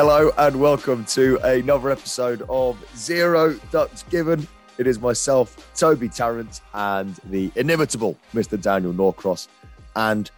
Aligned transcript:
Hello 0.00 0.30
and 0.38 0.60
welcome 0.60 1.04
to 1.06 1.38
another 1.38 1.90
episode 1.90 2.42
of 2.48 2.78
Zero 2.96 3.54
Ducks 3.72 4.04
Given. 4.04 4.46
It 4.78 4.86
is 4.86 5.00
myself, 5.00 5.74
Toby 5.74 6.08
Tarrant, 6.08 6.60
and 6.72 7.16
the 7.24 7.50
inimitable 7.56 8.16
Mr. 8.32 8.62
Daniel 8.62 8.92
Norcross, 8.92 9.48
and 9.96 10.30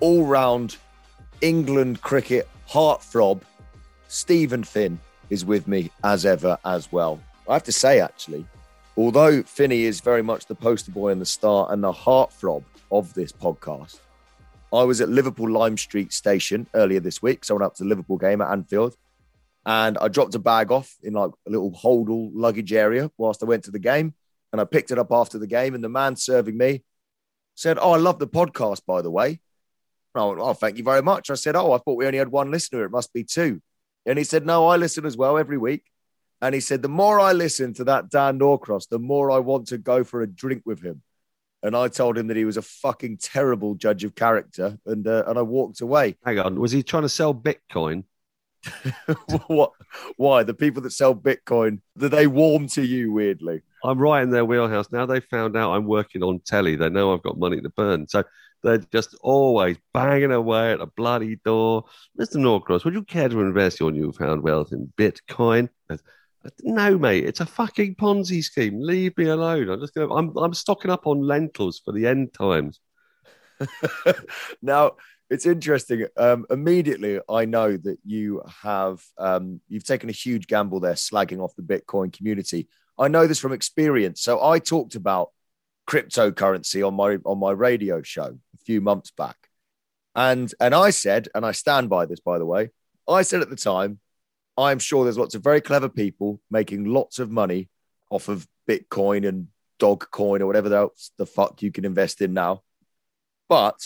all 0.00 0.24
round 0.24 0.78
England 1.42 2.02
cricket 2.02 2.48
heartthrob, 2.68 3.42
Steven 4.08 4.64
Finn 4.64 4.98
is 5.30 5.44
with 5.44 5.68
me 5.68 5.92
as 6.02 6.26
ever 6.26 6.58
as 6.64 6.90
well. 6.90 7.20
I 7.48 7.52
have 7.52 7.62
to 7.62 7.72
say, 7.72 8.00
actually, 8.00 8.44
although 8.96 9.44
Finny 9.44 9.84
is 9.84 10.00
very 10.00 10.22
much 10.22 10.46
the 10.46 10.56
poster 10.56 10.90
boy 10.90 11.10
and 11.10 11.20
the 11.20 11.26
star 11.26 11.68
and 11.70 11.84
the 11.84 11.92
heartthrob 11.92 12.64
of 12.90 13.14
this 13.14 13.30
podcast, 13.30 14.00
I 14.72 14.82
was 14.82 15.00
at 15.00 15.08
Liverpool 15.08 15.52
Lime 15.52 15.78
Street 15.78 16.12
Station 16.12 16.66
earlier 16.74 16.98
this 16.98 17.22
week. 17.22 17.44
So 17.44 17.54
I 17.54 17.58
went 17.58 17.66
up 17.66 17.74
to 17.76 17.84
the 17.84 17.88
Liverpool 17.88 18.16
game 18.16 18.40
at 18.40 18.50
Anfield 18.50 18.96
and 19.66 19.96
I 19.98 20.08
dropped 20.08 20.34
a 20.34 20.38
bag 20.38 20.70
off 20.70 20.94
in 21.02 21.14
like 21.14 21.30
a 21.46 21.50
little 21.50 21.72
holdall 21.72 22.30
luggage 22.34 22.72
area 22.72 23.10
whilst 23.16 23.42
I 23.42 23.46
went 23.46 23.64
to 23.64 23.70
the 23.70 23.78
game. 23.78 24.14
And 24.52 24.60
I 24.60 24.64
picked 24.64 24.90
it 24.90 24.98
up 24.98 25.10
after 25.10 25.38
the 25.38 25.46
game. 25.46 25.74
And 25.74 25.82
the 25.82 25.88
man 25.88 26.16
serving 26.16 26.56
me 26.56 26.84
said, 27.54 27.78
Oh, 27.80 27.92
I 27.92 27.96
love 27.96 28.18
the 28.18 28.28
podcast, 28.28 28.82
by 28.86 29.02
the 29.02 29.10
way. 29.10 29.40
I 30.14 30.24
went, 30.24 30.38
Oh, 30.38 30.52
thank 30.52 30.76
you 30.78 30.84
very 30.84 31.02
much. 31.02 31.30
I 31.30 31.34
said, 31.34 31.56
Oh, 31.56 31.72
I 31.72 31.78
thought 31.78 31.96
we 31.96 32.06
only 32.06 32.18
had 32.18 32.28
one 32.28 32.50
listener. 32.50 32.84
It 32.84 32.90
must 32.90 33.12
be 33.12 33.24
two. 33.24 33.60
And 34.06 34.18
he 34.18 34.24
said, 34.24 34.46
No, 34.46 34.68
I 34.68 34.76
listen 34.76 35.06
as 35.06 35.16
well 35.16 35.38
every 35.38 35.58
week. 35.58 35.84
And 36.40 36.54
he 36.54 36.60
said, 36.60 36.82
The 36.82 36.88
more 36.88 37.18
I 37.18 37.32
listen 37.32 37.72
to 37.74 37.84
that 37.84 38.10
Dan 38.10 38.38
Norcross, 38.38 38.86
the 38.88 38.98
more 38.98 39.30
I 39.30 39.38
want 39.38 39.68
to 39.68 39.78
go 39.78 40.04
for 40.04 40.22
a 40.22 40.26
drink 40.26 40.62
with 40.66 40.82
him. 40.82 41.02
And 41.62 41.74
I 41.74 41.88
told 41.88 42.18
him 42.18 42.26
that 42.26 42.36
he 42.36 42.44
was 42.44 42.58
a 42.58 42.62
fucking 42.62 43.16
terrible 43.16 43.74
judge 43.74 44.04
of 44.04 44.14
character, 44.14 44.78
and 44.84 45.08
uh, 45.08 45.24
and 45.26 45.38
I 45.38 45.42
walked 45.42 45.80
away. 45.80 46.14
Hang 46.22 46.38
on, 46.38 46.60
was 46.60 46.72
he 46.72 46.82
trying 46.82 47.04
to 47.04 47.08
sell 47.08 47.34
Bitcoin? 47.34 48.04
what? 49.46 49.72
Why 50.16 50.42
the 50.42 50.54
people 50.54 50.82
that 50.82 50.92
sell 50.92 51.14
Bitcoin 51.14 51.80
do 51.96 52.08
they 52.08 52.26
warm 52.26 52.68
to 52.68 52.82
you 52.82 53.12
weirdly? 53.12 53.62
I'm 53.84 53.98
right 53.98 54.22
in 54.22 54.30
their 54.30 54.44
wheelhouse. 54.44 54.90
Now 54.90 55.06
they 55.06 55.20
found 55.20 55.56
out 55.56 55.72
I'm 55.72 55.86
working 55.86 56.22
on 56.22 56.40
telly. 56.40 56.76
They 56.76 56.88
know 56.88 57.12
I've 57.12 57.22
got 57.22 57.38
money 57.38 57.60
to 57.60 57.68
burn. 57.68 58.08
So 58.08 58.24
they're 58.62 58.78
just 58.78 59.14
always 59.20 59.76
banging 59.92 60.32
away 60.32 60.72
at 60.72 60.80
a 60.80 60.86
bloody 60.86 61.36
door. 61.44 61.84
Mr. 62.18 62.36
Norcross, 62.36 62.84
would 62.84 62.94
you 62.94 63.04
care 63.04 63.28
to 63.28 63.40
invest 63.40 63.78
your 63.78 63.92
newfound 63.92 64.42
wealth 64.42 64.72
in 64.72 64.92
Bitcoin? 64.96 65.68
No, 66.62 66.98
mate, 66.98 67.24
it's 67.24 67.40
a 67.40 67.46
fucking 67.46 67.94
Ponzi 67.94 68.42
scheme. 68.42 68.80
Leave 68.80 69.16
me 69.16 69.26
alone. 69.26 69.68
I'm 69.68 69.80
just 69.80 69.94
gonna 69.94 70.12
I'm 70.12 70.36
I'm 70.36 70.54
stocking 70.54 70.90
up 70.90 71.06
on 71.06 71.22
lentils 71.22 71.80
for 71.84 71.92
the 71.92 72.06
end 72.06 72.34
times. 72.34 72.80
now 74.62 74.92
it's 75.30 75.46
interesting. 75.46 76.06
Um, 76.16 76.46
immediately, 76.50 77.20
I 77.28 77.44
know 77.44 77.76
that 77.76 77.98
you 78.04 78.42
have 78.62 79.02
um, 79.18 79.60
you've 79.68 79.84
taken 79.84 80.08
a 80.08 80.12
huge 80.12 80.46
gamble 80.46 80.80
there, 80.80 80.94
slagging 80.94 81.40
off 81.40 81.56
the 81.56 81.62
Bitcoin 81.62 82.12
community. 82.12 82.68
I 82.98 83.08
know 83.08 83.26
this 83.26 83.40
from 83.40 83.52
experience. 83.52 84.20
So 84.22 84.44
I 84.44 84.58
talked 84.58 84.94
about 84.94 85.30
cryptocurrency 85.88 86.86
on 86.86 86.94
my 86.94 87.18
on 87.24 87.38
my 87.38 87.50
radio 87.50 88.02
show 88.02 88.38
a 88.54 88.58
few 88.64 88.80
months 88.80 89.10
back, 89.10 89.36
and 90.14 90.52
and 90.60 90.74
I 90.74 90.90
said, 90.90 91.28
and 91.34 91.44
I 91.44 91.52
stand 91.52 91.88
by 91.88 92.06
this, 92.06 92.20
by 92.20 92.38
the 92.38 92.46
way. 92.46 92.70
I 93.08 93.22
said 93.22 93.40
at 93.40 93.50
the 93.50 93.56
time, 93.56 94.00
I'm 94.56 94.78
sure 94.78 95.04
there's 95.04 95.18
lots 95.18 95.34
of 95.34 95.42
very 95.42 95.60
clever 95.60 95.88
people 95.88 96.40
making 96.50 96.84
lots 96.84 97.18
of 97.18 97.30
money 97.30 97.68
off 98.10 98.28
of 98.28 98.46
Bitcoin 98.68 99.26
and 99.26 99.48
Dogecoin 99.80 100.40
or 100.40 100.46
whatever 100.46 100.74
else 100.74 101.10
the 101.18 101.26
fuck 101.26 101.62
you 101.62 101.72
can 101.72 101.84
invest 101.84 102.20
in 102.20 102.32
now. 102.32 102.62
But 103.48 103.80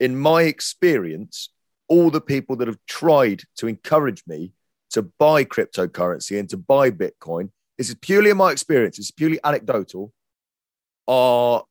in 0.00 0.18
my 0.18 0.42
experience, 0.42 1.50
all 1.86 2.10
the 2.10 2.20
people 2.20 2.56
that 2.56 2.68
have 2.68 2.78
tried 2.88 3.42
to 3.58 3.66
encourage 3.66 4.22
me 4.26 4.52
to 4.90 5.02
buy 5.02 5.44
cryptocurrency 5.44 6.38
and 6.38 6.48
to 6.48 6.56
buy 6.56 6.90
Bitcoin, 6.90 7.50
this 7.78 7.90
is 7.90 7.94
purely 7.96 8.30
in 8.30 8.36
my 8.36 8.50
experience, 8.50 8.98
it's 8.98 9.10
purely 9.10 9.38
anecdotal, 9.44 10.12
are 11.06 11.64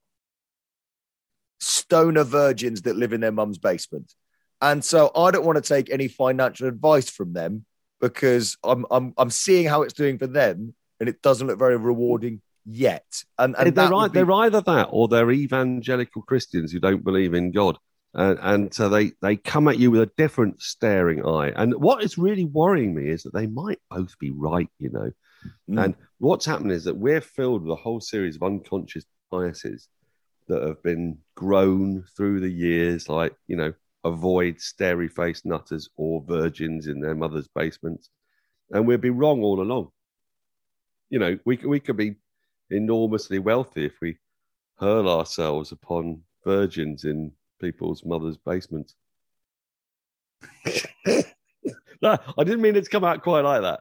stoner 1.60 2.24
virgins 2.24 2.84
that 2.84 2.96
live 2.96 3.12
in 3.12 3.22
their 3.22 3.32
mum's 3.32 3.58
basement. 3.58 4.14
And 4.62 4.84
so 4.84 5.12
I 5.16 5.32
don't 5.32 5.46
want 5.46 5.64
to 5.64 5.68
take 5.68 5.90
any 5.90 6.08
financial 6.08 6.68
advice 6.68 7.10
from 7.10 7.34
them 7.34 7.66
because 8.02 8.58
I'm 8.64 8.86
I'm 8.92 9.14
I'm 9.18 9.30
seeing 9.30 9.68
how 9.68 9.84
it's 9.84 9.94
doing 9.94 10.18
for 10.18 10.28
them 10.28 10.74
and 11.00 11.10
it 11.10 11.22
doesn't 11.22 11.48
look 11.48 11.60
very 11.60 11.78
rewarding 11.78 12.42
yet. 12.66 13.24
And, 13.38 13.56
and 13.58 13.74
they're, 13.74 13.90
be- 13.90 14.08
they're 14.14 14.32
either 14.32 14.62
that 14.62 14.90
or 14.92 15.08
they're 15.08 15.32
evangelical 15.32 16.22
Christians 16.22 16.72
who 16.72 16.80
don't 16.80 17.04
believe 17.04 17.34
in 17.34 17.52
God. 17.52 17.78
And, 18.14 18.40
and 18.42 18.74
so 18.74 18.90
they, 18.90 19.12
they 19.22 19.36
come 19.36 19.68
at 19.68 19.78
you 19.78 19.92
with 19.92 20.02
a 20.02 20.12
different 20.18 20.62
staring 20.62 21.26
eye. 21.26 21.52
And 21.56 21.74
what 21.76 22.04
is 22.04 22.18
really 22.18 22.46
worrying 22.46 22.96
me 22.96 23.10
is 23.10 23.24
that 23.24 23.34
they 23.34 23.48
might 23.48 23.80
both 23.90 24.18
be 24.20 24.32
right, 24.32 24.70
you 24.80 24.90
know. 24.90 25.12
Mm. 25.70 25.84
And 25.84 25.96
what's 26.18 26.46
happened 26.46 26.72
is 26.72 26.86
that 26.86 26.98
we're 26.98 27.22
filled 27.22 27.64
with 27.64 27.72
a 27.72 27.82
whole 27.82 28.02
series 28.02 28.36
of 28.36 28.44
unconscious 28.44 29.06
biases 29.32 29.88
that 30.48 30.64
have 30.64 30.82
been 30.82 31.20
grown 31.36 32.04
through 32.18 32.40
the 32.40 32.50
years, 32.50 33.08
like, 33.08 33.36
you 33.48 33.56
know, 33.56 33.74
avoid 34.04 34.60
starey 34.60 35.08
faced 35.08 35.46
nutters 35.46 35.90
or 35.96 36.24
virgins 36.28 36.88
in 36.88 37.00
their 37.00 37.16
mother's 37.16 37.48
basements. 37.54 38.10
And 38.72 38.88
we'd 38.88 39.02
be 39.02 39.12
wrong 39.12 39.44
all 39.44 39.62
along. 39.62 39.90
You 41.10 41.20
know, 41.20 41.40
we, 41.46 41.58
we 41.58 41.80
could 41.80 41.98
be 41.98 42.16
enormously 42.72 43.40
wealthy 43.40 43.86
if 43.86 43.94
we 44.02 44.18
hurl 44.80 45.10
ourselves 45.10 45.72
upon 45.72 46.22
virgins 46.44 47.04
in 47.04 47.32
people's 47.60 48.04
mother's 48.04 48.38
basements. 48.38 48.96
no, 52.02 52.18
I 52.38 52.44
didn't 52.44 52.62
mean 52.62 52.76
it 52.76 52.86
to 52.86 52.90
come 52.90 53.04
out 53.04 53.24
quite 53.24 53.42
like 53.42 53.62
that. 53.62 53.80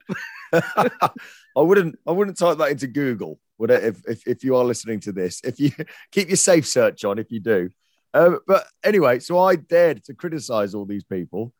I 1.57 1.61
wouldn't 1.61 1.99
I 2.07 2.13
wouldn't 2.13 2.39
type 2.39 2.59
that 2.59 2.71
into 2.71 2.87
Google. 2.87 3.39
Would 3.59 3.71
it, 3.71 3.85
if, 3.85 4.09
if 4.09 4.27
if 4.27 4.45
you 4.45 4.57
are 4.57 4.65
listening 4.65 5.01
to 5.01 5.13
this? 5.13 5.41
If 5.45 5.61
you 5.61 5.73
keep 6.13 6.29
your 6.29 6.37
safe 6.37 6.67
search 6.67 7.05
on, 7.05 7.19
if 7.19 7.31
you 7.31 7.41
do. 7.41 7.71
Um, 8.15 8.41
but 8.47 8.67
anyway, 8.83 9.19
so 9.19 9.39
I 9.39 9.57
dared 9.57 10.05
to 10.05 10.15
criticize 10.15 10.75
all 10.75 10.87
these 10.87 11.05
people, 11.05 11.53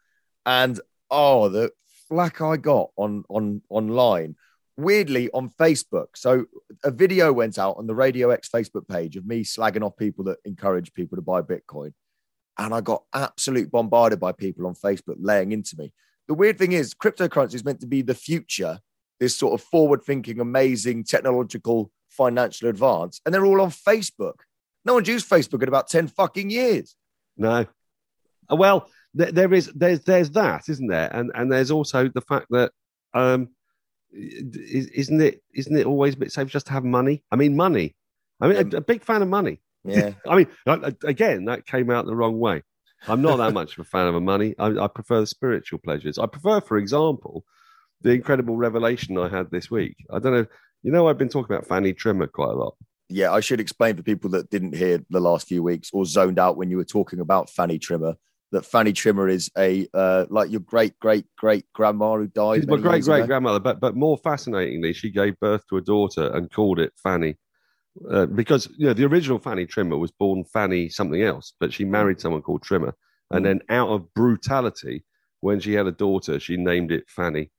and 0.47 0.81
oh, 1.11 1.49
the 1.49 1.71
flack 2.09 2.41
I 2.41 2.57
got 2.57 2.91
on 2.97 3.25
on 3.29 3.63
online 3.69 4.37
weirdly 4.77 5.29
on 5.35 5.51
Facebook. 5.51 6.07
So 6.15 6.47
a 6.85 6.93
video 6.93 7.33
went 7.33 7.59
out 7.59 7.77
on 7.79 7.89
the 7.89 7.95
Radio 7.97 8.31
X 8.31 8.49
Facebook 8.49 8.87
page 8.89 9.17
of 9.17 9.27
me 9.27 9.43
slagging 9.43 9.83
off 9.83 9.97
people 9.97 10.25
that 10.27 10.39
encourage 10.45 10.95
people 10.95 11.17
to 11.17 11.23
buy 11.23 11.43
Bitcoin. 11.43 11.93
And 12.59 12.75
I 12.75 12.81
got 12.81 13.05
absolute 13.15 13.71
bombarded 13.71 14.19
by 14.19 14.33
people 14.33 14.67
on 14.67 14.75
Facebook 14.75 15.17
laying 15.21 15.53
into 15.53 15.77
me. 15.79 15.93
The 16.27 16.35
weird 16.35 16.59
thing 16.59 16.73
is, 16.73 16.95
cryptocurrency 16.95 17.55
is 17.55 17.65
meant 17.65 17.81
to 17.81 17.87
be 17.87 18.03
the 18.03 18.15
future, 18.15 18.81
this 19.21 19.37
sort 19.37 19.55
of 19.55 19.67
forward 19.67 20.03
thinking, 20.03 20.41
amazing 20.41 21.05
technological 21.05 21.91
financial 22.09 22.69
advance. 22.69 23.21
And 23.25 23.35
they're 23.35 23.47
all 23.47 23.61
on 23.61 23.71
Facebook. 23.71 24.41
No 24.85 24.95
one's 24.95 25.09
used 25.09 25.29
Facebook 25.29 25.63
in 25.63 25.69
about 25.69 25.89
10 25.89 26.09
fucking 26.09 26.51
years. 26.51 26.97
No. 27.37 27.67
Uh, 28.51 28.57
Well, 28.57 28.89
th- 29.17 29.35
there 29.35 29.53
is 29.53 29.71
there's 29.75 30.01
there's 30.01 30.31
that, 30.33 30.69
isn't 30.69 30.89
there? 30.89 31.15
And 31.15 31.31
and 31.35 31.51
there's 31.53 31.71
also 31.71 32.09
the 32.09 32.21
fact 32.21 32.47
that 32.51 32.73
um, 33.15 33.51
is, 34.13 34.87
isn't 34.89 35.21
it 35.21 35.43
isn't 35.55 35.77
it 35.77 35.87
always 35.87 36.15
a 36.15 36.19
bit 36.19 36.33
safe 36.33 36.49
just 36.49 36.67
to 36.67 36.73
have 36.73 36.85
money? 36.85 37.23
I 37.31 37.37
mean, 37.37 37.57
money. 37.57 37.95
I 38.41 38.49
mean, 38.49 38.75
a, 38.75 38.77
a 38.79 38.81
big 38.81 39.05
fan 39.05 39.23
of 39.23 39.29
money. 39.29 39.61
Yeah. 39.85 40.13
I 40.29 40.37
mean, 40.37 40.49
again, 41.05 41.47
that 41.47 41.67
came 41.67 41.91
out 41.91 42.07
the 42.07 42.17
wrong 42.17 42.39
way. 42.39 42.63
I'm 43.07 43.23
not 43.23 43.37
that 43.37 43.55
much 43.55 43.79
of 43.79 43.87
a 43.87 43.89
fan 43.89 44.09
of 44.09 44.15
the 44.15 44.21
money. 44.21 44.55
I, 44.59 44.67
I 44.67 44.87
prefer 44.89 45.21
the 45.21 45.27
spiritual 45.27 45.79
pleasures. 45.79 46.19
I 46.19 46.27
prefer, 46.27 46.61
for 46.61 46.79
example, 46.79 47.45
the 48.03 48.11
incredible 48.11 48.57
revelation 48.57 49.17
I 49.19 49.29
had 49.29 49.51
this 49.51 49.71
week. 49.71 49.97
I 50.11 50.19
don't 50.19 50.33
know. 50.33 50.47
You 50.83 50.93
know, 50.93 51.09
I've 51.09 51.19
been 51.19 51.29
talking 51.29 51.55
about 51.55 51.67
Fanny 51.67 51.93
Trimmer 51.93 52.27
quite 52.27 52.51
a 52.51 52.55
lot. 52.55 52.75
yeah, 53.09 53.33
I 53.33 53.41
should 53.41 53.61
explain 53.61 53.97
for 53.97 54.03
people 54.03 54.31
that 54.31 54.51
didn't 54.51 54.75
hear 54.75 55.05
the 55.11 55.21
last 55.21 55.49
few 55.49 55.63
weeks 55.63 55.91
or 55.93 56.05
zoned 56.05 56.39
out 56.39 56.57
when 56.57 56.71
you 56.71 56.77
were 56.77 56.85
talking 56.85 57.21
about 57.21 57.51
Fanny 57.51 57.79
Trimmer 57.79 58.17
that 58.53 58.65
Fanny 58.65 58.93
Trimmer 58.93 59.29
is 59.29 59.51
a 59.57 59.87
uh, 59.93 60.27
like 60.31 60.51
your 60.51 60.61
great 60.61 60.99
great 60.99 61.27
great 61.37 61.65
grandma 61.75 62.17
who 62.17 62.27
died. 62.27 62.61
She's 62.61 62.67
my 62.69 62.77
great 62.77 63.03
ago. 63.03 63.17
great 63.17 63.27
grandmother, 63.27 63.61
but 63.61 63.81
but 63.81 63.97
more 63.97 64.17
fascinatingly, 64.19 64.93
she 64.93 65.11
gave 65.11 65.39
birth 65.41 65.67
to 65.69 65.77
a 65.77 65.83
daughter 65.83 66.31
and 66.35 66.51
called 66.51 66.79
it 66.79 66.93
Fanny, 67.03 67.37
uh, 68.11 68.27
because 68.27 68.69
you 68.77 68.87
know 68.87 68.95
the 68.95 69.05
original 69.05 69.39
Fanny 69.39 69.67
Trimmer 69.67 69.99
was 69.99 70.11
born 70.11 70.45
Fanny 70.45 70.89
something 70.89 71.23
else, 71.23 71.53
but 71.61 71.73
she 71.73 71.85
married 71.85 72.21
someone 72.21 72.43
called 72.43 72.63
Trimmer, 72.63 72.95
and 73.31 73.45
then 73.45 73.61
out 73.69 73.89
of 73.89 74.13
brutality, 74.15 75.05
when 75.41 75.61
she 75.61 75.73
had 75.73 75.87
a 75.87 75.93
daughter, 75.93 76.41
she 76.41 76.57
named 76.57 76.93
it 76.93 77.05
Fanny, 77.09 77.51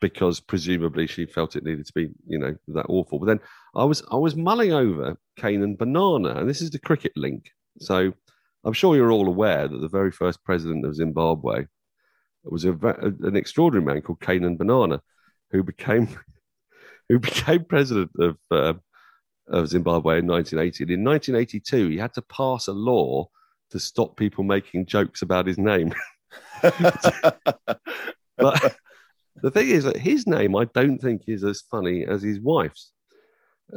because 0.00 0.40
presumably 0.40 1.06
she 1.06 1.26
felt 1.26 1.56
it 1.56 1.64
needed 1.64 1.86
to 1.86 1.92
be 1.94 2.10
you 2.26 2.38
know 2.38 2.54
that 2.68 2.86
awful. 2.88 3.18
But 3.18 3.26
then 3.26 3.40
I 3.74 3.84
was 3.84 4.02
I 4.10 4.16
was 4.16 4.36
mulling 4.36 4.72
over 4.72 5.16
Canaan 5.36 5.76
Banana, 5.76 6.36
and 6.36 6.48
this 6.48 6.62
is 6.62 6.70
the 6.70 6.78
cricket 6.78 7.12
link. 7.16 7.50
So 7.78 8.12
I'm 8.64 8.72
sure 8.72 8.96
you're 8.96 9.12
all 9.12 9.28
aware 9.28 9.68
that 9.68 9.80
the 9.80 9.88
very 9.88 10.10
first 10.10 10.42
president 10.44 10.86
of 10.86 10.94
Zimbabwe 10.94 11.66
was 12.44 12.64
a, 12.64 12.72
an 12.72 13.36
extraordinary 13.36 13.84
man 13.84 14.02
called 14.02 14.20
Canaan 14.20 14.56
Banana, 14.56 15.00
who 15.50 15.62
became 15.62 16.08
who 17.08 17.18
became 17.18 17.64
president 17.64 18.10
of 18.18 18.38
uh, 18.50 18.74
of 19.48 19.68
Zimbabwe 19.68 20.18
in 20.18 20.26
1980. 20.26 20.84
And 20.84 20.90
in 20.90 21.04
1982, 21.04 21.88
he 21.88 21.98
had 21.98 22.14
to 22.14 22.22
pass 22.22 22.68
a 22.68 22.72
law 22.72 23.28
to 23.70 23.78
stop 23.78 24.16
people 24.16 24.44
making 24.44 24.86
jokes 24.86 25.22
about 25.22 25.46
his 25.46 25.58
name. 25.58 25.92
but 26.62 27.42
the 29.42 29.50
thing 29.50 29.68
is 29.68 29.84
that 29.84 29.96
his 29.96 30.26
name, 30.26 30.56
I 30.56 30.64
don't 30.66 30.98
think, 30.98 31.22
is 31.26 31.44
as 31.44 31.62
funny 31.70 32.06
as 32.06 32.22
his 32.22 32.40
wife's. 32.40 32.92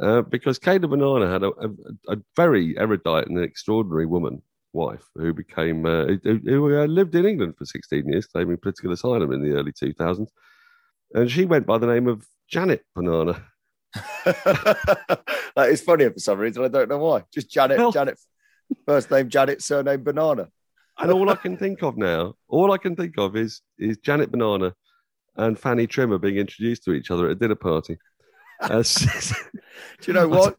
Uh, 0.00 0.22
because 0.22 0.58
Canaan 0.58 0.90
Banana 0.90 1.30
had 1.30 1.42
a, 1.42 1.48
a, 1.48 1.68
a 2.08 2.16
very 2.36 2.76
erudite 2.78 3.26
and 3.26 3.42
extraordinary 3.42 4.06
woman 4.06 4.42
wife 4.72 5.04
who 5.14 5.32
became 5.32 5.86
uh, 5.86 6.04
who, 6.22 6.38
who 6.44 6.78
uh, 6.78 6.84
lived 6.84 7.14
in 7.14 7.24
England 7.24 7.56
for 7.56 7.64
16 7.64 8.06
years, 8.06 8.26
claiming 8.26 8.58
political 8.58 8.92
asylum 8.92 9.32
in 9.32 9.42
the 9.42 9.56
early 9.56 9.72
2000s, 9.72 10.28
and 11.14 11.30
she 11.30 11.46
went 11.46 11.66
by 11.66 11.78
the 11.78 11.86
name 11.86 12.06
of 12.06 12.26
Janet 12.48 12.84
Banana. 12.94 13.42
that 15.58 15.70
is 15.70 15.80
funnier 15.82 16.10
for 16.12 16.20
some 16.20 16.38
reason. 16.38 16.64
I 16.64 16.68
don't 16.68 16.88
know 16.88 16.98
why. 16.98 17.24
Just 17.34 17.50
Janet, 17.50 17.78
Well- 17.78 17.90
Janet, 17.92 18.18
first 18.86 19.10
name 19.10 19.28
Janet, 19.28 19.60
surname 19.62 20.02
Banana. 20.04 20.48
And 21.00 21.10
all 21.12 21.28
I 21.30 21.34
can 21.36 21.56
think 21.56 21.82
of 21.82 21.96
now, 21.96 22.34
all 22.48 22.72
I 22.72 22.78
can 22.78 22.96
think 22.96 23.18
of 23.18 23.36
is 23.36 23.60
is 23.78 23.98
Janet 23.98 24.30
Banana 24.32 24.74
and 25.36 25.58
Fanny 25.58 25.86
Trimmer 25.86 26.18
being 26.18 26.36
introduced 26.36 26.84
to 26.84 26.92
each 26.92 27.10
other 27.10 27.26
at 27.26 27.32
a 27.32 27.34
dinner 27.34 27.54
party. 27.54 27.98
Uh, 28.60 28.82
Do 28.82 30.04
you 30.08 30.12
know 30.12 30.26
what? 30.38 30.56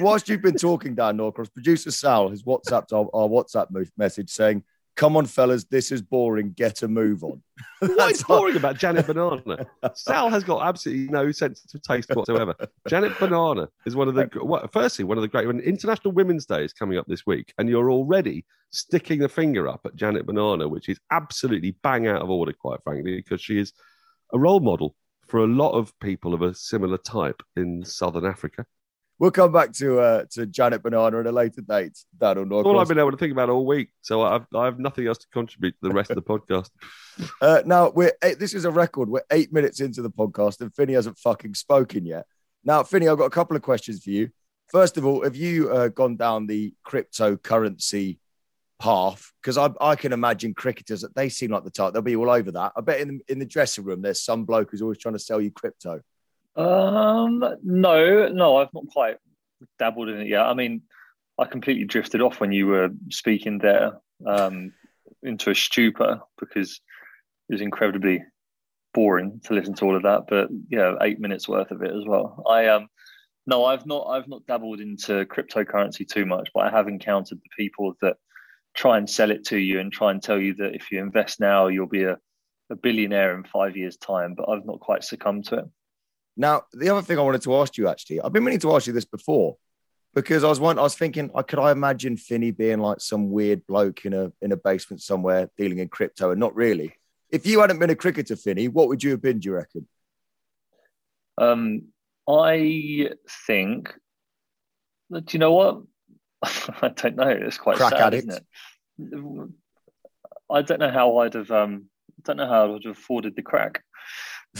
Whilst 0.00 0.30
you've 0.30 0.40
been 0.40 0.56
talking, 0.56 0.94
Dan 0.94 1.18
Norcross, 1.18 1.52
producer 1.52 1.90
Sal 1.90 2.30
has 2.30 2.42
WhatsApped 2.42 2.92
our, 2.94 3.06
our 3.12 3.28
WhatsApp 3.28 3.66
message 3.98 4.30
saying, 4.30 4.62
"Come 4.96 5.16
on, 5.16 5.26
fellas, 5.26 5.64
this 5.64 5.92
is 5.92 6.02
boring. 6.02 6.52
Get 6.52 6.82
a 6.82 6.88
move 6.88 7.24
on." 7.24 7.42
what 7.80 8.12
is 8.12 8.22
boring 8.22 8.56
about 8.56 8.78
Janet 8.78 9.06
Banana? 9.06 9.66
Sal 9.94 10.28
has 10.30 10.44
got 10.44 10.66
absolutely 10.66 11.08
no 11.08 11.32
sense 11.32 11.72
of 11.74 11.82
taste 11.82 12.10
whatsoever. 12.14 12.54
Janet 12.88 13.18
Banana 13.18 13.68
is 13.86 13.96
one 13.96 14.08
of 14.08 14.14
the 14.14 14.28
what, 14.42 14.72
firstly 14.72 15.04
one 15.04 15.18
of 15.18 15.22
the 15.22 15.28
great. 15.28 15.46
When 15.46 15.60
International 15.60 16.12
Women's 16.12 16.46
Day 16.46 16.64
is 16.64 16.72
coming 16.72 16.98
up 16.98 17.06
this 17.06 17.26
week, 17.26 17.52
and 17.58 17.68
you're 17.68 17.90
already 17.90 18.44
sticking 18.70 19.20
the 19.20 19.28
finger 19.28 19.68
up 19.68 19.80
at 19.84 19.96
Janet 19.96 20.26
Banana, 20.26 20.68
which 20.68 20.88
is 20.88 20.98
absolutely 21.10 21.72
bang 21.82 22.06
out 22.06 22.22
of 22.22 22.30
order, 22.30 22.52
quite 22.52 22.82
frankly, 22.82 23.16
because 23.16 23.40
she 23.40 23.58
is 23.58 23.72
a 24.32 24.38
role 24.38 24.60
model 24.60 24.94
for 25.26 25.40
a 25.40 25.46
lot 25.46 25.72
of 25.72 25.98
people 26.00 26.34
of 26.34 26.42
a 26.42 26.54
similar 26.54 26.98
type 26.98 27.42
in 27.56 27.84
Southern 27.84 28.26
Africa. 28.26 28.66
We'll 29.24 29.30
come 29.30 29.52
back 29.52 29.72
to 29.76 30.00
uh, 30.00 30.24
to 30.32 30.44
Janet 30.44 30.82
Banana 30.82 31.20
at 31.20 31.26
a 31.26 31.32
later 31.32 31.62
date. 31.62 31.98
Dan 32.20 32.36
All 32.36 32.44
Norcross. 32.44 32.78
I've 32.78 32.88
been 32.88 32.98
able 32.98 33.10
to 33.10 33.16
think 33.16 33.32
about 33.32 33.48
all 33.48 33.64
week, 33.64 33.88
so 34.02 34.20
I've, 34.20 34.44
I 34.54 34.66
have 34.66 34.78
nothing 34.78 35.06
else 35.06 35.16
to 35.16 35.26
contribute 35.32 35.70
to 35.80 35.88
the 35.88 35.94
rest 35.94 36.10
of 36.10 36.16
the 36.16 36.22
podcast. 36.38 36.68
Uh, 37.40 37.62
now 37.64 37.88
we're 37.88 38.12
eight, 38.22 38.38
this 38.38 38.52
is 38.52 38.66
a 38.66 38.70
record. 38.70 39.08
We're 39.08 39.24
eight 39.30 39.50
minutes 39.50 39.80
into 39.80 40.02
the 40.02 40.10
podcast, 40.10 40.60
and 40.60 40.74
Finny 40.74 40.92
hasn't 40.92 41.16
fucking 41.16 41.54
spoken 41.54 42.04
yet. 42.04 42.26
Now, 42.64 42.82
Finny, 42.82 43.08
I've 43.08 43.16
got 43.16 43.24
a 43.24 43.30
couple 43.30 43.56
of 43.56 43.62
questions 43.62 44.04
for 44.04 44.10
you. 44.10 44.28
First 44.70 44.98
of 44.98 45.06
all, 45.06 45.24
have 45.24 45.36
you 45.36 45.70
uh, 45.70 45.88
gone 45.88 46.16
down 46.16 46.46
the 46.46 46.74
cryptocurrency 46.86 48.18
path? 48.78 49.32
Because 49.40 49.56
I, 49.56 49.70
I 49.80 49.96
can 49.96 50.12
imagine 50.12 50.52
cricketers 50.52 51.00
that 51.00 51.14
they 51.16 51.30
seem 51.30 51.50
like 51.50 51.64
the 51.64 51.70
type 51.70 51.94
they'll 51.94 52.02
be 52.02 52.14
all 52.14 52.28
over 52.28 52.52
that. 52.52 52.72
I 52.76 52.82
bet 52.82 53.00
in 53.00 53.08
the, 53.08 53.20
in 53.32 53.38
the 53.38 53.46
dressing 53.46 53.84
room, 53.84 54.02
there's 54.02 54.20
some 54.20 54.44
bloke 54.44 54.70
who's 54.70 54.82
always 54.82 54.98
trying 54.98 55.14
to 55.14 55.18
sell 55.18 55.40
you 55.40 55.50
crypto. 55.50 56.02
Um, 56.56 57.44
no, 57.62 58.28
no, 58.28 58.56
I've 58.56 58.72
not 58.72 58.86
quite 58.88 59.16
dabbled 59.78 60.08
in 60.08 60.20
it 60.20 60.28
yet. 60.28 60.42
I 60.42 60.54
mean, 60.54 60.82
I 61.38 61.46
completely 61.46 61.84
drifted 61.84 62.20
off 62.20 62.40
when 62.40 62.52
you 62.52 62.66
were 62.66 62.90
speaking 63.10 63.58
there 63.58 63.92
um, 64.26 64.72
into 65.22 65.50
a 65.50 65.54
stupor 65.54 66.20
because 66.38 66.80
it 67.48 67.54
was 67.54 67.60
incredibly 67.60 68.22
boring 68.92 69.40
to 69.44 69.54
listen 69.54 69.74
to 69.74 69.84
all 69.84 69.96
of 69.96 70.04
that. 70.04 70.22
But 70.28 70.48
yeah, 70.68 70.94
eight 71.02 71.18
minutes 71.18 71.48
worth 71.48 71.70
of 71.70 71.82
it 71.82 71.90
as 71.90 72.04
well. 72.06 72.42
I 72.48 72.68
um, 72.68 72.88
no, 73.46 73.64
I've 73.64 73.84
not, 73.86 74.06
I've 74.08 74.28
not 74.28 74.46
dabbled 74.46 74.80
into 74.80 75.26
cryptocurrency 75.26 76.08
too 76.08 76.24
much, 76.24 76.48
but 76.54 76.64
I 76.64 76.70
have 76.70 76.88
encountered 76.88 77.38
the 77.38 77.62
people 77.62 77.94
that 78.00 78.16
try 78.74 78.96
and 78.96 79.08
sell 79.08 79.30
it 79.30 79.44
to 79.46 79.58
you 79.58 79.80
and 79.80 79.92
try 79.92 80.10
and 80.10 80.22
tell 80.22 80.38
you 80.38 80.54
that 80.54 80.74
if 80.74 80.90
you 80.90 80.98
invest 81.00 81.40
now, 81.40 81.66
you'll 81.66 81.86
be 81.86 82.04
a, 82.04 82.16
a 82.70 82.76
billionaire 82.76 83.36
in 83.36 83.44
five 83.44 83.76
years' 83.76 83.98
time. 83.98 84.34
But 84.34 84.48
I've 84.48 84.64
not 84.64 84.80
quite 84.80 85.04
succumbed 85.04 85.46
to 85.46 85.56
it. 85.56 85.64
Now, 86.36 86.62
the 86.72 86.88
other 86.90 87.02
thing 87.02 87.18
I 87.18 87.22
wanted 87.22 87.42
to 87.42 87.56
ask 87.56 87.76
you 87.76 87.88
actually, 87.88 88.20
I've 88.20 88.32
been 88.32 88.44
meaning 88.44 88.60
to 88.60 88.74
ask 88.74 88.86
you 88.86 88.92
this 88.92 89.04
before 89.04 89.56
because 90.14 90.44
I 90.44 90.48
was 90.48 90.60
one, 90.60 90.78
I 90.78 90.82
was 90.82 90.94
thinking, 90.94 91.30
I 91.34 91.42
could 91.42 91.58
I 91.58 91.72
imagine 91.72 92.16
Finny 92.16 92.50
being 92.50 92.78
like 92.78 93.00
some 93.00 93.30
weird 93.30 93.66
bloke 93.66 94.04
in 94.04 94.12
a 94.14 94.32
in 94.40 94.52
a 94.52 94.56
basement 94.56 95.02
somewhere 95.02 95.50
dealing 95.56 95.78
in 95.78 95.88
crypto, 95.88 96.30
and 96.30 96.40
not 96.40 96.54
really. 96.54 96.94
If 97.30 97.46
you 97.46 97.60
hadn't 97.60 97.80
been 97.80 97.90
a 97.90 97.96
cricketer, 97.96 98.36
Finny, 98.36 98.68
what 98.68 98.88
would 98.88 99.02
you 99.02 99.10
have 99.12 99.22
been? 99.22 99.40
Do 99.40 99.48
you 99.48 99.54
reckon? 99.54 99.88
Um, 101.36 101.86
I 102.28 103.10
think. 103.46 103.92
Do 105.12 105.22
you 105.30 105.38
know 105.38 105.52
what? 105.52 105.82
I 106.42 106.88
don't 106.88 107.16
know. 107.16 107.28
It's 107.28 107.58
quite 107.58 107.76
Crack 107.76 107.92
sad, 107.92 108.14
addict. 108.14 108.28
isn't 108.28 108.44
it? 108.98 109.48
I 110.50 110.62
don't 110.62 110.80
know 110.80 110.90
how 110.90 111.18
I'd 111.18 111.34
have. 111.34 111.50
Um, 111.50 111.86
don't 112.22 112.36
know 112.36 112.46
how 112.46 112.74
I'd 112.74 112.84
have 112.84 112.96
afforded 112.96 113.34
the 113.34 113.42
crack. 113.42 113.82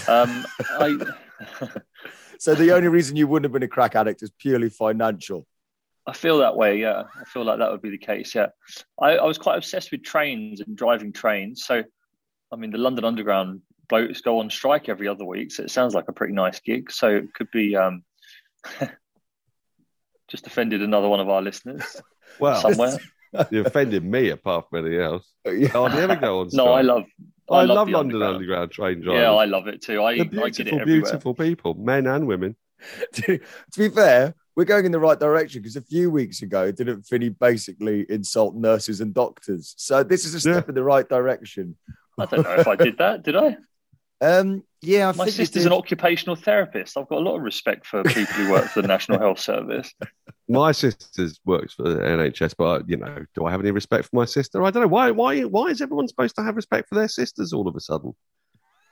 Um, 0.08 0.46
I. 0.70 0.98
So 2.44 2.54
the 2.54 2.72
only 2.72 2.88
reason 2.88 3.16
you 3.16 3.26
wouldn't 3.26 3.44
have 3.44 3.52
been 3.52 3.62
a 3.62 3.68
crack 3.68 3.96
addict 3.96 4.22
is 4.22 4.30
purely 4.38 4.68
financial. 4.68 5.46
I 6.06 6.12
feel 6.12 6.38
that 6.38 6.56
way. 6.56 6.78
Yeah, 6.78 7.04
I 7.18 7.24
feel 7.24 7.42
like 7.42 7.58
that 7.58 7.70
would 7.70 7.80
be 7.80 7.88
the 7.88 7.96
case. 7.96 8.34
Yeah, 8.34 8.48
I, 9.00 9.16
I 9.16 9.24
was 9.24 9.38
quite 9.38 9.56
obsessed 9.56 9.90
with 9.90 10.02
trains 10.02 10.60
and 10.60 10.76
driving 10.76 11.12
trains. 11.12 11.64
So, 11.64 11.82
I 12.52 12.56
mean, 12.56 12.70
the 12.70 12.76
London 12.76 13.06
Underground 13.06 13.62
boats 13.88 14.20
go 14.20 14.40
on 14.40 14.50
strike 14.50 14.90
every 14.90 15.08
other 15.08 15.24
week, 15.24 15.52
so 15.52 15.62
it 15.62 15.70
sounds 15.70 15.94
like 15.94 16.08
a 16.08 16.12
pretty 16.12 16.34
nice 16.34 16.60
gig. 16.60 16.92
So 16.92 17.08
it 17.08 17.32
could 17.32 17.50
be. 17.50 17.76
Um, 17.76 18.04
just 20.28 20.46
offended 20.46 20.82
another 20.82 21.08
one 21.08 21.20
of 21.20 21.28
our 21.28 21.42
listeners 21.42 22.00
Well, 22.38 22.60
somewhere. 22.60 22.98
you 23.50 23.64
offended 23.64 24.04
me 24.04 24.30
apart 24.30 24.68
from 24.68 24.80
anything 24.86 25.00
else. 25.00 25.30
Yeah. 25.46 25.68
Oh, 25.74 25.84
I 25.86 25.94
never 25.94 26.16
go 26.16 26.40
on. 26.40 26.48
No, 26.52 26.72
I 26.72 26.80
love. 26.80 27.04
I, 27.50 27.64
love, 27.64 27.86
the 27.86 27.92
London 27.92 27.94
Underground. 27.96 28.34
Underground, 28.36 28.70
train 28.70 29.00
drivers. 29.02 29.22
Yeah, 29.22 29.32
I 29.32 29.44
love 29.44 29.68
it 29.68 29.82
too. 29.82 30.02
I, 30.02 30.16
They're 30.16 30.44
I 30.44 30.48
get 30.48 30.60
it 30.60 30.64
beautiful, 30.70 30.80
everywhere. 30.80 31.02
beautiful 31.02 31.34
people, 31.34 31.74
men 31.74 32.06
and 32.06 32.26
women. 32.26 32.56
to, 33.12 33.38
to 33.38 33.78
be 33.78 33.88
fair, 33.90 34.34
we're 34.56 34.64
going 34.64 34.86
in 34.86 34.92
the 34.92 34.98
right 34.98 35.18
direction 35.20 35.60
because 35.60 35.76
a 35.76 35.82
few 35.82 36.10
weeks 36.10 36.40
ago, 36.40 36.70
didn't 36.72 37.02
Finny 37.02 37.28
basically 37.28 38.06
insult 38.08 38.54
nurses 38.54 39.00
and 39.02 39.12
doctors? 39.12 39.74
So 39.76 40.02
this 40.02 40.24
is 40.24 40.34
a 40.34 40.40
step 40.40 40.64
Yeah. 40.64 40.68
in 40.70 40.74
the 40.74 40.82
right 40.84 41.06
direction. 41.08 41.76
I 42.18 42.26
don't 42.26 42.42
know 42.44 42.54
if 42.54 42.66
I 42.66 42.76
did 42.76 42.96
that. 42.98 43.22
Did 43.22 43.36
I? 43.36 43.56
Um, 44.24 44.64
yeah, 44.80 45.08
I 45.08 45.12
My 45.12 45.24
think 45.24 45.36
sister's 45.36 45.66
an 45.66 45.72
occupational 45.72 46.34
therapist. 46.34 46.96
I've 46.96 47.08
got 47.08 47.18
a 47.18 47.20
lot 47.20 47.36
of 47.36 47.42
respect 47.42 47.86
for 47.86 48.02
people 48.04 48.34
who 48.34 48.50
work 48.50 48.66
for 48.66 48.80
the 48.80 48.88
National 48.88 49.18
Health 49.18 49.38
Service. 49.38 49.92
My 50.48 50.72
sister's 50.72 51.40
works 51.44 51.74
for 51.74 51.82
the 51.82 52.00
NHS, 52.00 52.54
but 52.56 52.88
you 52.88 52.96
know, 52.96 53.24
do 53.34 53.44
I 53.44 53.50
have 53.50 53.60
any 53.60 53.70
respect 53.70 54.04
for 54.04 54.16
my 54.16 54.26
sister? 54.26 54.62
I 54.62 54.70
don't 54.70 54.82
know. 54.82 54.88
Why? 54.88 55.10
Why? 55.10 55.40
Why 55.40 55.68
is 55.68 55.80
everyone 55.80 56.06
supposed 56.06 56.36
to 56.36 56.42
have 56.42 56.54
respect 56.54 56.90
for 56.90 56.96
their 56.96 57.08
sisters 57.08 57.54
all 57.54 57.66
of 57.66 57.74
a 57.74 57.80
sudden? 57.80 58.14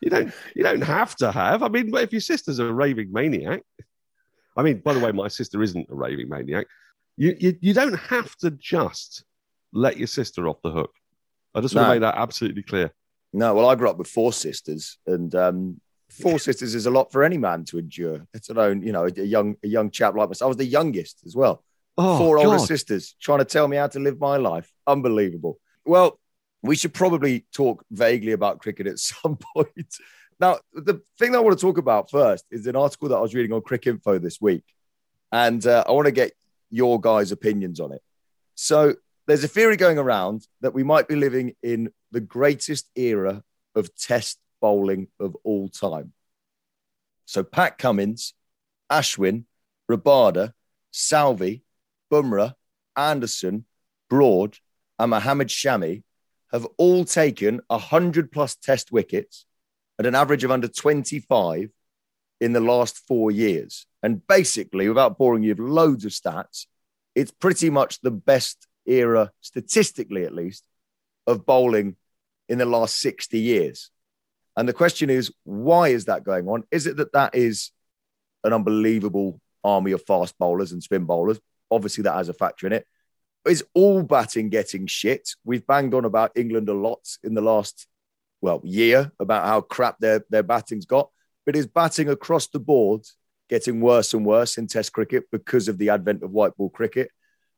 You 0.01 0.09
don't. 0.09 0.33
You 0.57 0.63
don't 0.63 0.81
have 0.81 1.15
to 1.17 1.31
have. 1.31 1.63
I 1.63 1.69
mean, 1.69 1.95
if 1.95 2.11
your 2.11 2.23
sister's 2.23 2.59
a 2.59 2.73
raving 2.73 3.13
maniac, 3.13 3.61
I 4.57 4.63
mean, 4.63 4.79
by 4.79 4.95
the 4.95 5.01
way, 5.01 5.13
my 5.13 5.29
sister 5.29 5.63
isn't 5.63 5.89
a 5.91 5.95
raving 5.95 6.31
maniac. 6.31 6.69
You 7.19 7.37
you, 7.39 7.59
you 7.61 7.75
don't 7.75 7.99
have 7.99 8.35
to 8.37 8.51
just 8.51 9.23
let 9.75 9.99
your 9.99 10.09
sister 10.09 10.49
off 10.49 10.63
the 10.63 10.71
hook. 10.71 10.93
I 11.55 11.61
just 11.61 11.75
want 11.75 11.89
to 11.89 11.91
make 11.93 12.01
that 12.01 12.17
absolutely 12.17 12.63
clear. 12.63 12.95
No, 13.33 13.55
well, 13.55 13.69
I 13.69 13.75
grew 13.75 13.89
up 13.89 13.99
with 13.99 14.09
four 14.09 14.33
sisters, 14.33 14.99
and 15.07 15.35
um, 15.35 15.81
four 16.11 16.39
sisters 16.39 16.75
is 16.75 16.87
a 16.87 16.91
lot 16.91 17.11
for 17.11 17.25
any 17.25 17.39
man 17.39 17.65
to 17.67 17.79
endure. 17.79 18.27
Let 18.35 18.49
alone, 18.51 18.83
you 18.83 18.93
know, 18.93 19.07
a, 19.07 19.11
young 19.11 19.57
a 19.63 19.69
young 19.69 19.91
chap 19.91 20.15
like 20.15 20.29
myself. 20.29 20.47
I 20.47 20.49
was 20.49 20.57
the 20.59 20.65
youngest 20.65 21.23
as 21.25 21.35
well. 21.35 21.65
Oh, 21.97 22.19
four 22.19 22.39
older 22.39 22.59
sisters 22.59 23.17
trying 23.21 23.41
to 23.41 23.45
tell 23.45 23.69
me 23.69 23.77
how 23.77 23.87
to 23.89 23.99
live 23.99 24.19
my 24.19 24.37
life. 24.37 24.71
Unbelievable. 24.87 25.59
Well, 25.85 26.19
we 26.63 26.77
should 26.77 26.95
probably 26.95 27.47
talk 27.53 27.85
vaguely 27.91 28.33
about 28.33 28.61
cricket 28.61 28.87
at 28.87 28.99
some 28.99 29.39
point. 29.55 29.97
Now, 30.41 30.59
the 30.73 31.01
thing 31.19 31.33
that 31.33 31.39
I 31.39 31.41
want 31.41 31.59
to 31.59 31.61
talk 31.61 31.79
about 31.79 32.11
first 32.11 32.45
is 32.51 32.67
an 32.67 32.77
article 32.77 33.09
that 33.11 33.17
I 33.17 33.21
was 33.21 33.35
reading 33.35 33.53
on 33.53 33.61
Cricinfo 33.61 34.21
this 34.21 34.41
week, 34.41 34.65
and 35.31 35.65
uh, 35.67 35.85
I 35.87 35.93
want 35.93 36.07
to 36.07 36.13
get 36.13 36.33
your 36.71 37.01
guys' 37.01 37.33
opinions 37.33 37.81
on 37.81 37.93
it. 37.93 38.03
So, 38.55 38.95
there's 39.27 39.45
a 39.45 39.49
theory 39.49 39.77
going 39.77 39.99
around 39.99 40.47
that 40.61 40.75
we 40.75 40.83
might 40.83 41.09
be 41.09 41.17
living 41.17 41.55
in 41.63 41.91
the 42.11 42.21
greatest 42.21 42.91
era 42.95 43.43
of 43.75 43.95
test 43.97 44.39
bowling 44.61 45.09
of 45.21 45.37
all 45.45 45.69
time. 45.69 46.13
So, 47.25 47.43
Pat 47.43 47.79
Cummins, 47.79 48.35
Ashwin, 48.91 49.45
Rabada, 49.91 50.53
Salvi, 50.91 51.63
Bumrah, 52.11 52.55
Anderson, 52.97 53.65
Broad, 54.11 54.59
and 54.99 55.11
Mohammed 55.11 55.49
Shami 55.49 56.03
have 56.53 56.67
all 56.77 57.05
taken 57.05 57.61
100 57.69 58.31
plus 58.31 58.55
test 58.55 58.93
wickets 58.93 59.47
at 59.99 60.07
an 60.07 60.15
average 60.15 60.45
of 60.45 60.51
under 60.51 60.69
25 60.69 61.71
in 62.41 62.53
the 62.53 62.61
last 62.61 62.99
four 63.07 63.31
years. 63.31 63.87
And 64.03 64.27
basically, 64.27 64.89
without 64.89 65.17
boring 65.17 65.43
you 65.43 65.51
with 65.51 65.61
loads 65.61 66.05
of 66.05 66.13
stats, 66.13 66.67
it's 67.15 67.31
pretty 67.31 67.71
much 67.71 68.01
the 68.01 68.11
best 68.11 68.67
era, 68.87 69.31
statistically 69.41 70.25
at 70.25 70.35
least, 70.35 70.65
of 71.27 71.47
bowling 71.47 71.97
in 72.49 72.59
the 72.59 72.67
last 72.67 73.01
60 73.01 73.39
years. 73.39 73.91
And 74.57 74.69
the 74.69 74.73
question 74.73 75.09
is, 75.09 75.33
why 75.45 75.89
is 75.89 76.07
that 76.07 76.25
going 76.25 76.49
on? 76.49 76.65
Is 76.71 76.87
it 76.87 76.97
that 76.99 77.13
that 77.13 77.35
is 77.35 77.71
an 78.45 78.53
unbelievable 78.53 79.41
army 79.65 79.93
of 79.93 80.05
fast 80.05 80.39
bowlers 80.39 80.73
and 80.73 80.83
spin 80.83 81.05
bowlers? 81.05 81.41
Obviously, 81.71 82.03
that 82.03 82.15
has 82.15 82.29
a 82.29 82.35
factor 82.35 82.67
in 82.67 82.73
it. 82.73 82.87
Is 83.47 83.65
all 83.75 84.03
batting 84.03 84.51
getting 84.51 84.87
shit? 84.87 85.31
We've 85.45 85.67
banged 85.67 85.95
on 85.95 86.05
about 86.05 86.33
England 86.37 86.69
a 86.69 86.75
lot 86.75 87.01
in 87.25 87.35
the 87.35 87.41
last, 87.41 87.87
well, 88.41 88.61
year 88.63 89.11
about 89.19 89.47
how 89.47 89.63
crap 89.63 89.99
their, 89.99 90.25
their 90.31 90.43
batting's 90.43 90.87
got. 90.87 91.11
But 91.45 91.57
is 91.57 91.67
batting 91.67 92.09
across 92.09 92.47
the 92.49 92.61
board 92.61 93.03
getting 93.49 93.81
worse 93.81 94.15
and 94.15 94.25
worse 94.25 94.59
in 94.59 94.67
Test 94.67 94.93
cricket 94.93 95.25
because 95.33 95.67
of 95.69 95.79
the 95.79 95.89
advent 95.89 96.23
of 96.23 96.31
white 96.31 96.57
ball 96.57 96.71
cricket? 96.71 97.11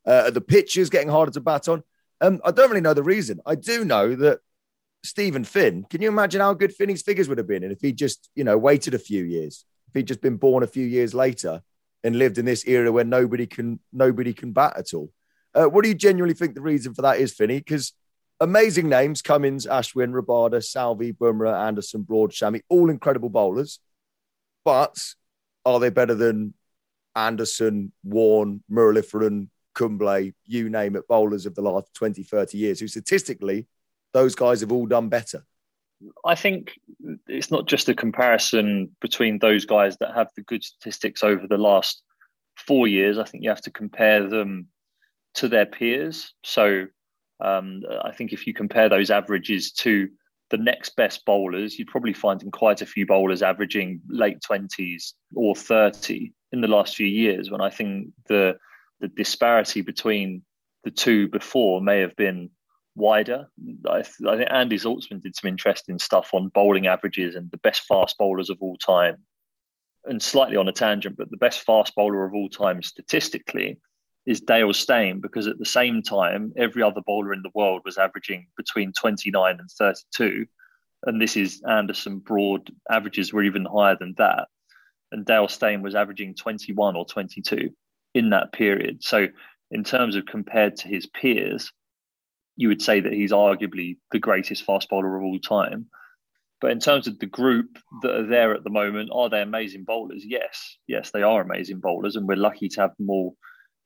Uh, 0.06 0.30
the 0.30 0.40
pitches 0.40 0.90
getting 0.90 1.08
harder 1.08 1.32
to 1.32 1.40
bat 1.40 1.68
on? 1.68 1.82
Um, 2.20 2.40
I 2.44 2.50
don't 2.50 2.68
really 2.68 2.80
know 2.80 2.94
the 2.94 3.02
reason. 3.02 3.40
I 3.46 3.54
do 3.54 3.84
know 3.84 4.14
that 4.14 4.40
Steven 5.02 5.44
Finn, 5.44 5.84
can 5.88 6.00
you 6.00 6.08
imagine 6.08 6.40
how 6.40 6.54
good 6.54 6.75
Finny's 6.75 7.02
figures 7.02 7.28
would 7.28 7.38
have 7.38 7.46
been 7.46 7.62
if 7.62 7.80
he 7.80 7.92
just, 7.92 8.30
you 8.34 8.44
know, 8.44 8.56
waited 8.56 8.94
a 8.94 8.99
few 8.99 9.25
years? 9.25 9.64
If 9.88 9.94
he'd 9.94 10.08
just 10.08 10.23
been 10.23 10.37
born 10.37 10.62
a 10.62 10.66
few 10.66 10.87
years 10.87 11.14
later 11.14 11.62
and 12.02 12.16
lived 12.16 12.38
in 12.38 12.44
this 12.44 12.66
era 12.66 12.90
where 12.90 13.04
nobody 13.04 13.46
can 13.46 13.80
nobody 13.92 14.32
can 14.32 14.52
bat 14.52 14.75
at 14.76 14.94
all. 14.94 15.11
Uh, 15.54 15.66
what 15.66 15.82
do 15.82 15.88
you 15.88 15.94
genuinely 15.94 16.34
think 16.34 16.54
the 16.54 16.61
reason 16.61 16.94
for 16.94 17.02
that 17.02 17.18
is, 17.18 17.32
Finny? 17.32 17.58
Because 17.58 17.92
amazing 18.40 18.88
names: 18.88 19.23
Cummins, 19.23 19.66
Ashwin, 19.66 20.12
Rabada, 20.12 20.64
Salvi, 20.64 21.12
Bumrah, 21.12 21.66
Anderson, 21.66 22.02
Broad, 22.02 22.32
Shami, 22.32 22.62
all 22.68 22.90
incredible 22.90 23.30
bowlers. 23.30 23.80
But 24.64 24.96
are 25.64 25.80
they 25.80 25.90
better 25.90 26.14
than 26.14 26.54
Anderson, 27.14 27.92
Warne, 28.02 28.62
Muralitharan, 28.70 29.49
Kumble, 29.75 30.31
you 30.47 30.71
name 30.71 30.97
it, 30.97 31.07
bowlers 31.09 31.47
of 31.47 31.54
the 31.54 31.62
last 31.62 31.93
20, 31.95 32.23
30 32.23 32.59
years, 32.59 32.81
who 32.81 32.88
statistically, 32.88 33.66
those 34.12 34.35
guys 34.35 34.61
have 34.61 34.73
all 34.73 34.87
done 34.87 35.09
better? 35.09 35.45
I 36.25 36.35
think 36.35 36.78
it's 37.26 37.50
not 37.50 37.66
just 37.66 37.88
a 37.88 37.95
comparison 37.95 38.95
between 39.00 39.38
those 39.38 39.64
guys 39.64 39.97
that 39.99 40.14
have 40.14 40.28
the 40.37 40.43
good 40.43 40.62
statistics 40.62 41.23
over 41.23 41.47
the 41.47 41.59
last 41.59 42.02
four 42.57 42.87
years. 42.87 43.19
I 43.19 43.25
think 43.25 43.43
you 43.43 43.50
have 43.50 43.62
to 43.62 43.71
compare 43.71 44.28
them 44.28 44.69
to 45.35 45.49
their 45.49 45.66
peers. 45.66 46.33
So 46.45 46.87
um, 47.40 47.83
I 48.02 48.12
think 48.12 48.33
if 48.33 48.47
you 48.47 48.54
compare 48.54 48.88
those 48.88 49.11
averages 49.11 49.73
to 49.73 50.09
the 50.50 50.57
next 50.59 50.95
best 50.97 51.25
bowlers, 51.25 51.78
you'd 51.78 51.88
probably 51.88 52.12
find 52.12 52.43
in 52.43 52.50
quite 52.50 52.83
a 52.83 52.87
few 52.87 53.07
bowlers 53.07 53.43
averaging 53.43 54.00
late 54.09 54.38
20s 54.49 55.14
or 55.35 55.54
30 55.54 56.33
in 56.52 56.61
the 56.61 56.69
last 56.69 56.95
few 56.95 57.07
years. 57.07 57.50
When 57.50 57.61
I 57.61 57.71
think 57.71 58.09
the 58.28 58.57
the 59.04 59.08
disparity 59.08 59.82
between 59.82 60.42
the 60.82 60.90
two 60.90 61.28
before 61.28 61.82
may 61.82 62.00
have 62.00 62.16
been 62.16 62.49
wider. 62.94 63.49
I, 63.87 64.00
th- 64.00 64.26
I 64.26 64.37
think 64.38 64.49
Andy 64.50 64.78
Zaltzman 64.78 65.20
did 65.20 65.37
some 65.37 65.49
interesting 65.49 65.99
stuff 65.99 66.30
on 66.32 66.49
bowling 66.49 66.87
averages 66.87 67.34
and 67.34 67.50
the 67.50 67.58
best 67.58 67.82
fast 67.82 68.16
bowlers 68.16 68.49
of 68.49 68.58
all 68.61 68.78
time. 68.78 69.16
And 70.06 70.23
slightly 70.23 70.56
on 70.56 70.68
a 70.68 70.73
tangent, 70.73 71.18
but 71.18 71.30
the 71.30 71.37
best 71.37 71.64
fast 71.64 71.94
bowler 71.94 72.25
of 72.25 72.34
all 72.34 72.49
time 72.49 72.82
statistically 72.82 73.78
is 74.25 74.40
Dale 74.40 74.73
Steyn 74.73 75.20
because 75.20 75.46
at 75.46 75.58
the 75.58 75.66
same 75.66 76.02
time, 76.02 76.54
every 76.56 76.82
other 76.82 77.02
bowler 77.06 77.34
in 77.34 77.42
the 77.42 77.50
world 77.54 77.82
was 77.84 77.99
averaging 77.99 78.46
between 78.56 78.92
29 78.92 79.58
and 79.58 79.70
32. 79.70 80.46
And 81.04 81.20
this 81.20 81.37
is 81.37 81.62
Anderson 81.68 82.20
Broad 82.20 82.70
averages 82.90 83.34
were 83.34 83.42
even 83.42 83.66
higher 83.66 83.96
than 83.99 84.14
that. 84.16 84.49
And 85.12 85.26
Dale 85.26 85.49
Steyn 85.49 85.82
was 85.82 85.94
averaging 85.94 86.34
21 86.37 86.96
or 86.96 87.04
22 87.04 87.70
in 88.14 88.30
that 88.30 88.52
period. 88.52 89.02
So, 89.02 89.28
in 89.71 89.85
terms 89.85 90.16
of 90.16 90.26
compared 90.26 90.76
to 90.76 90.88
his 90.88 91.06
peers, 91.06 91.73
you 92.56 92.68
would 92.68 92.83
say 92.83 93.00
that 93.00 93.12
he's 93.12 93.33
arguably 93.33 93.97
the 94.12 94.18
greatest 94.18 94.64
fast 94.64 94.88
bowler 94.88 95.16
of 95.16 95.25
all 95.25 95.38
time. 95.40 95.87
But 96.61 96.71
in 96.71 96.78
terms 96.78 97.06
of 97.06 97.18
the 97.18 97.26
group 97.26 97.78
that 98.02 98.14
are 98.14 98.26
there 98.26 98.54
at 98.54 98.64
the 98.64 98.71
moment, 98.71 99.11
are 99.12 99.28
they 99.28 99.42
amazing 99.42 99.85
bowlers? 99.85 100.25
Yes, 100.25 100.78
yes, 100.87 101.11
they 101.11 101.23
are 101.23 101.42
amazing 101.42 101.80
bowlers, 101.80 102.16
and 102.16 102.26
we're 102.26 102.37
lucky 102.37 102.68
to 102.71 102.80
have 102.83 102.97
them 102.97 103.11
all 103.11 103.37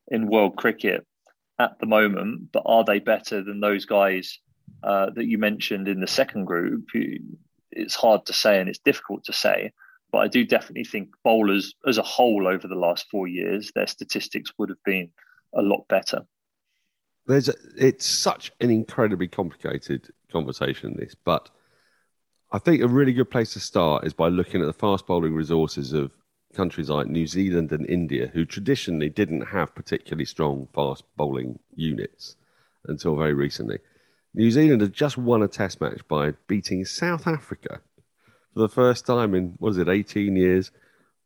in 0.09 0.29
world 0.29 0.57
cricket 0.57 1.07
at 1.59 1.79
the 1.81 1.87
moment. 1.87 2.53
But 2.53 2.63
are 2.67 2.85
they 2.85 2.99
better 2.99 3.43
than 3.43 3.61
those 3.61 3.85
guys 3.85 4.39
uh, 4.83 5.11
that 5.11 5.27
you 5.27 5.39
mentioned 5.39 5.89
in 5.89 6.01
the 6.01 6.07
second 6.07 6.45
group? 6.45 6.85
It's 7.73 7.95
hard 7.95 8.27
to 8.27 8.33
say, 8.33 8.61
and 8.61 8.69
it's 8.69 8.79
difficult 8.79 9.25
to 9.25 9.33
say. 9.33 9.73
But 10.11 10.19
I 10.19 10.29
do 10.29 10.45
definitely 10.45 10.85
think 10.85 11.11
bowlers 11.23 11.75
as 11.87 11.99
a 11.99 12.03
whole 12.03 12.47
over 12.49 12.67
the 12.67 12.75
last 12.75 13.07
four 13.11 13.27
years, 13.27 13.71
their 13.75 13.87
statistics 13.87 14.53
would 14.59 14.71
have 14.71 14.83
been 14.85 15.11
a 15.55 15.63
lot 15.63 15.87
better. 15.89 16.27
There's 17.27 17.49
a, 17.49 17.55
it's 17.77 18.07
such 18.07 18.51
an 18.61 18.71
incredibly 18.71 19.29
complicated 19.29 20.09
conversation 20.33 20.97
this, 20.99 21.15
but 21.15 21.51
I 22.51 22.59
think 22.59 22.83
a 22.83 22.89
really 22.89 23.13
good 23.13 23.31
place 23.31 23.53
to 23.53 23.61
start 23.61 24.07
is 24.07 24.15
by 24.15 24.29
looking 24.29 24.63
at 24.63 24.67
the 24.67 24.73
fast 24.73 25.07
bowling 25.07 25.35
resources 25.35 25.93
of 25.93 26.11
countries 26.55 26.89
like 26.89 27.07
New 27.07 27.27
Zealand 27.27 27.73
and 27.73 27.87
India, 27.87 28.31
who 28.33 28.47
traditionally 28.47 29.11
didn't 29.11 29.43
have 29.43 29.75
particularly 29.75 30.25
strong 30.25 30.67
fast 30.75 31.05
bowling 31.17 31.59
units 31.75 32.37
until 32.87 33.17
very 33.17 33.35
recently. 33.35 33.79
New 34.33 34.51
Zealand 34.51 34.81
had 34.81 34.95
just 34.95 35.19
won 35.19 35.43
a 35.43 35.49
test 35.49 35.83
match 35.83 36.01
by 36.09 36.33
beating 36.47 36.87
South 36.87 37.27
Africa 37.27 37.83
for 38.55 38.61
the 38.61 38.69
first 38.69 39.07
time 39.07 39.35
in, 39.35 39.55
what 39.59 39.71
is 39.71 39.79
it, 39.79 39.89
18 39.89 40.37
years 40.37 40.71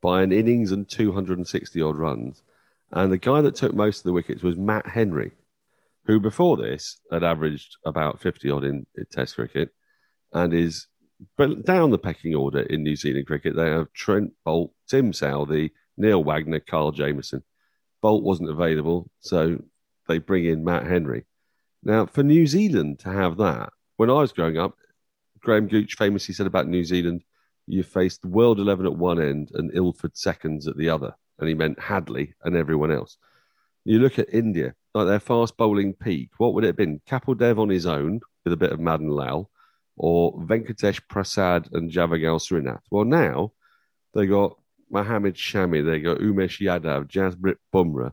by 0.00 0.22
an 0.22 0.32
innings 0.32 0.72
and 0.72 0.88
260 0.88 1.80
odd 1.80 1.96
runs. 1.96 2.42
And 2.90 3.10
the 3.10 3.18
guy 3.18 3.40
that 3.40 3.54
took 3.54 3.74
most 3.74 3.98
of 3.98 4.04
the 4.04 4.12
wickets 4.12 4.42
was 4.42 4.56
Matt 4.56 4.86
Henry, 4.86 5.32
who 6.06 6.20
before 6.20 6.56
this 6.56 7.00
had 7.10 7.24
averaged 7.24 7.76
about 7.84 8.20
50 8.20 8.50
odd 8.50 8.64
in, 8.64 8.86
in 8.96 9.06
Test 9.10 9.36
cricket 9.36 9.70
and 10.32 10.52
is 10.52 10.88
down 11.64 11.90
the 11.90 11.98
pecking 11.98 12.34
order 12.34 12.60
in 12.60 12.82
New 12.82 12.96
Zealand 12.96 13.26
cricket. 13.26 13.56
They 13.56 13.70
have 13.70 13.92
Trent 13.92 14.32
Boult, 14.46 14.70
Tim 14.88 15.12
Southee, 15.12 15.70
Neil 15.96 16.22
Wagner, 16.22 16.60
Kyle 16.60 16.90
Jamieson. 16.90 17.42
Boult 18.02 18.22
wasn't 18.22 18.50
available, 18.50 19.08
so 19.20 19.58
they 20.08 20.18
bring 20.18 20.44
in 20.44 20.64
Matt 20.64 20.86
Henry. 20.86 21.24
Now, 21.84 22.06
for 22.06 22.22
New 22.22 22.46
Zealand 22.46 22.98
to 23.00 23.10
have 23.10 23.36
that, 23.38 23.70
when 23.96 24.10
I 24.10 24.14
was 24.14 24.32
growing 24.32 24.58
up, 24.58 24.76
Graham 25.42 25.68
Gooch 25.68 25.96
famously 25.96 26.34
said 26.34 26.46
about 26.46 26.68
New 26.68 26.84
Zealand, 26.84 27.22
you 27.66 27.82
faced 27.82 28.22
the 28.22 28.28
World 28.28 28.58
11 28.58 28.86
at 28.86 28.96
one 28.96 29.20
end 29.20 29.50
and 29.54 29.74
Ilford 29.74 30.16
seconds 30.16 30.66
at 30.66 30.76
the 30.76 30.88
other. 30.88 31.14
And 31.38 31.48
he 31.48 31.54
meant 31.54 31.78
Hadlee 31.78 32.34
and 32.44 32.56
everyone 32.56 32.92
else. 32.92 33.16
You 33.84 33.98
look 33.98 34.18
at 34.18 34.32
India, 34.32 34.74
like 34.94 35.06
their 35.06 35.20
fast 35.20 35.56
bowling 35.56 35.94
peak, 35.94 36.30
what 36.38 36.54
would 36.54 36.64
it 36.64 36.68
have 36.68 36.76
been? 36.76 37.00
Kapil 37.08 37.36
Dev 37.36 37.58
on 37.58 37.68
his 37.68 37.86
own 37.86 38.20
with 38.44 38.52
a 38.52 38.56
bit 38.56 38.72
of 38.72 38.80
Madan 38.80 39.08
Lal, 39.08 39.50
or 39.96 40.38
Venkatesh 40.40 41.00
Prasad 41.08 41.68
and 41.72 41.90
Javagal 41.90 42.40
Srinath. 42.40 42.82
Well, 42.90 43.04
now 43.04 43.52
they 44.14 44.26
got 44.26 44.56
Mohammad 44.90 45.34
Shami, 45.34 45.84
they 45.84 46.00
got 46.00 46.18
Umesh 46.18 46.60
Yadav, 46.60 47.08
Jasprit 47.08 47.56
Bumrah, 47.74 48.12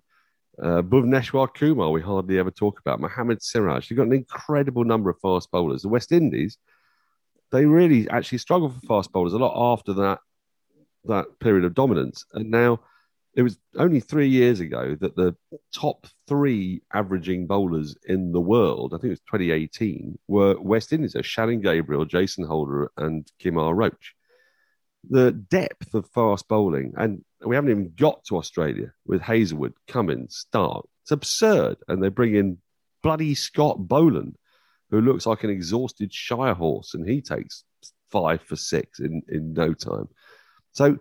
uh, 0.62 0.82
Bhuvneshwar 0.82 1.54
Kumar, 1.54 1.92
we 1.92 2.02
hardly 2.02 2.38
ever 2.38 2.52
talk 2.52 2.80
about, 2.80 3.00
Mohammad 3.00 3.42
Siraj. 3.42 3.88
They've 3.88 3.98
got 3.98 4.08
an 4.08 4.14
incredible 4.14 4.84
number 4.84 5.10
of 5.10 5.20
fast 5.22 5.52
bowlers. 5.52 5.84
The 5.84 5.90
West 5.90 6.12
Indies, 6.12 6.58
they 7.52 7.66
really 7.66 8.10
actually 8.10 8.38
struggled 8.38 8.74
for 8.76 8.88
fast 8.88 9.12
bowlers 9.12 9.34
a 9.34 9.38
lot 9.38 9.74
after 9.74 9.94
that 9.94 10.20
that 11.06 11.40
period 11.40 11.66
of 11.66 11.74
dominance. 11.74 12.26
And 12.34 12.52
now 12.52 12.82
it 13.34 13.42
was 13.42 13.58
only 13.78 14.00
three 14.00 14.28
years 14.28 14.60
ago 14.60 14.98
that 15.00 15.16
the 15.16 15.36
top 15.74 16.08
three 16.28 16.82
averaging 16.94 17.48
bowlers 17.48 17.96
in 18.06 18.32
the 18.32 18.42
world, 18.42 18.94
I 18.94 18.98
think 18.98 19.06
it 19.06 19.10
was 19.10 19.20
2018, 19.22 20.18
were 20.28 20.60
West 20.60 20.92
Indies, 20.92 21.16
Shannon 21.22 21.62
Gabriel, 21.62 22.06
Jason 22.06 22.44
Holder, 22.46 22.92
and 22.98 23.30
Kemar 23.42 23.76
Roach. 23.76 24.16
The 25.10 25.32
depth 25.32 25.94
of 25.94 26.10
fast 26.10 26.48
bowling, 26.48 26.94
and 26.98 27.24
we 27.46 27.56
haven't 27.56 27.72
even 27.72 27.94
got 27.96 28.26
to 28.26 28.38
Australia 28.38 28.92
with 29.06 29.22
Hazlewood, 29.22 29.74
Cummins, 29.88 30.46
Starc. 30.54 30.84
It's 31.04 31.12
absurd. 31.12 31.78
And 31.88 32.04
they 32.04 32.10
bring 32.10 32.36
in 32.36 32.58
bloody 33.02 33.36
Scott 33.36 33.78
Boland, 33.80 34.36
who 34.90 35.02
looks 35.02 35.26
like 35.26 35.44
an 35.44 35.50
exhausted 35.50 36.14
Shire 36.14 36.54
horse, 36.54 36.94
and 36.94 37.08
he 37.08 37.22
takes 37.22 37.64
five 38.12 38.42
for 38.42 38.56
six 38.56 39.00
in, 39.00 39.22
in 39.30 39.54
no 39.54 39.74
time. 39.74 40.08
So 40.72 40.98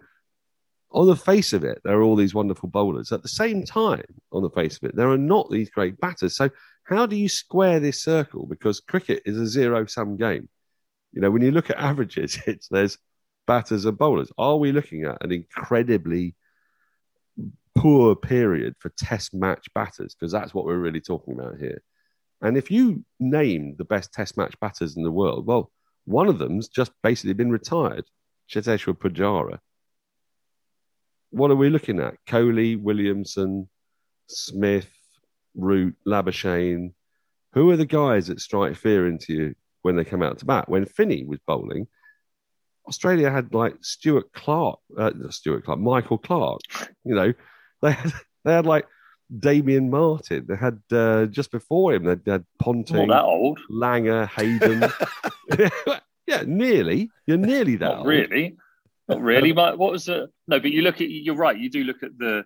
on 0.91 1.07
the 1.07 1.17
face 1.17 1.53
of 1.53 1.65
it, 1.65 1.81
there 1.85 1.99
are 1.99 2.03
all 2.03 2.17
these 2.17 2.35
wonderful 2.35 2.69
bowlers. 2.69 3.13
At 3.13 3.23
the 3.23 3.29
same 3.29 3.65
time, 3.65 4.05
on 4.33 4.43
the 4.43 4.51
face 4.51 4.79
of 4.79 4.85
it, 4.85 4.97
there 4.97 5.11
are 5.11 5.19
not 5.19 5.51
these 5.51 5.71
great 5.71 6.01
batters. 6.01 6.37
So, 6.37 6.51
how 6.85 7.05
do 7.05 7.17
you 7.17 7.29
square 7.29 7.81
this 7.81 8.03
circle? 8.03 8.47
Because 8.47 8.81
cricket 8.81 9.23
is 9.27 9.37
a 9.37 9.47
zero 9.47 9.85
sum 9.85 10.17
game. 10.17 10.49
You 11.13 11.21
know, 11.21 11.31
when 11.31 11.43
you 11.43 11.51
look 11.51 11.69
at 11.71 11.79
averages, 11.79 12.39
it's 12.47 12.69
there's 12.69 12.99
batters 13.47 13.85
and 13.85 13.99
bowlers. 13.99 14.33
Are 14.39 14.57
we 14.57 14.73
looking 14.73 15.05
at 15.05 15.23
an 15.23 15.33
incredibly 15.33 16.35
poor 17.75 18.17
period 18.17 18.75
for 18.79 18.89
test 18.91 19.35
match 19.35 19.67
batters? 19.75 20.15
Because 20.15 20.33
that's 20.33 20.55
what 20.55 20.65
we're 20.65 20.79
really 20.79 21.01
talking 21.01 21.35
about 21.39 21.59
here. 21.59 21.83
And 22.41 22.57
if 22.57 22.71
you 22.71 23.05
name 23.19 23.75
the 23.77 23.85
best 23.85 24.13
test 24.13 24.37
match 24.37 24.59
batters 24.61 24.97
in 24.97 25.03
the 25.03 25.11
world, 25.11 25.47
well, 25.47 25.71
one 26.05 26.29
of 26.29 26.39
them's 26.39 26.69
just 26.69 26.93
basically 27.03 27.35
been 27.35 27.51
retired, 27.51 28.05
Cheteshwar 28.49 28.97
Pujara 28.97 29.59
what 31.31 31.51
are 31.51 31.57
we 31.57 31.71
looking 31.71 32.01
at? 32.01 32.15
Kohli, 32.27 32.81
Williamson, 32.81 33.69
Smith, 34.29 34.91
Root, 35.55 35.95
Labuschagne. 36.07 36.93
Who 37.53 37.71
are 37.71 37.77
the 37.77 37.87
guys 37.87 38.29
that 38.29 38.41
strike 38.41 38.77
fear 38.77 39.07
into 39.09 39.33
you 39.33 39.55
when 39.83 39.97
they 39.97 40.05
come 40.05 40.23
out 40.23 40.39
to 40.39 40.47
bat? 40.47 40.69
When 40.69 40.87
Finny 40.87 41.25
was 41.25 41.41
bowling, 41.47 41.87
Australia 42.87 43.31
had 43.31 43.55
like 43.55 43.75
Stuart 43.81 44.33
Clark, 44.33 44.79
uh, 44.97 45.13
Stuart 45.31 45.65
Clark, 45.65 45.81
Michael 45.81 46.19
Clarke. 46.19 46.61
You 47.05 47.15
know, 47.15 47.33
they 47.83 47.93
had 47.93 48.13
they 48.45 48.53
had 48.53 48.67
like 48.67 48.87
Damien 49.37 49.91
Martyn. 49.91 50.47
They 50.47 50.57
had 50.57 50.81
uh, 50.91 51.27
just 51.27 51.51
before 51.51 51.95
him, 51.95 52.05
they 52.05 52.31
had 52.31 52.45
Ponting, 52.59 53.09
Not 53.09 53.15
that 53.15 53.25
old. 53.25 53.59
Langer, 53.71 54.27
Hayden. 54.29 54.85
yeah, 56.27 56.43
nearly. 56.47 57.11
You're 57.27 57.37
nearly 57.37 57.77
that 57.77 57.87
Not 57.87 57.99
old. 57.99 58.07
really. 58.07 58.57
Not 59.09 59.21
really. 59.21 59.53
But 59.55 59.79
what 59.79 59.93
was 59.93 60.07
the 60.07 60.31
no? 60.47 60.61
But 60.61 60.71
you 60.71 60.83
look 60.83 61.01
at 61.01 61.11
you're 61.11 61.35
right. 61.35 61.57
You 61.59 61.71
do 61.71 61.85
look 61.85 62.03
at 62.03 62.17
the 62.19 62.45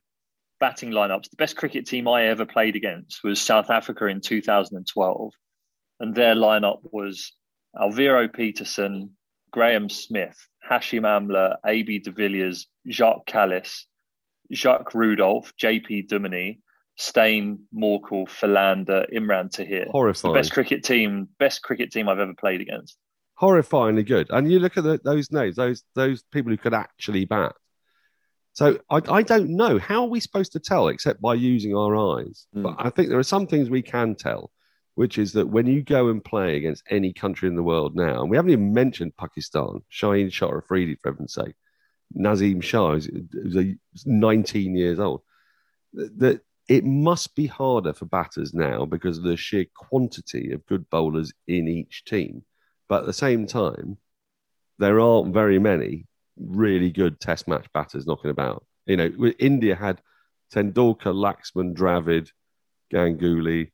batting 0.61 0.91
lineups. 0.91 1.31
The 1.31 1.37
best 1.37 1.57
cricket 1.57 1.87
team 1.87 2.07
I 2.07 2.27
ever 2.27 2.47
played 2.47 2.77
against 2.77 3.25
was 3.25 3.41
South 3.41 3.71
Africa 3.71 4.07
in 4.07 4.21
2012, 4.21 5.33
and 6.01 6.15
their 6.15 6.35
lineup 6.35 6.81
was 6.85 7.33
Alviro 7.77 8.33
Petersen, 8.33 9.11
Graeme 9.51 9.89
Smith, 9.89 10.37
Hashim 10.69 11.03
Amla, 11.03 11.57
AB 11.67 11.99
de 11.99 12.13
Villiers, 12.13 12.67
Jacques 12.89 13.27
Kallis, 13.27 13.87
Jacques 14.53 14.95
Rudolph, 14.95 15.53
JP 15.61 16.09
Duminy, 16.09 16.59
Steyn, 16.97 17.61
Morkel, 17.75 18.29
Philander, 18.29 19.07
Imran 19.13 19.51
Tahir. 19.51 19.87
Horrifying. 19.91 20.35
The 20.35 20.39
best 20.39 20.53
cricket 20.53 20.85
team, 20.85 21.29
best 21.39 21.63
cricket 21.63 21.91
team 21.91 22.09
I've 22.09 22.19
ever 22.19 22.35
played 22.35 22.61
against. 22.61 22.97
horrifyingly 23.41 24.07
good. 24.07 24.29
And 24.31 24.51
you 24.51 24.59
look 24.61 24.77
at 24.77 24.85
the, 24.85 25.01
those 25.03 25.33
names, 25.33 25.57
those 25.57 25.83
those 25.95 26.23
people 26.31 26.51
who 26.53 26.57
could 26.59 26.75
actually 26.75 27.25
bat. 27.25 27.55
So 28.53 28.79
I, 28.91 29.01
I 29.09 29.23
don't 29.23 29.49
know 29.57 29.79
how 29.79 30.03
are 30.03 30.09
we 30.09 30.21
supposed 30.21 30.53
to 30.53 30.61
tell 30.61 30.89
except 30.89 31.23
by 31.23 31.35
using 31.35 31.75
our 31.75 31.97
eyes. 31.97 32.47
Mm. 32.55 32.65
But 32.65 32.77
I 32.79 32.91
think 32.91 33.09
there 33.09 33.19
are 33.19 33.23
some 33.23 33.47
things 33.47 33.71
we 33.71 33.81
can 33.83 34.15
tell, 34.15 34.51
which 34.95 35.17
is 35.17 35.33
that 35.33 35.49
when 35.49 35.67
you 35.67 35.83
go 35.83 36.09
and 36.11 36.23
play 36.23 36.57
against 36.57 36.85
any 36.91 37.15
country 37.15 37.49
in 37.49 37.57
the 37.57 37.63
world 37.63 37.97
now, 37.97 38.21
and 38.21 38.31
we 38.31 38.37
haven't 38.37 38.53
even 38.53 38.75
mentioned 38.75 39.17
Pakistan, 39.17 39.81
Shaheen 39.91 40.31
Shah 40.31 40.55
Afridi, 40.55 40.97
for 40.97 41.13
heaven's 41.13 41.33
sake, 41.33 41.55
Naseem 42.15 42.63
Shah, 42.63 42.93
who's, 42.93 43.09
who's 43.33 43.57
a- 43.57 43.77
19 44.05 44.77
years 44.77 44.99
old, 44.99 45.23
that 45.95 46.43
it 46.69 46.85
must 46.85 47.35
be 47.35 47.47
harder 47.47 47.93
for 47.93 48.05
batters 48.07 48.55
now 48.55 48.85
because 48.85 49.19
of 49.19 49.25
the 49.25 49.37
sheer 49.37 49.67
quantity 49.75 50.53
of 50.53 50.67
good 50.67 50.89
bowlers 50.91 51.33
in 51.47 51.69
each 51.69 52.05
team. 52.05 52.45
But 52.89 53.01
at 53.01 53.07
the 53.07 53.13
same 53.13 53.47
time, 53.47 53.99
there 54.79 55.01
aren't 55.01 55.35
very 55.35 55.59
many 55.59 56.07
really 56.37 56.91
good 56.91 57.21
test 57.21 57.49
match 57.49 57.67
batters 57.73 58.07
knocking 58.07 58.31
about. 58.31 58.65
You 58.87 58.97
know, 58.97 59.33
India 59.39 59.75
had 59.75 60.01
Tendulkar, 60.53 61.15
Laxman, 61.15 61.75
Dravid, 61.75 62.31
Ganguly. 62.93 63.71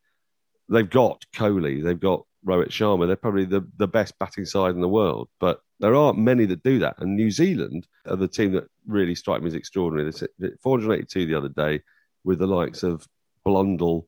They've 0.68 0.88
got 0.88 1.24
Kohli, 1.34 1.82
they've 1.82 1.98
got 1.98 2.24
Rohit 2.46 2.68
Sharma. 2.68 3.06
They're 3.06 3.16
probably 3.16 3.44
the, 3.44 3.66
the 3.76 3.88
best 3.88 4.18
batting 4.18 4.44
side 4.44 4.74
in 4.74 4.80
the 4.80 4.88
world. 4.88 5.28
But 5.40 5.60
there 5.80 5.94
aren't 5.94 6.18
many 6.18 6.46
that 6.46 6.62
do 6.62 6.78
that. 6.80 6.96
And 6.98 7.16
New 7.16 7.30
Zealand 7.30 7.86
are 8.06 8.16
the 8.16 8.28
team 8.28 8.52
that 8.52 8.68
really 8.86 9.14
strike 9.14 9.42
me 9.42 9.48
as 9.48 9.54
extraordinary. 9.54 10.10
They 10.10 10.48
hit 10.48 10.60
482 10.62 11.26
the 11.26 11.34
other 11.34 11.48
day 11.48 11.82
with 12.24 12.38
the 12.38 12.46
likes 12.46 12.82
of 12.82 13.06
Blundell, 13.44 14.06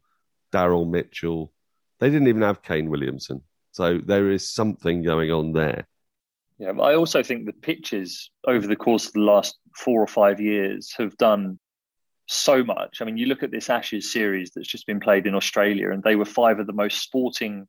Daryl 0.52 0.88
Mitchell. 0.88 1.52
They 1.98 2.10
didn't 2.10 2.28
even 2.28 2.42
have 2.42 2.62
Kane 2.62 2.90
Williamson. 2.90 3.42
So 3.72 3.98
there 3.98 4.30
is 4.30 4.48
something 4.48 5.02
going 5.02 5.30
on 5.30 5.52
there. 5.52 5.86
Yeah, 6.58 6.72
I 6.72 6.94
also 6.94 7.22
think 7.22 7.46
the 7.46 7.52
pitches 7.52 8.30
over 8.46 8.66
the 8.66 8.76
course 8.76 9.06
of 9.06 9.12
the 9.14 9.20
last 9.20 9.58
four 9.76 10.02
or 10.02 10.06
five 10.06 10.40
years 10.40 10.92
have 10.98 11.16
done 11.16 11.58
so 12.26 12.62
much. 12.62 13.00
I 13.00 13.04
mean, 13.04 13.16
you 13.16 13.26
look 13.26 13.42
at 13.42 13.50
this 13.50 13.70
Ashes 13.70 14.12
series 14.12 14.52
that's 14.54 14.68
just 14.68 14.86
been 14.86 15.00
played 15.00 15.26
in 15.26 15.34
Australia, 15.34 15.90
and 15.90 16.02
they 16.02 16.16
were 16.16 16.24
five 16.24 16.58
of 16.58 16.66
the 16.66 16.72
most 16.72 17.02
sporting 17.02 17.66